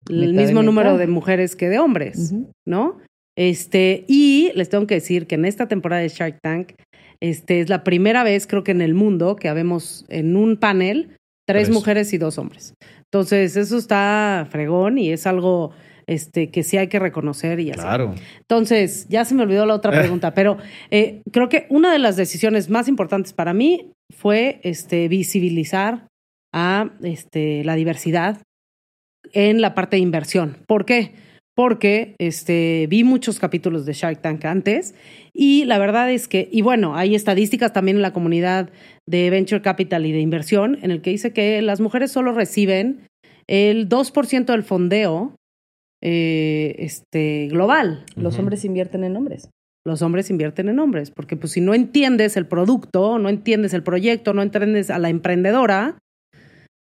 el 0.10 0.34
mismo 0.34 0.64
número 0.64 0.98
de 0.98 1.08
mujeres 1.08 1.56
que 1.56 1.70
de 1.70 1.78
hombres, 1.78 2.34
¿no? 2.66 2.98
Este, 3.38 4.06
y 4.08 4.52
les 4.56 4.70
tengo 4.70 4.88
que 4.88 4.96
decir 4.96 5.28
que 5.28 5.36
en 5.36 5.46
esta 5.46 5.68
temporada 5.68 6.02
de 6.02 6.10
Shark 6.10 6.40
Tank, 6.42 6.74
este, 7.20 7.60
es 7.60 7.70
la 7.70 7.84
primera 7.84 8.24
vez, 8.24 8.48
creo 8.48 8.64
que 8.64 8.72
en 8.72 8.82
el 8.82 8.94
mundo, 8.94 9.36
que 9.36 9.50
habemos 9.50 10.06
en 10.10 10.36
un 10.36 10.58
panel 10.58 11.18
tres, 11.46 11.70
mujeres 11.70 12.14
y 12.14 12.18
dos 12.18 12.38
hombres. 12.38 12.74
Entonces, 13.12 13.58
eso 13.58 13.78
está 13.78 14.48
fregón 14.50 14.98
y 14.98 15.12
es 15.12 15.28
algo 15.28 15.72
este, 16.08 16.50
que 16.50 16.64
sí 16.64 16.78
hay 16.78 16.88
que 16.88 17.00
reconocer 17.00 17.60
y 17.60 17.72
así. 17.72 17.80
Claro. 17.80 18.16
Entonces, 18.40 19.06
ya 19.10 19.26
se 19.26 19.36
me 19.36 19.44
olvidó 19.44 19.66
la 19.66 19.76
otra 19.76 19.92
pregunta, 19.92 20.34
pero 20.34 20.58
eh, 20.92 21.22
creo 21.32 21.50
que 21.50 21.68
una 21.70 21.92
de 21.92 22.00
las 22.00 22.16
decisiones 22.16 22.70
más 22.70 22.88
importantes 22.88 23.34
para 23.34 23.54
mí 23.54 23.92
fue 24.12 24.60
este, 24.63 25.08
visibilizar 25.08 26.08
a 26.54 26.91
este, 27.04 27.63
la 27.63 27.76
diversidad 27.76 28.41
en 29.34 29.62
la 29.62 29.76
parte 29.76 29.97
de 29.97 30.02
inversión. 30.02 30.58
¿Por 30.67 30.86
qué? 30.86 31.13
Porque 31.56 32.16
este, 32.18 32.88
vi 32.89 33.03
muchos 33.03 33.39
capítulos 33.39 33.86
de 33.86 33.93
Shark 33.93 34.22
Tank 34.22 34.45
antes 34.45 34.95
y 35.34 35.66
la 35.66 35.78
verdad 35.80 36.12
es 36.12 36.28
que, 36.28 36.49
y 36.51 36.62
bueno, 36.62 36.95
hay 36.95 37.16
estadísticas 37.16 37.74
también 37.74 37.97
en 37.97 38.01
la 38.01 38.14
comunidad 38.14 38.72
de 39.07 39.30
Venture 39.30 39.62
Capital 39.62 40.05
y 40.05 40.12
de 40.12 40.20
inversión 40.20 40.80
en 40.82 40.91
el 40.91 41.01
que 41.01 41.12
dice 41.12 41.34
que 41.34 41.62
las 41.62 41.82
mujeres 41.82 42.12
solo 42.12 42.32
reciben 42.32 43.07
el 43.47 43.89
2% 43.89 44.45
del 44.45 44.64
fondeo 44.64 45.36
eh, 46.01 46.76
este, 46.80 47.47
global. 47.47 48.05
Los 48.16 48.39
hombres 48.39 48.66
invierten 48.66 49.03
en 49.03 49.16
hombres. 49.16 49.49
Los 49.86 50.02
hombres 50.02 50.30
invierten 50.30 50.70
en 50.70 50.80
hombres, 50.80 51.10
porque 51.12 51.36
pues 51.36 51.54
si 51.54 51.62
no 51.62 51.74
entiendes 51.74 52.38
el 52.38 52.46
producto, 52.46 53.18
no 53.18 53.30
entiendes 53.30 53.74
el 53.74 53.84
proyecto, 53.84 54.34
no 54.34 54.42
entiendes 54.44 54.90
a 54.92 55.00
la 55.00 55.10
emprendedora, 55.10 55.98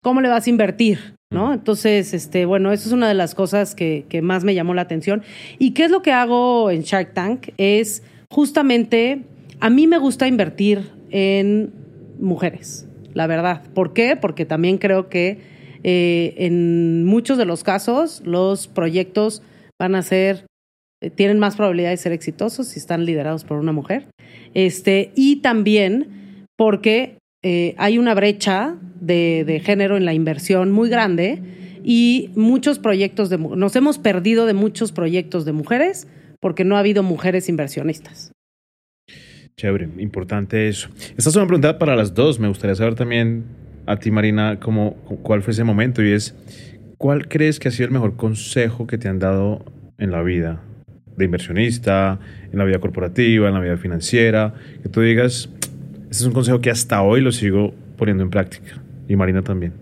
¿cómo 0.03 0.21
le 0.21 0.29
vas 0.29 0.47
a 0.47 0.51
invertir? 0.51 1.17
¿No? 1.33 1.53
Entonces, 1.53 2.15
este, 2.15 2.47
bueno, 2.47 2.73
eso 2.73 2.89
es 2.89 2.93
una 2.93 3.09
de 3.09 3.15
las 3.15 3.35
cosas 3.35 3.75
que, 3.75 4.07
que 4.09 4.23
más 4.23 4.45
me 4.45 4.55
llamó 4.55 4.75
la 4.75 4.83
atención. 4.83 5.23
¿Y 5.59 5.73
qué 5.73 5.85
es 5.85 5.91
lo 5.91 6.01
que 6.01 6.13
hago 6.13 6.71
en 6.71 6.83
Shark 6.83 7.13
Tank? 7.15 7.49
Es 7.57 8.05
justamente, 8.31 9.25
a 9.59 9.69
mí 9.69 9.89
me 9.89 9.99
gusta 9.99 10.29
invertir 10.29 10.93
en 11.11 11.73
mujeres, 12.21 12.87
la 13.15 13.27
verdad. 13.27 13.63
¿Por 13.75 13.93
qué? 13.93 14.15
Porque 14.15 14.45
también 14.45 14.79
creo 14.79 15.09
que 15.09 15.41
eh, 15.83 16.35
en 16.39 17.05
muchos 17.05 17.39
de 17.39 17.45
los 17.45 17.65
casos 17.65 18.23
los 18.25 18.69
proyectos 18.69 19.43
van 19.79 19.95
a 19.95 20.03
ser, 20.03 20.47
tienen 21.15 21.39
más 21.39 21.57
probabilidad 21.57 21.91
de 21.91 21.97
ser 21.97 22.13
exitosos 22.13 22.69
si 22.69 22.79
están 22.79 23.05
liderados 23.05 23.45
por 23.45 23.59
una 23.59 23.73
mujer. 23.73 24.07
Este, 24.55 25.13
y 25.15 25.37
también 25.37 26.47
porque 26.57 27.19
eh, 27.43 27.75
hay 27.79 27.99
una 27.99 28.15
brecha 28.15 28.77
de, 29.01 29.45
de, 29.47 29.61
género 29.61 29.97
en 29.97 30.05
la 30.05 30.15
inversión 30.15 30.73
muy 30.73 30.89
grande 30.89 31.41
y 31.85 32.31
muchos 32.35 32.79
proyectos 32.79 33.29
de 33.31 33.39
nos 33.39 33.77
hemos 33.77 33.99
perdido 33.99 34.47
de 34.47 34.55
muchos 34.55 34.93
proyectos 34.93 35.45
de 35.45 35.53
mujeres 35.53 36.09
porque 36.41 36.65
no 36.65 36.77
ha 36.77 36.81
habido 36.81 37.03
mujeres 37.03 37.49
inversionistas. 37.49 38.33
Chévere, 39.57 39.89
importante 39.99 40.69
eso. 40.69 40.89
Esta 41.17 41.31
es 41.31 41.37
una 41.37 41.47
pregunta 41.47 41.79
para 41.79 41.97
las 41.97 42.13
dos. 42.13 42.39
Me 42.39 42.49
gustaría 42.49 42.75
saber 42.75 42.95
también 42.95 43.45
a 43.87 43.97
ti, 43.97 44.11
Marina, 44.11 44.59
cómo, 44.61 44.97
cuál 45.23 45.43
fue 45.43 45.53
ese 45.53 45.65
momento 45.65 46.03
y 46.03 46.13
es, 46.13 46.35
¿cuál 46.99 47.29
crees 47.29 47.59
que 47.59 47.69
ha 47.69 47.71
sido 47.71 47.87
el 47.87 47.93
mejor 47.93 48.17
consejo 48.17 48.87
que 48.87 48.99
te 48.99 49.09
han 49.09 49.19
dado 49.19 49.65
en 49.97 50.11
la 50.11 50.23
vida? 50.23 50.63
De 51.17 51.25
inversionista, 51.25 52.19
en 52.53 52.59
la 52.59 52.65
vida 52.65 52.79
corporativa, 52.79 53.49
en 53.49 53.55
la 53.55 53.61
vida 53.61 53.77
financiera, 53.77 54.55
que 54.83 54.89
tú 54.89 55.01
digas, 55.01 55.49
este 56.11 56.11
es 56.11 56.25
un 56.25 56.33
consejo 56.33 56.61
que 56.61 56.71
hasta 56.71 57.03
hoy 57.03 57.21
lo 57.21 57.33
sigo 57.33 57.75
poniendo 57.97 58.23
en 58.23 58.31
práctica. 58.31 58.83
Y 59.09 59.17
Marina 59.17 59.43
también. 59.43 59.73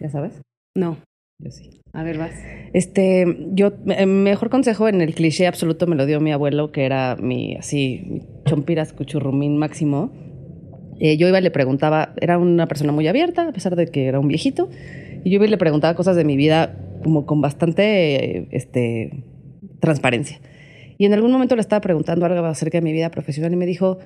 ¿Ya 0.00 0.08
sabes? 0.08 0.40
No. 0.76 0.98
Yo 1.38 1.50
sí. 1.50 1.80
A 1.92 2.04
ver, 2.04 2.18
vas. 2.18 2.32
Este, 2.72 3.26
yo, 3.52 3.72
el 3.86 4.06
mejor 4.06 4.48
consejo 4.48 4.88
en 4.88 5.00
el 5.00 5.14
cliché 5.14 5.46
absoluto 5.46 5.86
me 5.86 5.96
lo 5.96 6.06
dio 6.06 6.20
mi 6.20 6.32
abuelo, 6.32 6.70
que 6.70 6.84
era 6.84 7.16
mi, 7.16 7.56
así, 7.56 8.02
mi 8.06 8.22
chompiras 8.44 8.92
cuchurrumín 8.92 9.58
máximo. 9.58 10.12
Eh, 11.00 11.16
yo 11.16 11.26
iba 11.26 11.40
y 11.40 11.42
le 11.42 11.50
preguntaba, 11.50 12.14
era 12.20 12.38
una 12.38 12.68
persona 12.68 12.92
muy 12.92 13.08
abierta, 13.08 13.48
a 13.48 13.52
pesar 13.52 13.74
de 13.74 13.86
que 13.86 14.06
era 14.06 14.20
un 14.20 14.28
viejito, 14.28 14.68
y 15.24 15.30
yo 15.30 15.36
iba 15.36 15.46
y 15.46 15.48
le 15.48 15.58
preguntaba 15.58 15.94
cosas 15.94 16.14
de 16.14 16.24
mi 16.24 16.36
vida 16.36 16.76
como 17.02 17.26
con 17.26 17.40
bastante 17.40 18.54
este, 18.54 19.24
transparencia. 19.80 20.40
Y 20.98 21.06
en 21.06 21.14
algún 21.14 21.32
momento 21.32 21.56
le 21.56 21.62
estaba 21.62 21.80
preguntando 21.80 22.26
algo 22.26 22.44
acerca 22.44 22.78
de 22.78 22.82
mi 22.82 22.92
vida 22.92 23.10
profesional 23.10 23.52
y 23.52 23.56
me 23.56 23.66
dijo, 23.66 23.98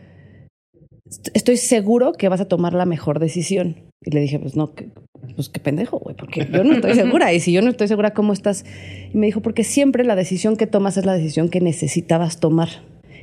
estoy 1.35 1.57
seguro 1.57 2.13
que 2.13 2.29
vas 2.29 2.41
a 2.41 2.47
tomar 2.47 2.73
la 2.73 2.87
mejor 2.87 3.19
decisión. 3.19 3.77
Y 4.01 4.11
le 4.11 4.21
dije, 4.21 4.39
pues 4.39 4.55
no, 4.57 4.73
pues 5.35 5.49
qué 5.49 5.61
pendejo, 5.61 5.99
güey, 5.99 6.15
porque 6.15 6.47
yo 6.53 6.63
no 6.63 6.75
estoy 6.75 6.95
segura. 6.95 7.33
Y 7.33 7.41
si 7.41 7.53
yo 7.53 7.63
no 7.63 7.71
estoy 7.71 7.89
segura, 7.89 8.13
¿cómo 8.13 8.33
estás? 8.33 8.65
Y 9.13 9.17
me 9.17 9.27
dijo, 9.27 9.41
porque 9.41 9.65
siempre 9.65 10.05
la 10.05 10.15
decisión 10.15 10.57
que 10.57 10.67
tomas 10.67 10.97
es 10.97 11.07
la 11.07 11.15
decisión 11.15 11.49
que 11.49 11.61
necesitabas 11.61 12.39
tomar. 12.39 12.69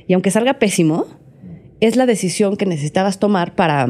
Y 0.06 0.14
aunque 0.14 0.30
salga 0.30 0.58
pésimo, 0.58 1.06
es 1.80 1.96
la 1.96 2.06
decisión 2.06 2.56
que 2.56 2.66
necesitabas 2.66 3.18
tomar 3.18 3.54
para, 3.54 3.88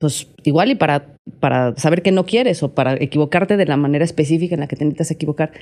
pues 0.00 0.28
igual 0.44 0.70
y 0.70 0.74
para, 0.76 1.14
para 1.40 1.76
saber 1.76 2.02
que 2.02 2.10
no 2.10 2.24
quieres 2.24 2.62
o 2.62 2.74
para 2.74 2.94
equivocarte 2.94 3.58
de 3.58 3.66
la 3.66 3.76
manera 3.76 4.04
específica 4.04 4.54
en 4.54 4.60
la 4.60 4.66
que 4.66 4.74
te 4.74 4.84
necesitas 4.84 5.10
equivocar. 5.10 5.52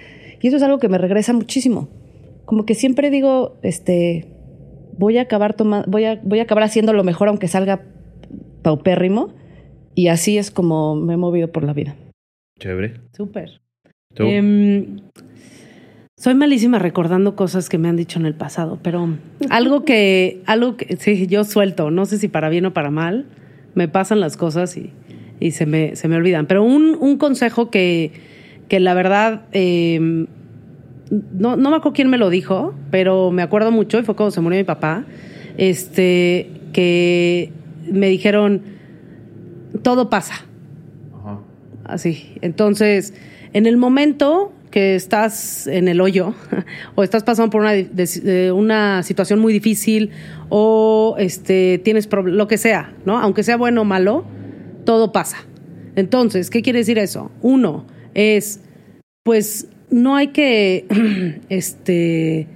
Y 0.40 0.46
eso 0.46 0.56
es 0.56 0.62
algo 0.62 0.78
que 0.78 0.88
me 0.88 0.96
regresa 0.96 1.32
muchísimo. 1.32 1.88
Como 2.44 2.64
que 2.64 2.76
siempre 2.76 3.10
digo, 3.10 3.58
este, 3.62 4.28
voy 4.96 5.18
a 5.18 5.22
acabar 5.22 5.54
tomando, 5.54 5.90
voy 5.90 6.04
a, 6.04 6.20
voy 6.22 6.38
a 6.38 6.44
acabar 6.44 6.62
haciendo 6.62 6.92
lo 6.92 7.02
mejor 7.02 7.26
aunque 7.28 7.48
salga 7.48 7.82
paupérrimo. 8.62 9.34
Y 9.96 10.06
así 10.06 10.38
es 10.38 10.52
como 10.52 10.94
me 10.94 11.14
he 11.14 11.16
movido 11.16 11.50
por 11.50 11.64
la 11.64 11.72
vida. 11.72 11.96
Chévere. 12.60 12.94
Súper. 13.16 13.60
Eh, 14.20 14.86
soy 16.16 16.34
malísima 16.34 16.78
recordando 16.78 17.34
cosas 17.34 17.68
que 17.68 17.78
me 17.78 17.88
han 17.88 17.96
dicho 17.96 18.20
en 18.20 18.26
el 18.26 18.34
pasado, 18.34 18.78
pero 18.82 19.08
algo 19.50 19.84
que, 19.84 20.42
algo 20.46 20.76
que, 20.76 20.96
sí, 20.96 21.26
yo 21.26 21.42
suelto, 21.42 21.90
no 21.90 22.06
sé 22.06 22.18
si 22.18 22.28
para 22.28 22.48
bien 22.48 22.66
o 22.66 22.72
para 22.72 22.90
mal, 22.90 23.26
me 23.74 23.88
pasan 23.88 24.20
las 24.20 24.36
cosas 24.36 24.76
y, 24.76 24.92
y 25.40 25.52
se, 25.52 25.66
me, 25.66 25.96
se 25.96 26.08
me 26.08 26.16
olvidan. 26.16 26.46
Pero 26.46 26.62
un, 26.62 26.96
un 26.98 27.18
consejo 27.18 27.70
que, 27.70 28.12
que 28.68 28.80
la 28.80 28.94
verdad, 28.94 29.42
eh, 29.52 30.26
no, 31.10 31.56
no 31.56 31.70
me 31.70 31.76
acuerdo 31.76 31.92
quién 31.92 32.10
me 32.10 32.18
lo 32.18 32.30
dijo, 32.30 32.74
pero 32.90 33.30
me 33.30 33.42
acuerdo 33.42 33.70
mucho, 33.70 33.98
y 33.98 34.02
fue 34.02 34.16
cuando 34.16 34.30
se 34.30 34.40
murió 34.40 34.58
mi 34.58 34.64
papá, 34.64 35.04
este, 35.56 36.50
que 36.72 37.52
me 37.90 38.08
dijeron, 38.08 38.62
todo 39.82 40.10
pasa. 40.10 40.44
Ajá. 41.18 41.40
Así. 41.84 42.34
Entonces, 42.42 43.14
en 43.52 43.66
el 43.66 43.76
momento 43.76 44.52
que 44.70 44.94
estás 44.94 45.66
en 45.66 45.88
el 45.88 46.00
hoyo 46.00 46.34
o 46.94 47.02
estás 47.02 47.24
pasando 47.24 47.50
por 47.50 47.62
una, 47.62 49.02
situación 49.02 49.38
muy 49.38 49.52
difícil 49.52 50.10
o 50.48 51.16
este, 51.18 51.80
tienes 51.84 52.08
lo 52.12 52.48
que 52.48 52.58
sea, 52.58 52.94
¿no? 53.04 53.18
Aunque 53.18 53.42
sea 53.42 53.56
bueno 53.56 53.82
o 53.82 53.84
malo, 53.84 54.24
todo 54.84 55.12
pasa. 55.12 55.38
Entonces, 55.96 56.50
¿qué 56.50 56.62
quiere 56.62 56.80
decir 56.80 56.98
eso? 56.98 57.30
Uno 57.42 57.86
es, 58.14 58.60
pues, 59.24 59.68
no 59.90 60.16
hay 60.16 60.28
que, 60.28 60.86
este, 61.48 62.46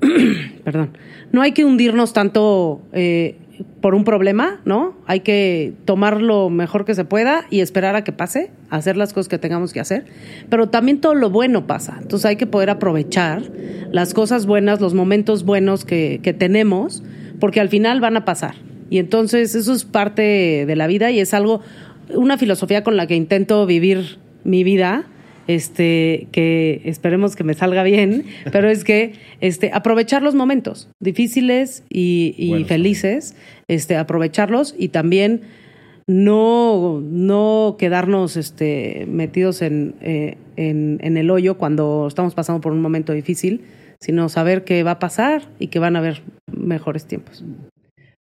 perdón, 0.64 0.96
no 1.32 1.42
hay 1.42 1.52
que 1.52 1.64
hundirnos 1.64 2.12
tanto 2.12 2.82
eh, 2.92 3.38
por 3.84 3.94
un 3.94 4.04
problema, 4.04 4.62
¿no? 4.64 4.94
Hay 5.04 5.20
que 5.20 5.74
tomar 5.84 6.22
lo 6.22 6.48
mejor 6.48 6.86
que 6.86 6.94
se 6.94 7.04
pueda 7.04 7.44
y 7.50 7.60
esperar 7.60 7.96
a 7.96 8.02
que 8.02 8.12
pase, 8.12 8.50
hacer 8.70 8.96
las 8.96 9.12
cosas 9.12 9.28
que 9.28 9.36
tengamos 9.36 9.74
que 9.74 9.80
hacer. 9.80 10.06
Pero 10.48 10.70
también 10.70 11.02
todo 11.02 11.14
lo 11.14 11.28
bueno 11.28 11.66
pasa. 11.66 11.98
Entonces 12.00 12.24
hay 12.24 12.36
que 12.36 12.46
poder 12.46 12.70
aprovechar 12.70 13.42
las 13.92 14.14
cosas 14.14 14.46
buenas, 14.46 14.80
los 14.80 14.94
momentos 14.94 15.44
buenos 15.44 15.84
que, 15.84 16.20
que 16.22 16.32
tenemos, 16.32 17.02
porque 17.40 17.60
al 17.60 17.68
final 17.68 18.00
van 18.00 18.16
a 18.16 18.24
pasar. 18.24 18.54
Y 18.88 18.96
entonces 18.96 19.54
eso 19.54 19.74
es 19.74 19.84
parte 19.84 20.64
de 20.66 20.76
la 20.76 20.86
vida 20.86 21.10
y 21.10 21.20
es 21.20 21.34
algo, 21.34 21.60
una 22.08 22.38
filosofía 22.38 22.82
con 22.84 22.96
la 22.96 23.06
que 23.06 23.16
intento 23.16 23.66
vivir 23.66 24.16
mi 24.44 24.64
vida 24.64 25.04
este, 25.46 26.28
que 26.32 26.82
esperemos 26.84 27.36
que 27.36 27.44
me 27.44 27.54
salga 27.54 27.82
bien, 27.82 28.24
pero 28.52 28.68
es 28.68 28.84
que 28.84 29.12
este, 29.40 29.70
aprovechar 29.72 30.22
los 30.22 30.34
momentos 30.34 30.88
difíciles 31.00 31.84
y, 31.88 32.34
y 32.36 32.50
bueno, 32.50 32.66
felices, 32.66 33.36
este, 33.68 33.96
aprovecharlos 33.96 34.74
y 34.78 34.88
también 34.88 35.42
no, 36.06 37.00
no 37.02 37.76
quedarnos 37.78 38.36
este, 38.36 39.06
metidos 39.08 39.62
en, 39.62 39.94
eh, 40.00 40.36
en, 40.56 40.98
en 41.02 41.16
el 41.16 41.30
hoyo 41.30 41.56
cuando 41.56 42.06
estamos 42.08 42.34
pasando 42.34 42.60
por 42.60 42.72
un 42.72 42.82
momento 42.82 43.12
difícil, 43.12 43.62
sino 44.00 44.28
saber 44.28 44.64
que 44.64 44.82
va 44.82 44.92
a 44.92 44.98
pasar 44.98 45.48
y 45.58 45.68
que 45.68 45.78
van 45.78 45.96
a 45.96 46.00
haber 46.00 46.22
mejores 46.46 47.06
tiempos. 47.06 47.42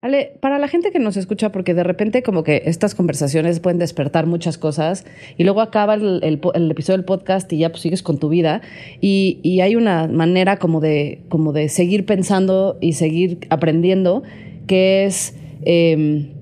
Ale, 0.02 0.32
para 0.40 0.58
la 0.58 0.66
gente 0.66 0.90
que 0.90 0.98
nos 0.98 1.16
escucha, 1.16 1.52
porque 1.52 1.74
de 1.74 1.84
repente 1.84 2.24
como 2.24 2.42
que 2.42 2.62
estas 2.66 2.96
conversaciones 2.96 3.60
pueden 3.60 3.78
despertar 3.78 4.26
muchas 4.26 4.58
cosas 4.58 5.06
y 5.38 5.44
luego 5.44 5.60
acaba 5.60 5.94
el, 5.94 6.20
episodio 6.24 6.96
del 6.96 7.04
podcast 7.04 7.52
y 7.52 7.58
ya 7.58 7.70
pues 7.70 7.82
sigues 7.82 8.02
con 8.02 8.18
tu 8.18 8.28
vida 8.28 8.62
y, 9.00 9.60
hay 9.62 9.76
una 9.76 10.08
manera 10.08 10.56
como 10.56 10.80
de, 10.80 11.22
como 11.28 11.52
de 11.52 11.68
seguir 11.68 12.04
pensando 12.04 12.78
y 12.80 12.94
seguir 12.94 13.46
aprendiendo 13.48 14.24
que 14.66 15.04
es 15.04 15.36
eh, 15.64 16.32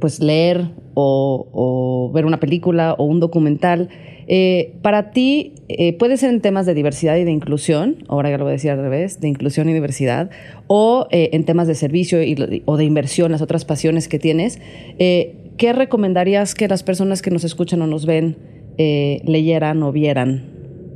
pues 0.00 0.20
leer 0.20 0.70
o, 0.94 2.10
ver 2.14 2.24
una 2.24 2.40
película 2.40 2.94
o 2.94 3.04
un 3.04 3.20
documental. 3.20 3.90
Eh, 4.26 4.74
para 4.82 5.10
ti, 5.10 5.54
eh, 5.68 5.92
puede 5.96 6.16
ser 6.16 6.30
en 6.30 6.40
temas 6.40 6.66
de 6.66 6.74
diversidad 6.74 7.16
y 7.16 7.24
de 7.24 7.30
inclusión, 7.30 8.04
ahora 8.08 8.30
ya 8.30 8.38
lo 8.38 8.44
voy 8.44 8.52
a 8.52 8.54
decir 8.54 8.70
al 8.70 8.78
revés, 8.78 9.20
de 9.20 9.28
inclusión 9.28 9.68
y 9.68 9.72
diversidad, 9.72 10.30
o 10.66 11.06
eh, 11.10 11.30
en 11.32 11.44
temas 11.44 11.68
de 11.68 11.74
servicio 11.74 12.22
y, 12.22 12.62
o 12.64 12.76
de 12.76 12.84
inversión, 12.84 13.32
las 13.32 13.42
otras 13.42 13.64
pasiones 13.64 14.08
que 14.08 14.18
tienes. 14.18 14.58
¿Qué 14.98 15.72
recomendarías 15.72 16.54
que 16.54 16.68
las 16.68 16.82
personas 16.82 17.22
que 17.22 17.30
nos 17.30 17.44
escuchan 17.44 17.80
o 17.82 17.86
nos 17.86 18.04
ven 18.04 18.36
leyeran 18.76 19.82
o 19.82 19.90
vieran 19.90 20.42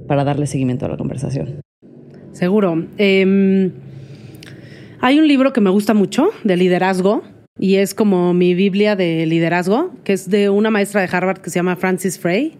para 0.07 0.25
darle 0.25 0.47
seguimiento 0.47 0.87
a 0.87 0.89
la 0.89 0.97
conversación? 0.97 1.61
Seguro. 2.33 2.87
Eh, 2.99 3.71
hay 5.01 5.19
un 5.19 5.27
libro 5.27 5.53
que 5.53 5.61
me 5.61 5.71
gusta 5.71 5.95
mucho 5.95 6.31
de 6.45 6.57
liderazgo 6.57 7.23
y 7.59 7.77
es 7.77 7.95
como 7.95 8.35
mi 8.35 8.55
Biblia 8.55 8.97
de 8.97 9.25
liderazgo, 9.27 9.93
que 10.05 10.13
es 10.13 10.29
de 10.29 10.51
una 10.51 10.71
maestra 10.71 11.01
de 11.01 11.09
Harvard 11.11 11.39
que 11.39 11.51
se 11.51 11.59
llama 11.59 11.77
Francis 11.77 12.19
Frey. 12.19 12.55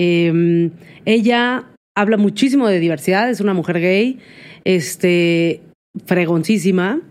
Eh, 0.00 0.70
ella 1.06 1.64
habla 1.96 2.16
muchísimo 2.16 2.68
de 2.68 2.78
diversidad, 2.78 3.28
es 3.28 3.40
una 3.40 3.52
mujer 3.52 3.80
gay, 3.80 4.20
este, 4.64 5.60
fregoncísima, 6.06 7.02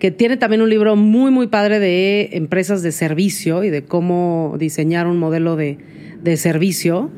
que 0.00 0.10
tiene 0.10 0.36
también 0.36 0.60
un 0.60 0.68
libro 0.68 0.96
muy, 0.96 1.30
muy 1.30 1.46
padre 1.46 1.78
de 1.78 2.30
empresas 2.32 2.82
de 2.82 2.90
servicio 2.90 3.62
y 3.62 3.70
de 3.70 3.84
cómo 3.84 4.56
diseñar 4.58 5.06
un 5.06 5.18
modelo 5.18 5.54
de, 5.54 5.78
de 6.20 6.36
servicio. 6.36 7.12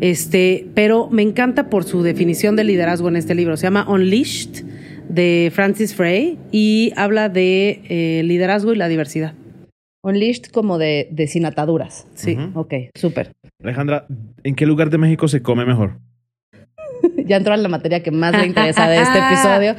Este, 0.00 0.66
pero 0.74 1.10
me 1.10 1.20
encanta 1.20 1.68
por 1.68 1.84
su 1.84 2.02
definición 2.02 2.56
de 2.56 2.64
liderazgo 2.64 3.08
en 3.08 3.16
este 3.16 3.34
libro. 3.34 3.58
Se 3.58 3.64
llama 3.64 3.86
Unleashed 3.86 4.64
de 5.10 5.52
Francis 5.54 5.94
Frey 5.94 6.38
y 6.50 6.94
habla 6.96 7.28
de 7.28 7.82
eh, 7.90 8.22
liderazgo 8.24 8.72
y 8.72 8.76
la 8.76 8.88
diversidad. 8.88 9.34
Unleashed 10.04 10.46
como 10.52 10.78
de, 10.78 11.08
de 11.10 11.26
sin 11.26 11.46
ataduras. 11.46 12.06
Sí. 12.14 12.36
Ok, 12.54 12.74
súper. 12.94 13.32
Alejandra, 13.62 14.06
¿en 14.42 14.54
qué 14.54 14.66
lugar 14.66 14.90
de 14.90 14.98
México 14.98 15.26
se 15.28 15.42
come 15.42 15.64
mejor? 15.64 15.98
ya 17.26 17.36
entró 17.38 17.54
a 17.54 17.56
la 17.56 17.68
materia 17.68 18.02
que 18.02 18.10
más 18.10 18.32
le 18.36 18.46
interesa 18.46 18.88
de 18.88 18.98
este 19.00 19.18
episodio. 19.26 19.74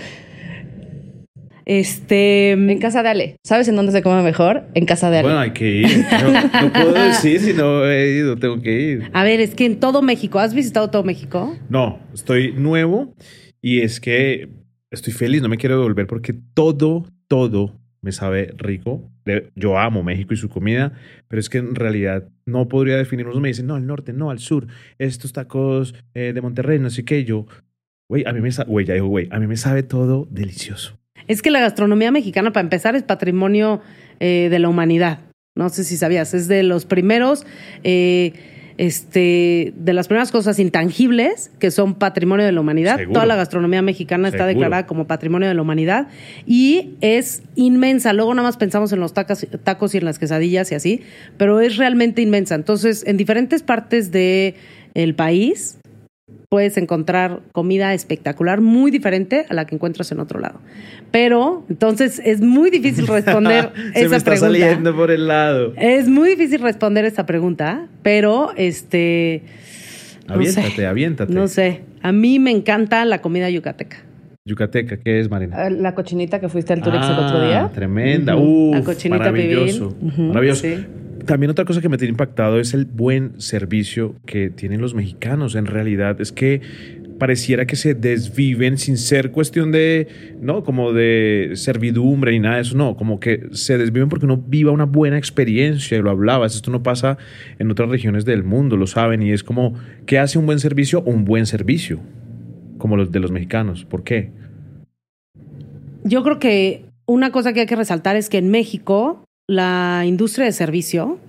Este, 1.66 2.52
En 2.52 2.78
casa 2.80 3.02
de 3.02 3.10
Ale. 3.10 3.36
¿Sabes 3.44 3.68
en 3.68 3.76
dónde 3.76 3.92
se 3.92 4.04
come 4.04 4.22
mejor? 4.22 4.66
En 4.76 4.86
casa 4.86 5.10
de 5.10 5.18
Ale. 5.20 5.28
Bueno, 5.28 5.40
hay 5.40 5.52
que 5.52 5.68
ir. 5.82 6.06
No, 6.22 6.32
no 6.62 6.74
puedo 6.74 6.94
decir 7.06 7.40
si 7.40 7.54
no 7.54 7.86
he 7.90 8.12
ido, 8.18 8.36
tengo 8.38 8.62
que 8.62 8.80
ir. 8.80 9.10
a 9.14 9.24
ver, 9.24 9.40
es 9.40 9.56
que 9.56 9.66
en 9.66 9.80
todo 9.80 10.02
México, 10.04 10.40
¿has 10.40 10.54
visitado 10.54 10.90
todo 10.92 11.04
México? 11.04 11.56
No, 11.70 12.00
estoy 12.14 12.52
nuevo 12.54 13.16
y 13.62 13.82
es 13.82 14.00
que 14.00 14.50
estoy 14.92 15.14
feliz, 15.14 15.42
no 15.42 15.50
me 15.50 15.58
quiero 15.58 15.78
devolver 15.78 16.06
porque 16.06 16.34
todo, 16.54 17.06
todo 17.28 17.74
me 18.02 18.12
sabe 18.12 18.54
rico. 18.58 19.10
Yo 19.56 19.78
amo 19.78 20.04
México 20.04 20.34
y 20.34 20.38
su 20.38 20.50
comida, 20.50 20.94
pero 21.28 21.40
es 21.40 21.50
que 21.50 21.58
en 21.58 21.76
realidad 21.76 22.30
no 22.46 22.68
podría 22.68 22.98
definir. 22.98 23.26
Unos 23.26 23.42
me 23.42 23.48
dicen, 23.48 23.68
no, 23.68 23.76
al 23.76 23.88
norte, 23.88 24.14
no, 24.14 24.30
al 24.30 24.40
sur. 24.40 24.68
Estos 25.00 25.34
tacos 25.34 25.96
eh, 26.14 26.32
de 26.34 26.42
Monterrey, 26.42 26.80
no 26.80 26.90
sé 26.90 27.06
qué. 27.06 27.24
Yo, 27.24 27.48
güey, 28.08 28.24
a 28.28 28.34
mí 28.34 28.42
me 28.42 28.52
sabe, 28.52 28.70
güey, 28.70 28.86
ya 28.86 28.94
digo, 28.94 29.08
güey, 29.08 29.28
a 29.32 29.40
mí 29.40 29.48
me 29.48 29.58
sabe 29.58 29.84
todo 29.84 30.28
delicioso. 30.30 31.00
Es 31.28 31.42
que 31.42 31.50
la 31.50 31.60
gastronomía 31.60 32.12
mexicana, 32.12 32.54
para 32.54 32.64
empezar, 32.64 32.96
es 32.96 33.04
patrimonio 33.04 33.82
eh, 34.20 34.48
de 34.50 34.60
la 34.60 34.70
humanidad. 34.70 35.20
No 35.56 35.70
sé 35.70 35.84
si 35.84 35.98
sabías, 35.98 36.34
es 36.34 36.48
de 36.48 36.64
los 36.64 36.86
primeros, 36.86 37.48
eh, 37.84 38.34
este, 38.78 39.74
de 39.78 39.94
las 39.94 40.08
primeras 40.08 40.32
cosas 40.32 40.60
intangibles 40.60 41.52
que 41.60 41.72
son 41.72 41.96
patrimonio 41.96 42.46
de 42.46 42.52
la 42.52 42.62
humanidad. 42.62 42.98
Seguro. 42.98 43.14
Toda 43.14 43.26
la 43.26 43.36
gastronomía 43.36 43.82
mexicana 43.82 44.28
está 44.28 44.46
declarada 44.46 44.86
como 44.86 45.08
patrimonio 45.08 45.48
de 45.48 45.54
la 45.54 45.62
humanidad 45.62 46.08
y 46.46 46.96
es 47.02 47.44
inmensa. 47.56 48.14
Luego 48.14 48.34
nada 48.34 48.48
más 48.48 48.58
pensamos 48.58 48.92
en 48.92 49.00
los 49.00 49.14
tacos, 49.14 49.46
tacos 49.64 49.96
y 49.96 50.00
en 50.00 50.06
las 50.06 50.20
quesadillas 50.20 50.72
y 50.72 50.76
así, 50.76 51.02
pero 51.38 51.62
es 51.62 51.78
realmente 51.78 52.22
inmensa. 52.22 52.56
Entonces, 52.56 53.04
en 53.08 53.18
diferentes 53.18 53.64
partes 53.64 54.12
del 54.12 54.56
el 54.94 55.16
país 55.16 55.78
puedes 56.50 56.78
encontrar 56.78 57.42
comida 57.52 57.94
espectacular, 57.94 58.62
muy 58.62 58.90
diferente 58.92 59.46
a 59.50 59.54
la 59.54 59.66
que 59.66 59.76
encuentras 59.76 60.12
en 60.12 60.20
otro 60.20 60.40
lado. 60.40 60.60
Pero, 61.12 61.66
entonces, 61.70 62.22
es 62.26 62.42
muy 62.42 62.70
difícil 62.72 63.08
responder 63.08 63.72
Se 63.94 64.00
esa 64.02 64.10
me 64.10 64.16
está 64.18 64.32
pregunta. 64.32 64.60
saliendo 64.60 64.96
por 64.96 65.12
el 65.12 65.28
lado. 65.28 65.74
Es 65.78 66.08
muy 66.08 66.30
difícil 66.30 66.62
responder 66.62 67.06
esta 67.06 67.26
pregunta, 67.26 67.88
pero 68.02 68.52
este. 68.58 69.44
no 70.28 70.36
Aviéntate, 70.36 70.70
sé. 70.72 70.86
aviéntate. 70.88 71.34
No 71.34 71.48
sé. 71.48 71.82
A 72.02 72.12
mí 72.12 72.40
me 72.40 72.52
encanta 72.52 73.06
la 73.06 73.22
comida 73.22 73.50
yucateca. 73.50 73.98
Yucateca, 74.48 74.98
¿qué 74.98 75.20
es, 75.20 75.30
Marina? 75.30 75.68
Eh, 75.68 75.72
La 75.72 75.96
cochinita 75.96 76.40
que 76.40 76.50
fuiste 76.50 76.72
al 76.74 76.82
Turex 76.82 77.04
el 77.08 77.14
otro 77.18 77.48
día. 77.48 77.64
Ah, 77.66 77.72
Tremenda. 77.72 78.36
Ujú. 78.36 78.74
La 78.74 78.80
Uf, 78.80 78.86
cochinita 78.86 79.18
maravilloso. 79.32 79.96
Ujú, 80.02 80.22
Maravilloso. 80.22 80.62
sí. 80.62 80.86
También 81.26 81.50
otra 81.50 81.66
cosa 81.66 81.82
que 81.82 81.90
me 81.90 81.98
tiene 81.98 82.12
impactado 82.12 82.60
es 82.60 82.74
el 82.74 82.86
buen 82.86 83.40
servicio 83.42 84.16
que 84.26 84.50
tienen 84.50 84.82
los 84.82 84.94
mexicanos. 84.94 85.56
En 85.56 85.66
realidad 85.66 86.22
es 86.22 86.32
que 86.32 86.62
pareciera 87.18 87.66
que 87.66 87.76
se 87.76 87.94
desviven 87.94 88.78
sin 88.78 88.98
ser 88.98 89.32
cuestión 89.32 89.72
de, 89.72 90.08
no, 90.42 90.64
como 90.64 90.94
de 90.94 91.52
servidumbre 91.56 92.32
ni 92.32 92.40
nada 92.40 92.56
de 92.56 92.62
eso, 92.62 92.78
no, 92.78 92.96
como 92.96 93.20
que 93.20 93.48
se 93.52 93.78
desviven 93.78 94.10
porque 94.10 94.26
uno 94.26 94.38
viva 94.38 94.72
una 94.72 94.86
buena 94.86 95.18
experiencia 95.18 95.98
y 95.98 96.02
lo 96.02 96.10
hablabas, 96.10 96.56
esto 96.56 96.72
no 96.72 96.84
pasa 96.84 97.18
en 97.58 97.72
otras 97.72 97.90
regiones 97.90 98.26
del 98.26 98.44
mundo, 98.44 98.78
lo 98.78 98.86
saben 98.86 99.24
y 99.24 99.32
es 99.32 99.44
como, 99.44 99.76
¿qué 100.06 100.20
hace 100.20 100.38
un 100.38 100.46
buen 100.46 100.60
servicio? 100.60 101.02
Un 101.04 101.26
buen 101.26 101.46
servicio, 101.46 102.00
como 102.78 102.98
los 102.98 103.12
de 103.12 103.20
los 103.20 103.32
mexicanos, 103.32 103.86
¿por 103.86 104.04
qué? 104.04 104.32
Yo 106.04 106.22
creo 106.24 106.38
que 106.38 106.86
una 107.08 107.32
cosa 107.32 107.54
que 107.54 107.62
hay 107.62 107.66
que 107.66 107.76
resaltar 107.76 108.16
es 108.16 108.30
que 108.30 108.38
en 108.38 108.52
México 108.52 109.25
la 109.48 110.04
industria 110.06 110.46
de 110.46 110.52
servicio 110.52 111.20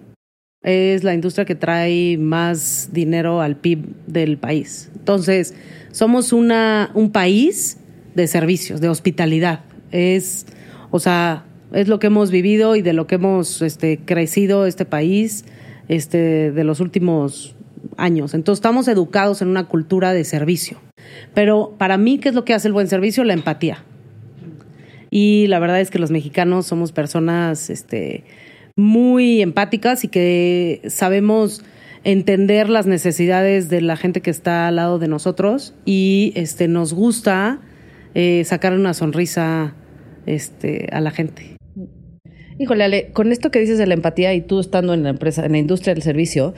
es 0.63 1.05
la 1.05 1.15
industria 1.15 1.45
que 1.45 1.55
trae 1.55 2.19
más 2.19 2.91
dinero 2.93 3.41
al 3.41 3.57
PIB 3.57 3.95
del 4.07 4.39
país. 4.39 4.91
Entonces, 4.97 5.55
somos 5.93 6.33
una, 6.33 6.91
un 6.95 7.13
país 7.13 7.79
de 8.15 8.27
servicios, 8.27 8.81
de 8.81 8.89
hospitalidad. 8.89 9.61
Es, 9.93 10.47
o 10.91 10.99
sea, 10.99 11.45
es 11.73 11.89
lo 11.89 11.99
que 11.99 12.09
hemos 12.09 12.31
vivido 12.31 12.75
y 12.75 12.83
de 12.83 12.95
lo 12.95 13.07
que 13.07 13.17
hemos 13.17 13.63
este, 13.63 13.99
crecido 13.99 14.67
este 14.67 14.87
país 14.87 15.45
este, 15.89 16.51
de 16.51 16.65
los 16.65 16.81
últimos 16.81 17.55
años. 17.97 18.35
Entonces, 18.35 18.59
estamos 18.59 18.89
educados 18.89 19.43
en 19.43 19.49
una 19.49 19.69
cultura 19.69 20.13
de 20.13 20.25
servicio. 20.25 20.79
Pero 21.35 21.77
para 21.79 21.97
mí, 21.97 22.19
¿qué 22.19 22.31
es 22.31 22.35
lo 22.35 22.45
que 22.45 22.55
hace 22.55 22.67
el 22.67 22.75
buen 22.75 22.89
servicio? 22.89 23.23
La 23.23 23.35
empatía. 23.35 23.85
Y 25.19 25.47
la 25.47 25.59
verdad 25.61 25.81
es 25.81 25.91
que 25.91 25.99
los 25.99 26.11
mexicanos 26.11 26.67
somos 26.67 26.93
personas 26.93 27.71
este, 27.71 28.25
muy 28.77 29.41
empáticas 29.41 30.05
y 30.05 30.09
que 30.09 30.83
sabemos 30.89 31.65
entender 32.05 32.69
las 32.69 32.85
necesidades 32.87 33.71
de 33.71 33.81
la 33.81 33.97
gente 33.97 34.21
que 34.21 34.29
está 34.29 34.69
al 34.69 34.77
lado 34.77 34.99
de 34.99 35.09
nosotros 35.09 35.73
y 35.87 36.35
este, 36.37 36.69
nos 36.69 36.93
gusta 36.93 37.61
eh, 38.15 38.43
sacar 38.45 38.75
una 38.75 38.93
sonrisa 38.93 39.75
este, 40.27 40.91
a 40.93 41.01
la 41.01 41.13
gente. 41.13 41.57
Híjole, 42.59 42.85
Ale, 42.85 43.09
con 43.15 43.33
esto 43.33 43.51
que 43.51 43.59
dices 43.59 43.79
de 43.79 43.87
la 43.87 43.95
empatía 43.95 44.35
y 44.35 44.43
tú 44.43 44.61
estando 44.61 44.93
en 44.93 45.03
la 45.03 45.09
empresa, 45.09 45.47
en 45.47 45.53
la 45.53 45.59
industria 45.59 45.95
del 45.95 46.03
servicio, 46.03 46.53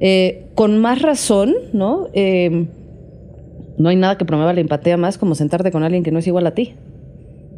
eh, 0.00 0.44
con 0.54 0.78
más 0.78 1.00
razón, 1.00 1.54
¿no? 1.72 2.08
Eh, 2.12 2.66
no 3.78 3.88
hay 3.88 3.96
nada 3.96 4.18
que 4.18 4.26
promueva 4.26 4.52
la 4.52 4.60
empatía 4.60 4.98
más 4.98 5.16
como 5.16 5.34
sentarte 5.34 5.70
con 5.70 5.82
alguien 5.84 6.02
que 6.02 6.10
no 6.10 6.18
es 6.18 6.26
igual 6.26 6.46
a 6.46 6.54
ti. 6.54 6.74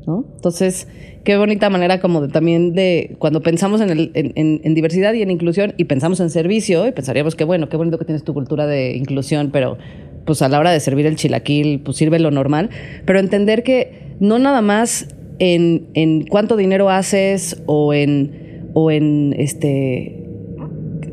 ¿No? 0.06 0.24
Entonces, 0.36 0.88
qué 1.24 1.36
bonita 1.36 1.68
manera 1.70 2.00
como 2.00 2.20
de, 2.20 2.28
también 2.28 2.72
de 2.72 3.16
cuando 3.18 3.42
pensamos 3.42 3.80
en, 3.80 3.90
el, 3.90 4.10
en, 4.14 4.32
en, 4.36 4.60
en, 4.62 4.74
diversidad 4.74 5.12
y 5.14 5.22
en 5.22 5.30
inclusión 5.30 5.74
y 5.76 5.84
pensamos 5.84 6.20
en 6.20 6.30
servicio 6.30 6.86
y 6.86 6.92
pensaríamos 6.92 7.34
que 7.34 7.44
bueno, 7.44 7.68
qué 7.68 7.76
bonito 7.76 7.98
que 7.98 8.04
tienes 8.04 8.24
tu 8.24 8.32
cultura 8.32 8.66
de 8.66 8.96
inclusión, 8.96 9.50
pero 9.52 9.78
pues 10.24 10.42
a 10.42 10.48
la 10.48 10.58
hora 10.58 10.70
de 10.70 10.80
servir 10.80 11.06
el 11.06 11.16
chilaquil, 11.16 11.80
pues 11.80 11.96
sirve 11.96 12.18
lo 12.18 12.30
normal, 12.30 12.70
pero 13.04 13.18
entender 13.18 13.62
que 13.62 14.14
no 14.20 14.38
nada 14.38 14.62
más 14.62 15.08
en, 15.38 15.88
en 15.94 16.26
cuánto 16.26 16.56
dinero 16.56 16.90
haces 16.90 17.62
o 17.66 17.92
en, 17.92 18.70
o 18.74 18.90
en 18.90 19.34
este 19.38 20.25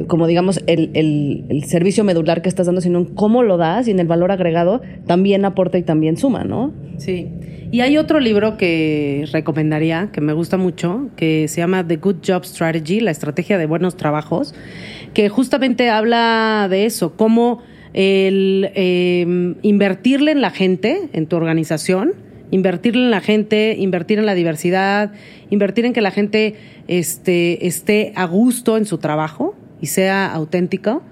como 0.08 0.28
digamos 0.28 0.62
el, 0.68 0.92
el, 0.94 1.64
servicio 1.66 2.04
medular 2.04 2.42
que 2.42 2.50
estás 2.50 2.66
dando, 2.66 2.82
sino 2.82 3.00
en 3.00 3.06
cómo 3.06 3.44
lo 3.44 3.58
das 3.58 3.88
y 3.88 3.92
en 3.92 4.00
el 4.00 4.08
valor 4.08 4.32
agregado 4.32 4.82
también 5.06 5.46
aporta 5.46 5.78
y 5.78 5.84
también 5.84 6.18
suma, 6.18 6.44
¿no? 6.44 6.74
Sí. 6.98 7.28
Y 7.72 7.82
hay 7.82 7.98
otro 7.98 8.20
libro 8.20 8.56
que 8.56 9.26
recomendaría, 9.32 10.10
que 10.14 10.22
me 10.22 10.34
gusta 10.34 10.58
mucho, 10.58 11.10
que 11.16 11.48
se 11.48 11.62
llama 11.62 11.88
The 11.88 11.98
Good 11.98 12.18
Job 12.26 12.46
Strategy, 12.46 13.00
la 13.00 13.10
estrategia 13.10 13.58
de 13.58 13.66
buenos 13.66 13.98
trabajos, 13.98 14.54
que 15.16 15.28
justamente 15.30 15.90
habla 15.90 16.68
de 16.70 16.86
eso, 16.86 17.16
cómo 17.16 17.64
el 17.94 18.70
eh, 18.76 19.56
invertirle 19.64 20.32
en 20.32 20.42
la 20.42 20.52
gente, 20.52 21.10
en 21.14 21.26
tu 21.26 21.36
organización, 21.36 22.14
invertirle 22.52 23.06
en 23.06 23.12
la 23.12 23.22
gente, 23.22 23.76
invertir 23.80 24.20
en 24.20 24.28
la 24.28 24.36
diversidad, 24.36 25.12
invertir 25.50 25.86
en 25.86 25.94
que 25.94 26.02
la 26.02 26.12
gente 26.12 26.54
este, 26.88 27.66
esté 27.66 28.14
a 28.16 28.26
gusto 28.26 28.78
en 28.78 28.86
su 28.86 29.00
trabajo 29.00 29.56
y 29.84 29.88
sea 29.88 30.34
auténtico, 30.34 31.04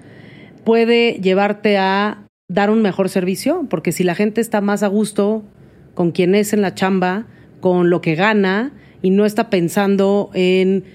puede 0.64 1.16
llevarte 1.16 1.78
a 1.78 2.26
dar 2.48 2.70
un 2.70 2.82
mejor 2.82 3.10
servicio, 3.10 3.68
porque 3.70 3.92
si 3.92 4.06
la 4.06 4.16
gente 4.16 4.40
está 4.40 4.62
más 4.62 4.82
a 4.82 4.88
gusto 4.88 5.44
con 5.94 6.12
quien 6.12 6.36
es 6.36 6.54
en 6.54 6.62
la 6.62 6.74
chamba, 6.74 7.26
con 7.60 7.90
lo 7.90 8.00
que 8.00 8.16
gana 8.16 8.72
y 9.02 9.10
no 9.10 9.26
está 9.26 9.50
pensando 9.50 10.30
en 10.34 10.86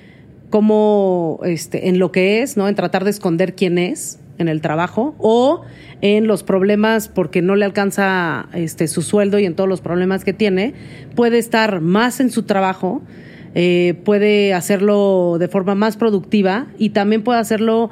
cómo, 0.48 1.40
este, 1.44 1.90
en 1.90 1.98
lo 1.98 2.12
que 2.12 2.40
es, 2.40 2.56
¿no? 2.56 2.66
En 2.66 2.74
tratar 2.76 3.04
de 3.04 3.10
esconder 3.10 3.54
quién 3.54 3.76
es 3.76 4.20
en 4.38 4.48
el 4.48 4.62
trabajo 4.62 5.14
o 5.18 5.60
en 6.00 6.26
los 6.26 6.44
problemas 6.44 7.08
porque 7.08 7.42
no 7.42 7.56
le 7.56 7.66
alcanza 7.66 8.48
este, 8.54 8.88
su 8.88 9.02
sueldo 9.02 9.38
y 9.38 9.44
en 9.44 9.54
todos 9.54 9.68
los 9.68 9.82
problemas 9.82 10.24
que 10.24 10.32
tiene, 10.32 10.72
puede 11.14 11.36
estar 11.36 11.82
más 11.82 12.20
en 12.20 12.30
su 12.30 12.44
trabajo, 12.44 13.02
eh, 13.58 13.94
puede 14.04 14.52
hacerlo 14.52 15.38
de 15.40 15.48
forma 15.48 15.74
más 15.74 15.96
productiva 15.96 16.66
y 16.78 16.90
también 16.90 17.22
puede 17.22 17.40
hacerlo 17.40 17.88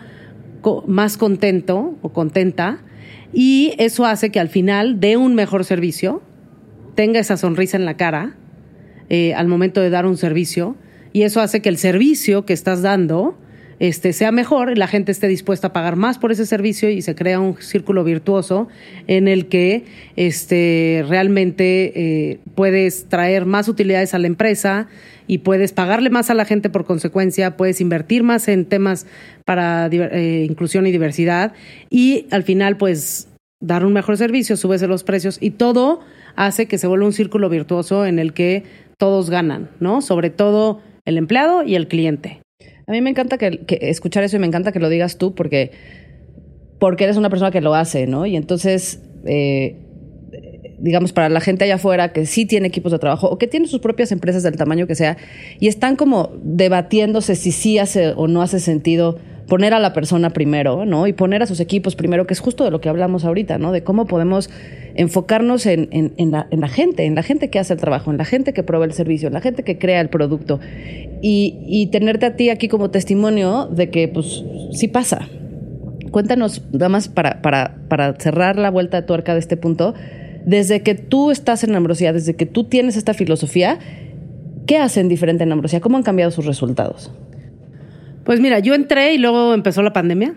más 0.87 1.17
contento 1.17 1.97
o 2.03 2.11
contenta. 2.11 2.83
Y 3.33 3.73
eso 3.79 4.05
hace 4.05 4.29
que 4.29 4.41
al 4.41 4.51
final 4.51 5.01
dé 5.01 5.17
un 5.17 5.35
mejor 5.35 5.65
servicio, 5.65 6.21
tenga 6.95 7.19
esa 7.19 7.39
sonrisa 7.39 7.79
en 7.79 7.87
la 7.87 7.97
cara 7.97 8.37
eh, 9.09 9.33
al 9.33 9.49
momento 9.49 9.81
de 9.81 9.89
dar 9.89 10.05
un 10.05 10.19
servicio. 10.19 10.77
Y 11.15 11.23
eso 11.23 11.41
hace 11.41 11.62
que 11.62 11.71
el 11.71 11.79
servicio 11.79 12.45
que 12.45 12.53
estás 12.53 12.83
dando 12.83 13.35
este, 13.79 14.12
sea 14.12 14.33
mejor, 14.33 14.77
la 14.77 14.87
gente 14.87 15.12
esté 15.12 15.29
dispuesta 15.29 15.69
a 15.69 15.73
pagar 15.73 15.97
más 15.97 16.19
por 16.19 16.31
ese 16.31 16.45
servicio 16.45 16.91
y 16.91 17.01
se 17.01 17.15
crea 17.15 17.41
un 17.41 17.57
círculo 17.61 18.05
virtuoso 18.05 18.69
en 19.07 19.29
el 19.29 19.47
que 19.47 19.85
este, 20.17 21.05
realmente 21.09 21.93
eh, 21.95 22.39
puedes 22.55 23.09
traer 23.09 23.47
más 23.47 23.69
utilidades 23.69 24.12
a 24.12 24.19
la 24.19 24.27
empresa 24.27 24.89
y 25.27 25.39
puedes 25.39 25.72
pagarle 25.72 26.11
más 26.11 26.31
a 26.31 26.35
la 26.35 26.45
gente 26.45 26.70
por 26.70 26.85
consecuencia, 26.85 27.57
puedes 27.57 27.81
invertir 27.81 28.22
más 28.22 28.49
en 28.49 28.66
temas 28.66 29.07
para 29.45 29.87
eh, 29.87 30.47
inclusión 30.49 30.87
y 30.87 30.93
diversidad 30.93 31.53
y 31.91 32.27
al 32.31 32.43
final 32.43 32.77
pues 32.77 33.29
dar 33.61 33.85
un 33.85 33.93
mejor 33.93 34.16
servicio, 34.16 34.57
subes 34.57 34.83
los 34.83 35.05
precios 35.05 35.39
y 35.41 35.51
todo 35.51 36.01
hace 36.37 36.66
que 36.66 36.79
se 36.79 36.87
vuelva 36.87 37.07
un 37.07 37.12
círculo 37.12 37.49
virtuoso 37.49 38.07
en 38.07 38.18
el 38.18 38.33
que 38.33 38.64
todos 38.99 39.31
ganan, 39.31 39.70
¿no? 39.81 40.03
Sobre 40.03 40.31
todo 40.31 40.81
el 41.05 41.18
empleado 41.18 41.62
y 41.62 41.75
el 41.75 41.89
cliente. 41.89 42.41
A 42.87 42.93
mí 42.93 43.01
me 43.01 43.11
encanta 43.11 43.39
que, 43.39 43.64
escuchar 43.81 44.25
eso 44.25 44.37
y 44.37 44.41
me 44.41 44.47
encanta 44.47 44.72
que 44.72 44.81
lo 44.81 44.89
digas 44.89 45.16
tú 45.16 45.35
porque, 45.35 45.72
porque 46.79 47.05
eres 47.05 47.16
una 47.16 47.31
persona 47.31 47.51
que 47.51 47.61
lo 47.61 47.75
hace, 47.75 48.07
¿no? 48.07 48.27
Y 48.27 48.37
entonces, 48.37 49.03
eh, 49.25 49.77
digamos, 50.85 51.14
para 51.14 51.30
la 51.30 51.41
gente 51.41 51.64
allá 51.64 51.76
afuera 51.76 52.12
que 52.12 52.26
sí 52.26 52.45
tiene 52.45 52.68
equipos 52.68 52.93
de 52.93 52.99
trabajo 52.99 53.26
o 53.26 53.39
que 53.39 53.47
tiene 53.47 53.66
sus 53.66 53.80
propias 53.80 54.12
empresas 54.12 54.43
del 54.43 54.57
tamaño 54.57 54.87
que 54.87 54.95
sea 54.95 55.16
y 55.59 55.68
están 55.68 55.97
como 55.97 56.32
debatiéndose 56.43 57.37
si 57.37 57.53
sí 57.53 57.78
hace 57.78 58.12
o 58.14 58.28
no 58.28 58.43
hace 58.43 58.61
sentido 58.61 59.16
poner 59.49 59.72
a 59.72 59.78
la 59.78 59.95
persona 59.95 60.30
primero, 60.30 60.85
¿no? 60.85 61.07
Y 61.07 61.14
poner 61.14 61.43
a 61.43 61.47
sus 61.47 61.61
equipos 61.61 61.97
primero, 61.97 62.26
que 62.26 62.35
es 62.35 62.41
justo 62.41 62.64
de 62.64 62.70
lo 62.70 62.82
que 62.82 62.91
hablamos 62.91 63.24
ahorita, 63.24 63.57
¿no? 63.57 63.72
De 63.72 63.82
cómo 63.82 64.07
podemos 64.07 64.51
enfocarnos 64.95 65.64
en, 65.64 65.89
en, 65.91 66.30
la, 66.30 66.49
en, 66.51 66.61
la, 66.61 66.68
gente, 66.68 67.05
en 67.05 67.14
la 67.14 67.22
gente 67.22 67.49
que 67.49 67.59
hace 67.59 67.72
el 67.72 67.80
trabajo, 67.80 68.11
en 68.11 68.18
la 68.18 68.26
gente 68.26 68.53
que 68.53 68.62
provee 68.62 68.85
el 68.85 68.93
servicio, 68.93 69.28
en 69.28 69.35
la 69.35 69.41
gente 69.41 69.62
que 69.62 69.78
crea 69.78 70.03
el 70.03 70.11
producto. 70.11 70.61
Y, 71.22 71.59
y 71.66 71.87
tenerte 71.87 72.26
a 72.26 72.37
ti 72.37 72.51
aquí 72.51 72.68
como 72.68 72.91
testimonio 72.91 73.66
de 73.66 73.89
que, 73.89 74.09
pues, 74.09 74.45
sí 74.72 74.89
pasa. 74.89 75.28
Cuéntanos, 76.11 76.62
nada 76.72 76.91
más 76.91 77.09
para, 77.09 77.41
para, 77.41 77.76
para 77.89 78.14
cerrar 78.14 78.59
la 78.59 78.70
vuelta 78.70 79.01
de 79.01 79.07
tuerca 79.07 79.32
de 79.32 79.41
este 79.41 79.57
punto, 79.57 79.95
desde 80.45 80.82
que 80.82 80.95
tú 80.95 81.30
estás 81.30 81.64
en 81.64 81.74
Ambrosía, 81.74 82.12
desde 82.12 82.34
que 82.34 82.47
tú 82.47 82.64
tienes 82.64 82.97
esta 82.97 83.14
filosofía, 83.14 83.78
¿qué 84.66 84.78
hacen 84.78 85.09
diferente 85.09 85.45
en 85.45 85.53
Ambrosía? 85.53 85.80
¿Cómo 85.80 85.97
han 85.97 86.03
cambiado 86.03 86.30
sus 86.30 86.47
resultados? 86.47 87.12
Pues 88.24 88.40
mira, 88.40 88.59
yo 88.59 88.74
entré 88.74 89.14
y 89.14 89.18
luego 89.18 89.53
empezó 89.53 89.82
la 89.82 89.92
pandemia. 89.92 90.34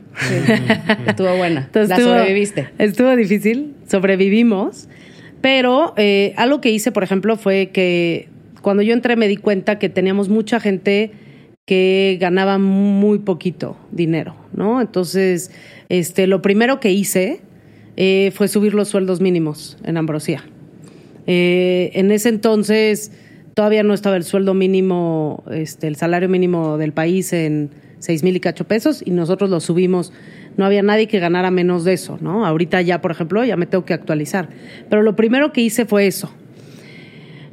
estuvo 1.07 1.35
buena. 1.37 1.69
la 1.73 1.95
sobreviviste. 1.97 2.69
Estuvo 2.77 3.15
difícil, 3.15 3.75
sobrevivimos. 3.87 4.89
Pero 5.41 5.93
eh, 5.97 6.33
algo 6.35 6.61
que 6.61 6.69
hice, 6.71 6.91
por 6.91 7.03
ejemplo, 7.03 7.37
fue 7.37 7.69
que 7.71 8.27
cuando 8.61 8.83
yo 8.83 8.93
entré 8.93 9.15
me 9.15 9.27
di 9.27 9.37
cuenta 9.37 9.79
que 9.79 9.87
teníamos 9.87 10.29
mucha 10.29 10.59
gente 10.59 11.11
que 11.65 12.17
ganaba 12.19 12.57
muy 12.57 13.19
poquito 13.19 13.77
dinero, 13.91 14.35
¿no? 14.53 14.81
Entonces, 14.81 15.51
este, 15.89 16.27
lo 16.27 16.41
primero 16.41 16.79
que 16.79 16.91
hice 16.91 17.41
eh, 17.97 18.31
fue 18.33 18.47
subir 18.47 18.73
los 18.73 18.87
sueldos 18.87 19.19
mínimos 19.19 19.77
en 19.83 19.97
Ambrosía. 19.97 20.43
Eh, 21.25 21.91
en 21.93 22.11
ese 22.11 22.29
entonces 22.29 23.11
todavía 23.53 23.83
no 23.83 23.93
estaba 23.93 24.15
el 24.15 24.23
sueldo 24.23 24.53
mínimo, 24.53 25.43
este, 25.51 25.87
el 25.87 25.95
salario 25.97 26.29
mínimo 26.29 26.77
del 26.77 26.93
país 26.93 27.33
en 27.33 27.71
seis 27.99 28.23
mil 28.23 28.35
y 28.35 28.39
cacho 28.39 28.65
pesos 28.65 29.01
y 29.05 29.11
nosotros 29.11 29.49
lo 29.49 29.59
subimos. 29.59 30.13
No 30.55 30.65
había 30.65 30.81
nadie 30.83 31.07
que 31.07 31.19
ganara 31.19 31.51
menos 31.51 31.83
de 31.83 31.93
eso, 31.93 32.17
¿no? 32.21 32.45
Ahorita 32.45 32.81
ya, 32.81 33.01
por 33.01 33.11
ejemplo, 33.11 33.43
ya 33.43 33.57
me 33.57 33.65
tengo 33.65 33.85
que 33.85 33.93
actualizar. 33.93 34.49
Pero 34.89 35.03
lo 35.03 35.15
primero 35.15 35.51
que 35.51 35.61
hice 35.61 35.85
fue 35.85 36.07
eso. 36.07 36.31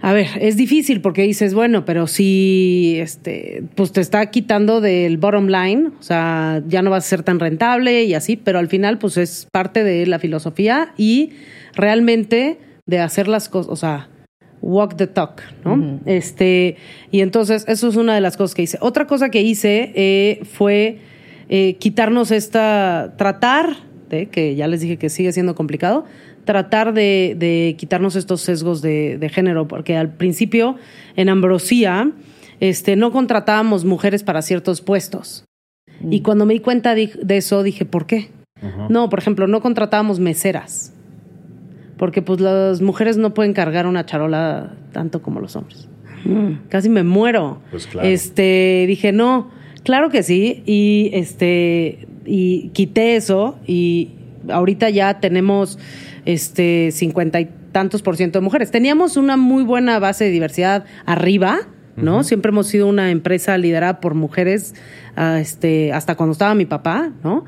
A 0.05 0.13
ver, 0.13 0.27
es 0.39 0.59
difícil 0.59 1.01
porque 1.01 1.23
dices, 1.23 1.55
bueno, 1.55 1.87
pero 1.87 2.07
si 2.07 2.97
este, 2.99 3.65
pues 3.75 3.91
te 3.91 4.03
está 4.03 4.27
quitando 4.27 4.83
del 4.83 5.17
bottom 5.17 5.47
line, 5.47 5.93
o 5.99 6.03
sea, 6.03 6.63
ya 6.69 6.83
no 6.83 6.91
va 6.91 6.99
a 6.99 7.01
ser 7.01 7.23
tan 7.23 7.41
rentable 7.41 8.05
y 8.05 8.13
así, 8.13 8.37
pero 8.37 8.59
al 8.59 8.69
final, 8.69 8.99
pues 8.99 9.17
es 9.17 9.49
parte 9.51 9.83
de 9.83 10.07
la 10.07 10.19
filosofía 10.19 10.93
y 10.99 11.31
realmente 11.73 12.59
de 12.85 12.99
hacer 12.99 13.29
las 13.29 13.49
cosas, 13.49 13.73
o 13.73 13.77
sea, 13.77 14.11
walk 14.61 14.95
the 14.97 15.07
talk, 15.07 15.41
¿no? 15.65 16.01
Este, 16.05 16.77
y 17.11 17.23
entonces, 17.23 17.65
eso 17.67 17.89
es 17.89 17.97
una 17.97 18.15
de 18.15 18.21
las 18.21 18.37
cosas 18.37 18.55
que 18.55 18.61
hice. 18.61 18.77
Otra 18.83 19.07
cosa 19.07 19.31
que 19.31 19.41
hice 19.41 19.91
eh, 19.95 20.43
fue 20.45 20.99
eh, 21.49 21.77
quitarnos 21.79 22.31
esta, 22.31 23.15
tratar, 23.17 23.71
de, 24.11 24.27
que 24.27 24.55
ya 24.55 24.69
les 24.69 24.83
dije 24.83 24.99
que 24.99 25.09
sigue 25.09 25.33
siendo 25.33 25.55
complicado, 25.55 26.05
tratar 26.45 26.93
de, 26.93 27.37
de 27.39 27.75
quitarnos 27.79 28.17
estos 28.17 28.41
sesgos 28.41 28.83
de, 28.83 29.19
de, 29.19 29.29
género, 29.29 29.69
porque 29.69 29.97
al 29.97 30.15
principio 30.15 30.77
en 31.17 31.29
Ambrosía 31.29 32.11
este, 32.61 32.97
no 32.97 33.13
contratábamos 33.13 33.85
mujeres 33.85 34.23
para 34.23 34.43
ciertos 34.43 34.81
puestos. 34.81 35.45
Y 36.11 36.21
cuando 36.21 36.45
me 36.45 36.55
di 36.55 36.61
cuenta 36.61 36.95
de, 36.95 37.11
eso, 37.29 37.63
dije, 37.63 37.85
¿por 37.85 38.07
qué? 38.07 38.31
No, 38.89 39.09
por 39.09 39.19
ejemplo, 39.19 39.47
no 39.47 39.61
contratábamos 39.61 40.21
meseras 40.21 40.95
porque 41.97 42.23
pues 42.23 42.41
las 42.41 42.81
mujeres 42.81 43.17
no 43.17 43.35
pueden 43.35 43.53
cargar 43.53 43.87
una 43.87 44.05
charola 44.07 44.75
tanto 44.93 45.23
como 45.23 45.41
los 45.41 45.57
hombres. 45.57 45.89
Mm. 46.25 46.69
Casi 46.69 46.89
me 46.89 47.03
muero. 47.03 47.61
Pues 47.71 47.87
claro. 47.87 48.09
Este, 48.09 48.85
dije, 48.87 49.13
no, 49.13 49.51
claro 49.85 50.11
que 50.11 50.23
sí, 50.23 50.63
y 50.67 51.11
este, 51.13 52.07
y 52.25 52.71
quité 52.71 53.17
eso, 53.17 53.59
y 53.67 54.11
ahorita 54.49 54.91
ya 54.91 55.21
tenemos 55.21 55.79
este 56.25 56.91
cincuenta 56.93 57.41
y 57.41 57.51
tantos 57.73 58.03
por 58.03 58.17
ciento 58.17 58.39
de 58.39 58.45
mujeres. 58.45 58.71
Teníamos 58.71 59.17
una 59.17 59.37
muy 59.37 59.65
buena 59.65 59.99
base 59.99 60.25
de 60.25 60.31
diversidad 60.31 60.85
arriba, 61.07 61.61
¿no? 61.97 62.25
Siempre 62.25 62.51
hemos 62.51 62.69
sido 62.69 62.87
una 62.87 63.11
empresa 63.11 63.59
liderada 63.59 64.01
por 64.01 64.15
mujeres, 64.15 64.75
ah, 65.17 65.39
este, 65.41 65.93
hasta 65.93 66.15
cuando 66.15 66.33
estaba 66.33 66.55
mi 66.55 66.67
papá, 66.67 67.13
¿no? 67.23 67.45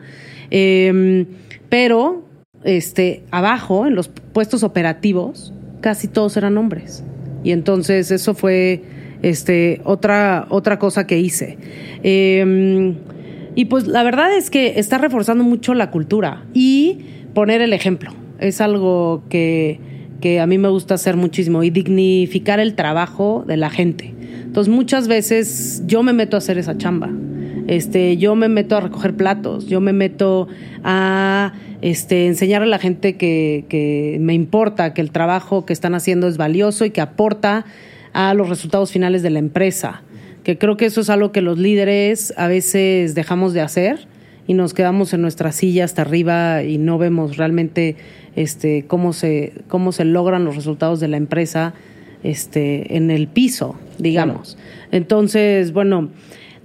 Em, 0.51 1.27
pero 1.69 2.25
este, 2.65 3.25
abajo, 3.31 3.87
en 3.87 3.95
los 3.95 4.09
puestos 4.09 4.63
operativos, 4.63 5.53
casi 5.81 6.09
todos 6.09 6.37
eran 6.37 6.59
hombres. 6.59 7.05
Y 7.45 7.53
entonces 7.53 8.11
eso 8.11 8.35
fue 8.35 8.83
este, 9.23 9.81
otra, 9.85 10.47
otra 10.49 10.79
cosa 10.79 11.07
que 11.07 11.19
hice. 11.19 11.59
Em, 12.03 12.97
y 13.55 13.67
pues 13.67 13.87
la 13.87 14.03
verdad 14.03 14.37
es 14.37 14.51
que 14.51 14.79
está 14.79 14.99
reforzando 14.99 15.45
mucho 15.45 15.75
la 15.75 15.91
cultura 15.91 16.45
y 16.53 17.07
poner 17.33 17.63
el 17.63 17.73
ejemplo. 17.73 18.13
Es 18.39 18.61
algo 18.61 19.23
que, 19.29 19.81
que 20.21 20.41
a 20.41 20.47
mí 20.47 20.59
me 20.59 20.69
gusta 20.69 20.95
hacer 20.95 21.17
muchísimo 21.17 21.63
y 21.63 21.71
dignificar 21.71 22.61
el 22.61 22.75
trabajo 22.75 23.45
de 23.47 23.57
la 23.57 23.71
gente. 23.71 24.15
Entonces 24.45 24.73
muchas 24.73 25.09
veces 25.09 25.83
yo 25.87 26.03
me 26.03 26.13
meto 26.13 26.37
a 26.37 26.39
hacer 26.39 26.59
esa 26.59 26.79
chamba. 26.79 27.11
Este, 27.67 28.17
yo 28.17 28.37
me 28.37 28.49
meto 28.49 28.77
a 28.77 28.81
recoger 28.81 29.15
platos, 29.15 29.67
yo 29.67 29.81
me 29.81 29.93
meto 29.93 30.47
a 30.85 31.53
este, 31.83 32.27
enseñar 32.27 32.63
a 32.63 32.67
la 32.67 32.79
gente 32.79 33.17
que, 33.17 33.65
que 33.69 34.19
me 34.21 34.35
importa, 34.35 34.95
que 34.95 35.01
el 35.01 35.11
trabajo 35.11 35.67
que 35.67 35.73
están 35.73 35.95
haciendo 35.95 36.29
es 36.29 36.37
valioso 36.37 36.85
y 36.85 36.91
que 36.91 37.01
aporta 37.01 37.65
a 38.13 38.35
los 38.35 38.49
resultados 38.49 38.93
finales 38.93 39.23
de 39.23 39.31
la 39.31 39.41
empresa. 39.41 40.03
Que 40.43 40.59
creo 40.59 40.77
que 40.77 40.87
eso 40.87 41.01
es 41.01 41.11
algo 41.11 41.33
que 41.33 41.43
los 41.43 41.59
líderes 41.59 42.33
a 42.37 42.47
veces 42.47 43.15
dejamos 43.15 43.53
de 43.53 43.61
hacer 43.63 44.07
y 44.47 44.55
nos 44.55 44.75
quedamos 44.75 45.13
en 45.13 45.23
nuestra 45.23 45.51
silla 45.53 45.85
hasta 45.85 46.03
arriba 46.03 46.63
y 46.63 46.79
no 46.79 46.99
vemos 46.99 47.37
realmente 47.37 47.97
este, 48.37 48.87
cómo, 48.87 49.13
se, 49.13 49.53
cómo 49.69 49.91
se 49.91 50.05
logran 50.05 50.45
los 50.45 50.55
resultados 50.55 51.01
de 51.01 51.09
la 51.09 51.17
empresa 51.17 51.75
este, 52.23 52.97
en 52.97 53.11
el 53.11 53.27
piso, 53.27 53.77
digamos. 53.99 54.57
Entonces, 54.93 55.73
bueno, 55.73 56.11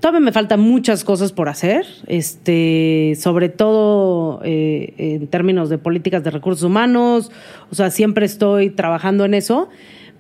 Todavía 0.02 0.22
me 0.22 0.32
faltan 0.32 0.60
muchas 0.60 1.04
cosas 1.04 1.32
por 1.32 1.48
hacer, 1.48 1.86
este, 2.08 3.14
sobre 3.20 3.50
todo 3.50 4.42
eh, 4.44 4.96
en 4.98 5.28
términos 5.28 5.70
de 5.70 5.78
políticas 5.78 6.24
de 6.24 6.32
recursos 6.32 6.64
humanos, 6.64 7.32
o 7.70 7.76
sea, 7.76 7.92
siempre 7.92 8.26
estoy 8.26 8.72
trabajando 8.72 9.26
en 9.26 9.36
eso, 9.36 9.70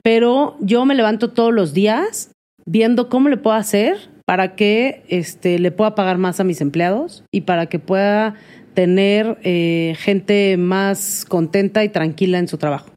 pero 0.03 0.55
yo 0.59 0.85
me 0.85 0.93
levanto 0.93 1.31
todos 1.31 1.51
los 1.51 1.73
días 1.73 2.29
viendo 2.67 3.09
cómo 3.09 3.29
le 3.29 3.37
puedo 3.37 3.55
hacer 3.55 4.10
para 4.31 4.55
que 4.55 5.03
este, 5.09 5.59
le 5.59 5.71
pueda 5.71 5.93
pagar 5.93 6.17
más 6.17 6.39
a 6.39 6.45
mis 6.45 6.61
empleados 6.61 7.25
y 7.33 7.41
para 7.41 7.65
que 7.65 7.79
pueda 7.79 8.35
tener 8.73 9.37
eh, 9.43 9.93
gente 9.99 10.55
más 10.55 11.25
contenta 11.27 11.83
y 11.83 11.89
tranquila 11.89 12.39
en 12.39 12.47
su 12.47 12.57
trabajo. 12.57 12.91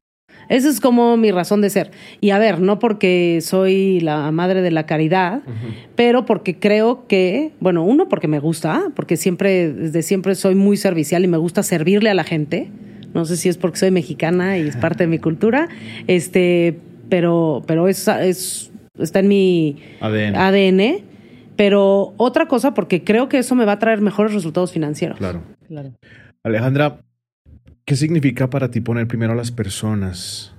Esa 0.49 0.69
es 0.69 0.79
como 0.79 1.17
mi 1.17 1.33
razón 1.33 1.61
de 1.61 1.71
ser. 1.71 1.91
Y 2.21 2.31
a 2.31 2.39
ver, 2.39 2.61
no 2.61 2.79
porque 2.79 3.41
soy 3.43 3.99
la 3.99 4.31
madre 4.31 4.63
de 4.63 4.71
la 4.71 4.87
caridad, 4.87 5.43
pero 5.97 6.25
porque 6.25 6.61
creo 6.61 7.09
que, 7.09 7.51
bueno, 7.59 7.83
uno, 7.83 8.09
porque 8.09 8.29
me 8.29 8.39
gusta, 8.39 8.93
porque 8.95 9.17
siempre, 9.17 9.73
desde 9.73 10.05
siempre 10.05 10.37
soy 10.37 10.55
muy 10.55 10.77
servicial 10.77 11.25
y 11.25 11.27
me 11.27 11.39
gusta 11.39 11.65
servirle 11.65 12.11
a 12.11 12.15
la 12.15 12.23
gente. 12.23 12.71
No 13.13 13.25
sé 13.25 13.37
si 13.37 13.49
es 13.49 13.59
porque 13.59 13.79
soy 13.79 13.91
mexicana 13.91 14.57
y 14.57 14.69
es 14.69 14.77
parte 14.77 15.03
de 15.03 15.09
mi 15.09 15.19
cultura, 15.19 15.69
este, 16.07 16.79
pero, 17.09 17.65
pero 17.67 17.89
es, 17.89 18.07
es, 18.07 18.71
está 19.01 19.19
en 19.19 19.27
mi 19.27 19.79
ADN. 20.01 20.37
ADN. 20.37 21.14
Pero 21.57 22.15
otra 22.17 22.47
cosa, 22.47 22.75
porque 22.75 23.05
creo 23.05 23.29
que 23.29 23.39
eso 23.39 23.55
me 23.55 23.65
va 23.65 23.73
a 23.73 23.79
traer 23.79 24.01
mejores 24.01 24.33
resultados 24.35 24.73
financieros. 24.73 25.19
Claro. 25.19 25.43
claro. 25.69 25.93
Alejandra, 26.43 27.01
¿Qué 27.87 27.97
significa 27.97 28.49
para 28.49 28.71
ti 28.71 28.81
poner 28.81 29.07
primero 29.07 29.33
a 29.33 29.37
las 29.37 29.51
personas? 29.51 30.55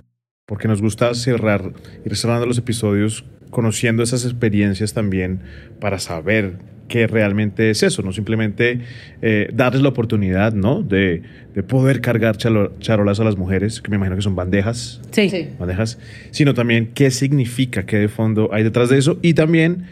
Porque 0.46 0.68
nos 0.68 0.80
gusta 0.80 1.12
cerrar, 1.14 1.72
ir 2.04 2.16
cerrando 2.16 2.46
los 2.46 2.56
episodios 2.56 3.24
conociendo 3.50 4.04
esas 4.04 4.24
experiencias 4.24 4.94
también 4.94 5.40
para 5.80 5.98
saber 5.98 6.58
que 6.86 7.08
realmente 7.08 7.70
es 7.70 7.82
eso, 7.82 8.02
no 8.02 8.12
simplemente 8.12 8.80
eh, 9.22 9.48
darles 9.52 9.82
la 9.82 9.88
oportunidad, 9.88 10.52
¿no? 10.52 10.82
De, 10.82 11.22
de 11.52 11.62
poder 11.64 12.00
cargar 12.00 12.36
chalo- 12.36 12.78
charolas 12.78 13.18
a 13.18 13.24
las 13.24 13.36
mujeres, 13.36 13.80
que 13.82 13.90
me 13.90 13.96
imagino 13.96 14.14
que 14.14 14.22
son 14.22 14.36
bandejas, 14.36 15.00
Sí. 15.10 15.28
Sí. 15.28 15.48
bandejas, 15.58 15.98
sino 16.30 16.54
también 16.54 16.92
qué 16.94 17.10
significa, 17.10 17.86
qué 17.86 17.96
de 17.98 18.06
fondo 18.08 18.50
hay 18.52 18.62
detrás 18.62 18.88
de 18.88 18.98
eso 18.98 19.18
y 19.20 19.34
también 19.34 19.86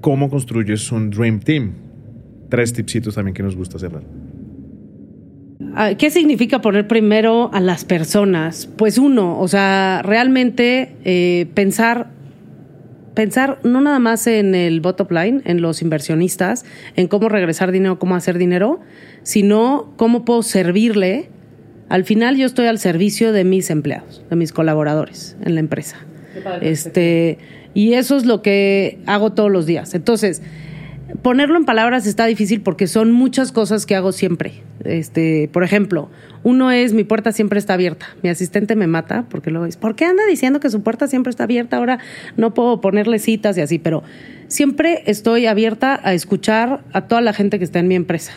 cómo 0.00 0.30
construyes 0.30 0.90
un 0.92 1.10
Dream 1.10 1.40
Team. 1.40 1.72
Tres 2.48 2.72
tipsitos 2.72 3.14
también 3.14 3.34
que 3.34 3.42
nos 3.42 3.56
gusta 3.56 3.78
cerrar. 3.78 4.02
Ah, 5.74 5.94
¿Qué 5.94 6.10
significa 6.10 6.60
poner 6.60 6.88
primero 6.88 7.50
a 7.52 7.60
las 7.60 7.84
personas? 7.84 8.66
Pues 8.78 8.98
uno, 8.98 9.38
o 9.38 9.48
sea, 9.48 10.00
realmente 10.02 10.96
eh, 11.04 11.46
pensar, 11.54 12.08
pensar 13.14 13.58
no 13.62 13.80
nada 13.80 13.98
más 13.98 14.26
en 14.26 14.54
el 14.54 14.80
bottom 14.80 15.08
line, 15.10 15.42
en 15.44 15.60
los 15.60 15.82
inversionistas, 15.82 16.64
en 16.94 17.08
cómo 17.08 17.28
regresar 17.28 17.72
dinero, 17.72 17.98
cómo 17.98 18.14
hacer 18.14 18.38
dinero, 18.38 18.80
sino 19.22 19.92
cómo 19.96 20.24
puedo 20.24 20.42
servirle. 20.42 21.28
Al 21.88 22.04
final 22.04 22.36
yo 22.36 22.46
estoy 22.46 22.66
al 22.66 22.78
servicio 22.78 23.32
de 23.32 23.44
mis 23.44 23.68
empleados, 23.70 24.24
de 24.30 24.36
mis 24.36 24.52
colaboradores 24.52 25.36
en 25.44 25.54
la 25.54 25.60
empresa. 25.60 25.98
Este, 26.60 27.38
y 27.76 27.92
eso 27.92 28.16
es 28.16 28.24
lo 28.24 28.40
que 28.40 29.00
hago 29.04 29.32
todos 29.34 29.52
los 29.52 29.66
días. 29.66 29.94
Entonces, 29.94 30.40
ponerlo 31.20 31.58
en 31.58 31.66
palabras 31.66 32.06
está 32.06 32.24
difícil 32.24 32.62
porque 32.62 32.86
son 32.86 33.12
muchas 33.12 33.52
cosas 33.52 33.84
que 33.84 33.94
hago 33.94 34.12
siempre. 34.12 34.62
Este, 34.82 35.50
por 35.52 35.62
ejemplo, 35.62 36.08
uno 36.42 36.70
es 36.70 36.94
mi 36.94 37.04
puerta 37.04 37.32
siempre 37.32 37.58
está 37.58 37.74
abierta. 37.74 38.06
Mi 38.22 38.30
asistente 38.30 38.76
me 38.76 38.86
mata 38.86 39.26
porque 39.28 39.50
luego 39.50 39.66
dice, 39.66 39.78
¿por 39.78 39.94
qué 39.94 40.06
anda 40.06 40.24
diciendo 40.26 40.58
que 40.58 40.70
su 40.70 40.82
puerta 40.82 41.06
siempre 41.06 41.28
está 41.28 41.44
abierta? 41.44 41.76
Ahora 41.76 41.98
no 42.38 42.54
puedo 42.54 42.80
ponerle 42.80 43.18
citas 43.18 43.58
y 43.58 43.60
así, 43.60 43.78
pero 43.78 44.02
siempre 44.48 45.02
estoy 45.04 45.44
abierta 45.44 46.00
a 46.02 46.14
escuchar 46.14 46.82
a 46.94 47.02
toda 47.08 47.20
la 47.20 47.34
gente 47.34 47.58
que 47.58 47.64
está 47.66 47.78
en 47.80 47.88
mi 47.88 47.94
empresa. 47.94 48.32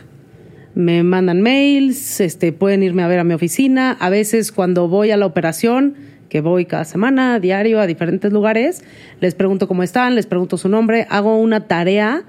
Me 0.76 1.02
mandan 1.04 1.42
mails, 1.42 2.20
este, 2.20 2.52
pueden 2.52 2.84
irme 2.84 3.04
a 3.04 3.08
ver 3.08 3.20
a 3.20 3.24
mi 3.24 3.36
oficina. 3.36 3.94
A 4.02 4.10
veces 4.10 4.52
cuando 4.52 4.90
voy 4.90 5.12
a 5.12 5.18
la 5.18 5.26
operación, 5.26 5.96
que 6.30 6.42
voy 6.42 6.66
cada 6.66 6.86
semana, 6.86 7.40
diario, 7.40 7.80
a 7.80 7.88
diferentes 7.88 8.32
lugares, 8.32 8.84
les 9.20 9.36
pregunto 9.36 9.68
cómo 9.68 9.84
están, 9.84 10.16
les 10.16 10.28
pregunto 10.28 10.58
su 10.58 10.70
nombre, 10.70 11.08
hago 11.10 11.38
una 11.38 11.68
tarea 11.68 12.24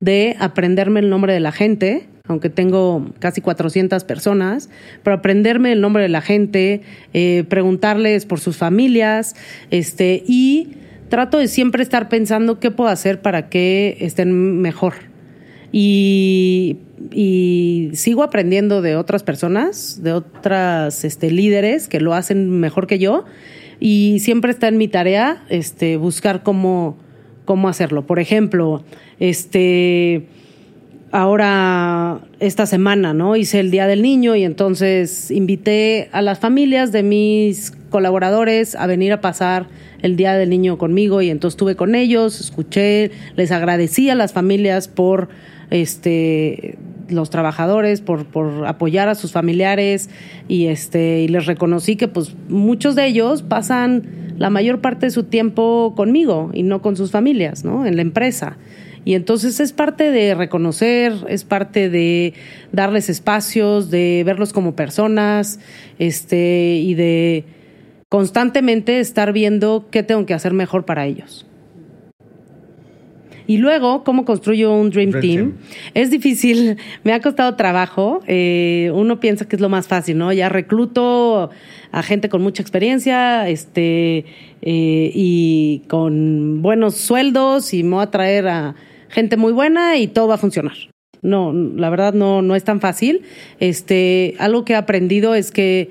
de 0.00 0.36
aprenderme 0.38 1.00
el 1.00 1.10
nombre 1.10 1.34
de 1.34 1.40
la 1.40 1.52
gente, 1.52 2.08
aunque 2.26 2.48
tengo 2.48 3.10
casi 3.18 3.40
400 3.40 4.04
personas, 4.04 4.70
pero 5.02 5.16
aprenderme 5.16 5.72
el 5.72 5.80
nombre 5.80 6.02
de 6.04 6.08
la 6.08 6.22
gente, 6.22 6.82
eh, 7.12 7.44
preguntarles 7.48 8.24
por 8.24 8.40
sus 8.40 8.56
familias, 8.56 9.34
este, 9.70 10.22
y 10.26 10.76
trato 11.08 11.38
de 11.38 11.48
siempre 11.48 11.82
estar 11.82 12.08
pensando 12.08 12.60
qué 12.60 12.70
puedo 12.70 12.88
hacer 12.88 13.20
para 13.20 13.48
que 13.48 13.98
estén 14.00 14.60
mejor. 14.60 14.94
Y, 15.72 16.78
y 17.10 17.90
sigo 17.94 18.22
aprendiendo 18.22 18.82
de 18.82 18.96
otras 18.96 19.22
personas, 19.22 20.02
de 20.02 20.12
otras 20.12 21.04
este, 21.04 21.30
líderes 21.30 21.88
que 21.88 22.00
lo 22.00 22.14
hacen 22.14 22.50
mejor 22.60 22.86
que 22.86 22.98
yo. 22.98 23.24
Y 23.78 24.18
siempre 24.20 24.50
está 24.50 24.68
en 24.68 24.76
mi 24.76 24.88
tarea 24.88 25.44
este, 25.48 25.96
buscar 25.96 26.42
cómo, 26.42 26.98
cómo 27.44 27.68
hacerlo. 27.68 28.06
Por 28.06 28.18
ejemplo, 28.18 28.84
este 29.18 30.26
ahora 31.12 32.20
esta 32.38 32.66
semana, 32.66 33.14
¿no? 33.14 33.34
Hice 33.36 33.60
el 33.60 33.70
Día 33.70 33.86
del 33.86 34.02
Niño 34.02 34.36
y 34.36 34.44
entonces 34.44 35.30
invité 35.30 36.08
a 36.12 36.22
las 36.22 36.38
familias 36.38 36.92
de 36.92 37.02
mis 37.02 37.72
colaboradores 37.90 38.76
a 38.76 38.86
venir 38.86 39.12
a 39.12 39.20
pasar 39.20 39.66
el 40.02 40.16
Día 40.16 40.34
del 40.34 40.50
Niño 40.50 40.78
conmigo 40.78 41.20
y 41.20 41.30
entonces 41.30 41.54
estuve 41.56 41.74
con 41.74 41.94
ellos, 41.94 42.40
escuché, 42.40 43.10
les 43.34 43.50
agradecí 43.50 44.08
a 44.10 44.14
las 44.14 44.32
familias 44.32 44.86
por 44.88 45.28
este 45.70 46.78
los 47.10 47.30
trabajadores 47.30 48.00
por, 48.00 48.26
por 48.26 48.66
apoyar 48.66 49.08
a 49.08 49.14
sus 49.14 49.32
familiares 49.32 50.10
y 50.48 50.66
este 50.66 51.20
y 51.20 51.28
les 51.28 51.46
reconocí 51.46 51.96
que 51.96 52.08
pues 52.08 52.34
muchos 52.48 52.94
de 52.94 53.06
ellos 53.06 53.42
pasan 53.42 54.34
la 54.38 54.50
mayor 54.50 54.80
parte 54.80 55.06
de 55.06 55.10
su 55.10 55.24
tiempo 55.24 55.94
conmigo 55.96 56.50
y 56.54 56.62
no 56.62 56.80
con 56.80 56.96
sus 56.96 57.10
familias, 57.10 57.64
¿no? 57.64 57.84
En 57.84 57.96
la 57.96 58.02
empresa. 58.02 58.56
Y 59.04 59.14
entonces 59.14 59.60
es 59.60 59.72
parte 59.72 60.10
de 60.10 60.34
reconocer, 60.34 61.12
es 61.28 61.44
parte 61.44 61.88
de 61.88 62.34
darles 62.72 63.08
espacios, 63.08 63.90
de 63.90 64.22
verlos 64.24 64.52
como 64.52 64.76
personas, 64.76 65.58
este, 65.98 66.76
y 66.82 66.94
de 66.94 67.44
constantemente 68.08 69.00
estar 69.00 69.32
viendo 69.32 69.88
qué 69.90 70.02
tengo 70.02 70.26
que 70.26 70.34
hacer 70.34 70.52
mejor 70.52 70.84
para 70.84 71.06
ellos. 71.06 71.46
Y 73.50 73.56
luego, 73.56 74.04
¿cómo 74.04 74.24
construyo 74.24 74.72
un 74.72 74.90
Dream, 74.90 75.10
Dream 75.10 75.22
team? 75.22 75.36
Team. 75.36 75.58
Es 75.94 76.08
difícil, 76.12 76.76
me 77.02 77.12
ha 77.12 77.20
costado 77.20 77.56
trabajo. 77.56 78.20
eh, 78.28 78.92
uno 78.94 79.18
piensa 79.18 79.48
que 79.48 79.56
es 79.56 79.60
lo 79.60 79.68
más 79.68 79.88
fácil, 79.88 80.18
¿no? 80.18 80.32
Ya 80.32 80.48
recluto 80.48 81.50
a 81.90 82.02
gente 82.04 82.28
con 82.28 82.42
mucha 82.42 82.62
experiencia 82.62 83.48
este, 83.48 84.18
eh, 84.62 85.10
y 85.12 85.82
con 85.88 86.62
buenos 86.62 86.94
sueldos 86.94 87.74
y 87.74 87.82
me 87.82 87.96
voy 87.96 88.04
a 88.04 88.10
traer 88.12 88.46
a 88.46 88.76
gente 89.08 89.36
muy 89.36 89.52
buena 89.52 89.98
y 89.98 90.06
todo 90.06 90.28
va 90.28 90.36
a 90.36 90.38
funcionar. 90.38 90.76
No, 91.20 91.52
la 91.52 91.90
verdad 91.90 92.14
no, 92.14 92.42
no 92.42 92.54
es 92.54 92.62
tan 92.62 92.80
fácil. 92.80 93.22
Este, 93.58 94.36
algo 94.38 94.64
que 94.64 94.74
he 94.74 94.76
aprendido 94.76 95.34
es 95.34 95.50
que 95.50 95.88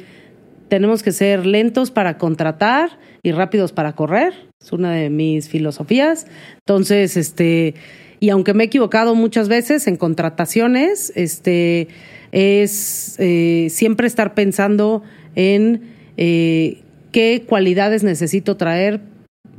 tenemos 0.69 1.03
que 1.03 1.11
ser 1.11 1.45
lentos 1.45 1.91
para 1.91 2.17
contratar 2.17 2.99
y 3.23 3.31
rápidos 3.31 3.71
para 3.73 3.93
correr. 3.93 4.33
Es 4.61 4.71
una 4.71 4.93
de 4.93 5.09
mis 5.09 5.49
filosofías. 5.49 6.27
Entonces, 6.59 7.17
este, 7.17 7.73
y 8.19 8.29
aunque 8.29 8.53
me 8.53 8.63
he 8.63 8.67
equivocado 8.67 9.15
muchas 9.15 9.49
veces 9.49 9.87
en 9.87 9.97
contrataciones, 9.97 11.11
este, 11.15 11.87
es 12.31 13.15
eh, 13.19 13.67
siempre 13.69 14.07
estar 14.07 14.33
pensando 14.33 15.03
en 15.35 15.81
eh, 16.17 16.81
qué 17.11 17.43
cualidades 17.47 18.03
necesito 18.03 18.55
traer 18.57 19.01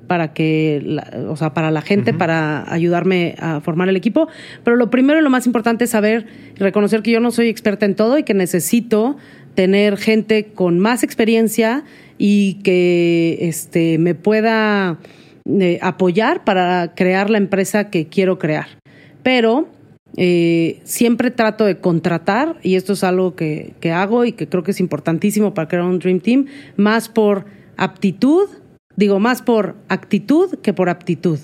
para 0.06 0.32
que, 0.32 0.82
la- 0.84 1.08
o 1.28 1.36
sea, 1.36 1.54
para 1.54 1.70
la 1.70 1.82
gente, 1.82 2.12
para 2.12 2.70
ayudarme 2.72 3.36
a 3.38 3.60
formar 3.60 3.88
el 3.88 3.96
equipo. 3.96 4.26
Pero 4.64 4.76
lo 4.76 4.90
primero 4.90 5.20
y 5.20 5.22
lo 5.22 5.30
más 5.30 5.46
importante 5.46 5.84
es 5.84 5.90
saber 5.90 6.26
y 6.56 6.58
reconocer 6.58 7.02
que 7.02 7.12
yo 7.12 7.20
no 7.20 7.30
soy 7.30 7.48
experta 7.48 7.86
en 7.86 7.94
todo 7.94 8.18
y 8.18 8.24
que 8.24 8.34
necesito 8.34 9.16
tener 9.60 9.98
gente 9.98 10.46
con 10.54 10.78
más 10.78 11.02
experiencia 11.02 11.84
y 12.16 12.54
que 12.62 13.36
este, 13.42 13.98
me 13.98 14.14
pueda 14.14 14.96
eh, 15.44 15.78
apoyar 15.82 16.44
para 16.44 16.94
crear 16.94 17.28
la 17.28 17.36
empresa 17.36 17.90
que 17.90 18.06
quiero 18.06 18.38
crear. 18.38 18.68
Pero 19.22 19.68
eh, 20.16 20.80
siempre 20.84 21.30
trato 21.30 21.66
de 21.66 21.76
contratar, 21.76 22.56
y 22.62 22.76
esto 22.76 22.94
es 22.94 23.04
algo 23.04 23.36
que, 23.36 23.74
que 23.80 23.92
hago 23.92 24.24
y 24.24 24.32
que 24.32 24.48
creo 24.48 24.62
que 24.62 24.70
es 24.70 24.80
importantísimo 24.80 25.52
para 25.52 25.68
crear 25.68 25.84
un 25.84 25.98
Dream 25.98 26.20
Team, 26.20 26.46
más 26.78 27.10
por 27.10 27.44
aptitud, 27.76 28.48
digo, 28.96 29.20
más 29.20 29.42
por 29.42 29.76
actitud 29.88 30.58
que 30.62 30.72
por 30.72 30.88
aptitud. 30.88 31.38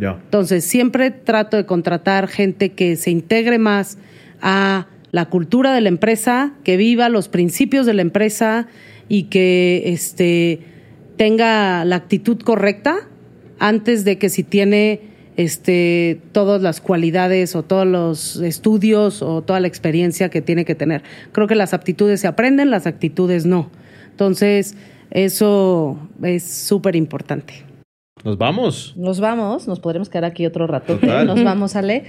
Ya. 0.00 0.18
Entonces, 0.24 0.64
siempre 0.64 1.12
trato 1.12 1.56
de 1.56 1.66
contratar 1.66 2.26
gente 2.26 2.70
que 2.70 2.96
se 2.96 3.12
integre 3.12 3.60
más 3.60 3.96
a 4.42 4.88
la 5.12 5.26
cultura 5.26 5.74
de 5.74 5.80
la 5.80 5.88
empresa, 5.88 6.54
que 6.64 6.76
viva 6.76 7.08
los 7.08 7.28
principios 7.28 7.86
de 7.86 7.94
la 7.94 8.02
empresa 8.02 8.68
y 9.08 9.24
que 9.24 9.82
este, 9.86 10.60
tenga 11.16 11.84
la 11.84 11.96
actitud 11.96 12.38
correcta 12.38 13.08
antes 13.58 14.04
de 14.04 14.18
que 14.18 14.28
si 14.28 14.42
tiene 14.42 15.00
este, 15.36 16.20
todas 16.32 16.62
las 16.62 16.80
cualidades 16.80 17.56
o 17.56 17.62
todos 17.62 17.86
los 17.86 18.36
estudios 18.36 19.22
o 19.22 19.42
toda 19.42 19.60
la 19.60 19.68
experiencia 19.68 20.28
que 20.28 20.42
tiene 20.42 20.64
que 20.64 20.74
tener. 20.74 21.02
Creo 21.32 21.46
que 21.46 21.54
las 21.54 21.74
aptitudes 21.74 22.20
se 22.20 22.26
aprenden, 22.26 22.70
las 22.70 22.86
actitudes 22.86 23.46
no. 23.46 23.70
Entonces, 24.10 24.76
eso 25.10 25.98
es 26.22 26.44
súper 26.44 26.94
importante. 26.94 27.69
Nos 28.24 28.36
vamos. 28.36 28.94
Nos 28.96 29.20
vamos, 29.20 29.66
nos 29.66 29.80
podremos 29.80 30.08
quedar 30.08 30.24
aquí 30.26 30.44
otro 30.44 30.66
rato. 30.66 30.96
Total. 30.96 31.26
Nos 31.26 31.42
vamos, 31.42 31.74
Ale. 31.76 32.04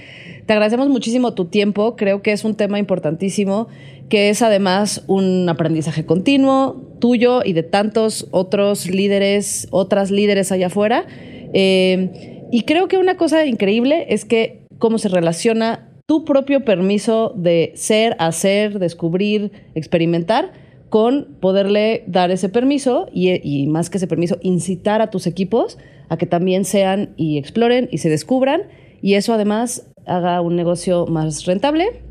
Te 0.46 0.52
agradecemos 0.52 0.88
muchísimo 0.88 1.34
tu 1.34 1.46
tiempo. 1.46 1.96
Creo 1.96 2.22
que 2.22 2.32
es 2.32 2.44
un 2.44 2.54
tema 2.54 2.78
importantísimo, 2.78 3.68
que 4.08 4.28
es 4.28 4.42
además 4.42 5.04
un 5.06 5.48
aprendizaje 5.48 6.04
continuo 6.04 6.82
tuyo 7.00 7.40
y 7.44 7.52
de 7.52 7.62
tantos 7.62 8.28
otros 8.30 8.88
líderes, 8.88 9.68
otras 9.70 10.10
líderes 10.10 10.52
allá 10.52 10.66
afuera. 10.66 11.06
Eh, 11.54 12.48
y 12.52 12.62
creo 12.62 12.88
que 12.88 12.98
una 12.98 13.16
cosa 13.16 13.46
increíble 13.46 14.06
es 14.10 14.24
que 14.24 14.66
cómo 14.78 14.98
se 14.98 15.08
relaciona 15.08 15.88
tu 16.06 16.24
propio 16.24 16.64
permiso 16.64 17.32
de 17.36 17.72
ser, 17.74 18.16
hacer, 18.18 18.78
descubrir, 18.78 19.50
experimentar 19.74 20.52
con 20.92 21.38
poderle 21.40 22.04
dar 22.06 22.30
ese 22.30 22.50
permiso 22.50 23.06
y, 23.14 23.40
y 23.42 23.66
más 23.66 23.88
que 23.88 23.96
ese 23.96 24.06
permiso, 24.06 24.36
incitar 24.42 25.00
a 25.00 25.08
tus 25.08 25.26
equipos 25.26 25.78
a 26.10 26.18
que 26.18 26.26
también 26.26 26.66
sean 26.66 27.14
y 27.16 27.38
exploren 27.38 27.88
y 27.90 27.96
se 27.96 28.10
descubran 28.10 28.64
y 29.00 29.14
eso 29.14 29.32
además 29.32 29.90
haga 30.06 30.42
un 30.42 30.54
negocio 30.54 31.06
más 31.06 31.46
rentable, 31.46 32.02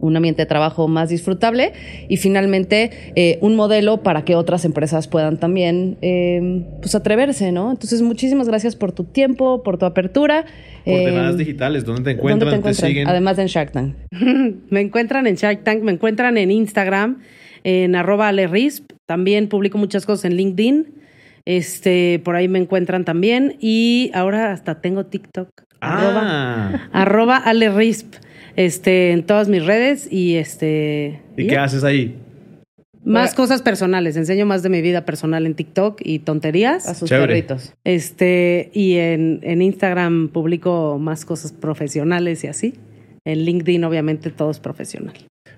un 0.00 0.16
ambiente 0.16 0.40
de 0.40 0.46
trabajo 0.46 0.88
más 0.88 1.10
disfrutable 1.10 1.74
y 2.08 2.16
finalmente 2.16 2.90
eh, 3.16 3.36
un 3.42 3.54
modelo 3.54 4.02
para 4.02 4.24
que 4.24 4.34
otras 4.34 4.64
empresas 4.64 5.08
puedan 5.08 5.36
también 5.36 5.98
eh, 6.00 6.64
pues 6.80 6.94
atreverse, 6.94 7.52
¿no? 7.52 7.70
Entonces, 7.70 8.00
muchísimas 8.00 8.48
gracias 8.48 8.76
por 8.76 8.92
tu 8.92 9.04
tiempo, 9.04 9.62
por 9.62 9.76
tu 9.76 9.84
apertura. 9.84 10.46
Coordenadas 10.86 11.34
eh, 11.34 11.38
digitales, 11.38 11.84
¿dónde 11.84 12.02
te 12.02 12.10
encuentran? 12.12 12.38
¿Dónde 12.38 12.52
te, 12.52 12.56
encuentran? 12.60 12.88
siguen? 12.88 13.08
Además 13.08 13.38
en 13.38 13.46
Shark 13.48 13.72
Tank. 13.72 13.94
me 14.70 14.80
encuentran 14.80 15.26
en 15.26 15.34
Shark 15.34 15.64
Tank, 15.64 15.82
me 15.82 15.92
encuentran 15.92 16.38
en 16.38 16.50
Instagram, 16.50 17.20
en 17.66 17.96
arroba 17.96 18.28
alerisp. 18.28 18.92
También 19.06 19.48
publico 19.48 19.76
muchas 19.76 20.06
cosas 20.06 20.26
en 20.26 20.36
LinkedIn. 20.36 20.86
Este, 21.44 22.20
por 22.24 22.36
ahí 22.36 22.46
me 22.46 22.60
encuentran 22.60 23.04
también. 23.04 23.56
Y 23.60 24.12
ahora 24.14 24.52
hasta 24.52 24.80
tengo 24.80 25.06
TikTok. 25.06 25.48
Ah. 25.80 25.98
Arroba, 25.98 26.90
arroba 26.92 27.36
alerisp. 27.36 28.14
Este, 28.54 29.10
en 29.10 29.24
todas 29.24 29.48
mis 29.48 29.66
redes. 29.66 30.10
Y 30.10 30.36
este. 30.36 31.20
¿Y 31.36 31.48
qué 31.48 31.58
haces 31.58 31.82
ahí? 31.82 32.14
Más 33.04 33.34
cosas 33.34 33.62
personales. 33.62 34.16
Enseño 34.16 34.46
más 34.46 34.62
de 34.62 34.68
mi 34.68 34.80
vida 34.80 35.04
personal 35.04 35.44
en 35.44 35.54
TikTok 35.54 36.00
y 36.04 36.20
tonterías. 36.20 36.88
A 36.88 36.94
sus 36.94 37.08
Chévere. 37.08 37.26
perritos. 37.34 37.74
Este, 37.82 38.70
y 38.74 38.94
en, 38.94 39.40
en 39.42 39.60
Instagram 39.60 40.28
publico 40.28 40.98
más 41.00 41.24
cosas 41.24 41.52
profesionales 41.52 42.44
y 42.44 42.46
así. 42.46 42.74
En 43.24 43.44
LinkedIn, 43.44 43.82
obviamente, 43.82 44.30
todo 44.30 44.52
es 44.52 44.60
profesional. 44.60 45.14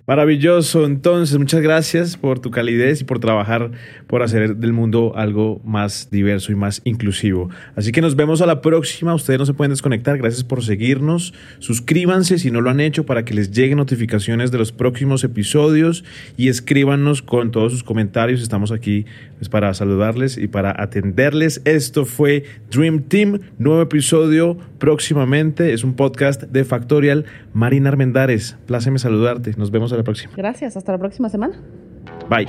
Maravilloso. 0.09 0.86
Entonces, 0.86 1.38
muchas 1.38 1.61
gracias 1.61 2.16
por 2.16 2.38
tu 2.38 2.50
calidez 2.50 3.02
y 3.02 3.04
por 3.04 3.18
trabajar 3.18 3.72
por 4.09 4.22
hacer 4.22 4.56
del 4.56 4.72
mundo 4.72 5.12
algo 5.14 5.61
más 5.64 6.09
diverso 6.11 6.50
y 6.50 6.54
más 6.56 6.80
inclusivo. 6.84 7.50
Así 7.76 7.92
que 7.92 8.00
nos 8.00 8.16
vemos 8.16 8.40
a 8.42 8.46
la 8.46 8.61
próxima. 8.61 9.14
Ustedes 9.14 9.38
no 9.38 9.46
se 9.46 9.54
pueden 9.54 9.70
desconectar. 9.70 10.18
Gracias 10.18 10.42
por 10.42 10.64
seguirnos. 10.64 11.34
Suscríbanse 11.59 12.38
si 12.38 12.50
no 12.50 12.61
lo 12.61 12.70
han 12.70 12.80
hecho 12.80 13.06
para 13.06 13.24
que 13.24 13.34
les 13.34 13.52
lleguen 13.52 13.78
notificaciones 13.78 14.50
de 14.50 14.59
los 14.59 14.72
próximos 14.72 15.22
episodios 15.24 16.04
y 16.36 16.48
escríbanos 16.48 17.22
con 17.22 17.50
todos 17.50 17.72
sus 17.72 17.84
comentarios. 17.84 18.42
Estamos 18.42 18.72
aquí 18.72 19.04
pues, 19.38 19.48
para 19.48 19.72
saludarles 19.74 20.38
y 20.38 20.48
para 20.48 20.74
atenderles. 20.82 21.61
Esto 21.64 22.04
fue 22.06 22.44
Dream 22.70 23.02
Team, 23.02 23.40
nuevo 23.59 23.82
episodio 23.82 24.56
próximamente. 24.78 25.74
Es 25.74 25.84
un 25.84 25.94
podcast 25.94 26.42
de 26.44 26.64
Factorial. 26.64 27.26
Marina 27.52 27.90
Armendares, 27.90 28.56
pláceme 28.66 28.98
saludarte. 28.98 29.52
Nos 29.59 29.70
vemos 29.70 29.92
a 29.92 29.96
la 29.96 30.02
próxima. 30.02 30.32
Gracias, 30.36 30.76
hasta 30.76 30.92
la 30.92 30.98
próxima 30.98 31.28
semana. 31.28 31.61
Bye. 32.30 32.48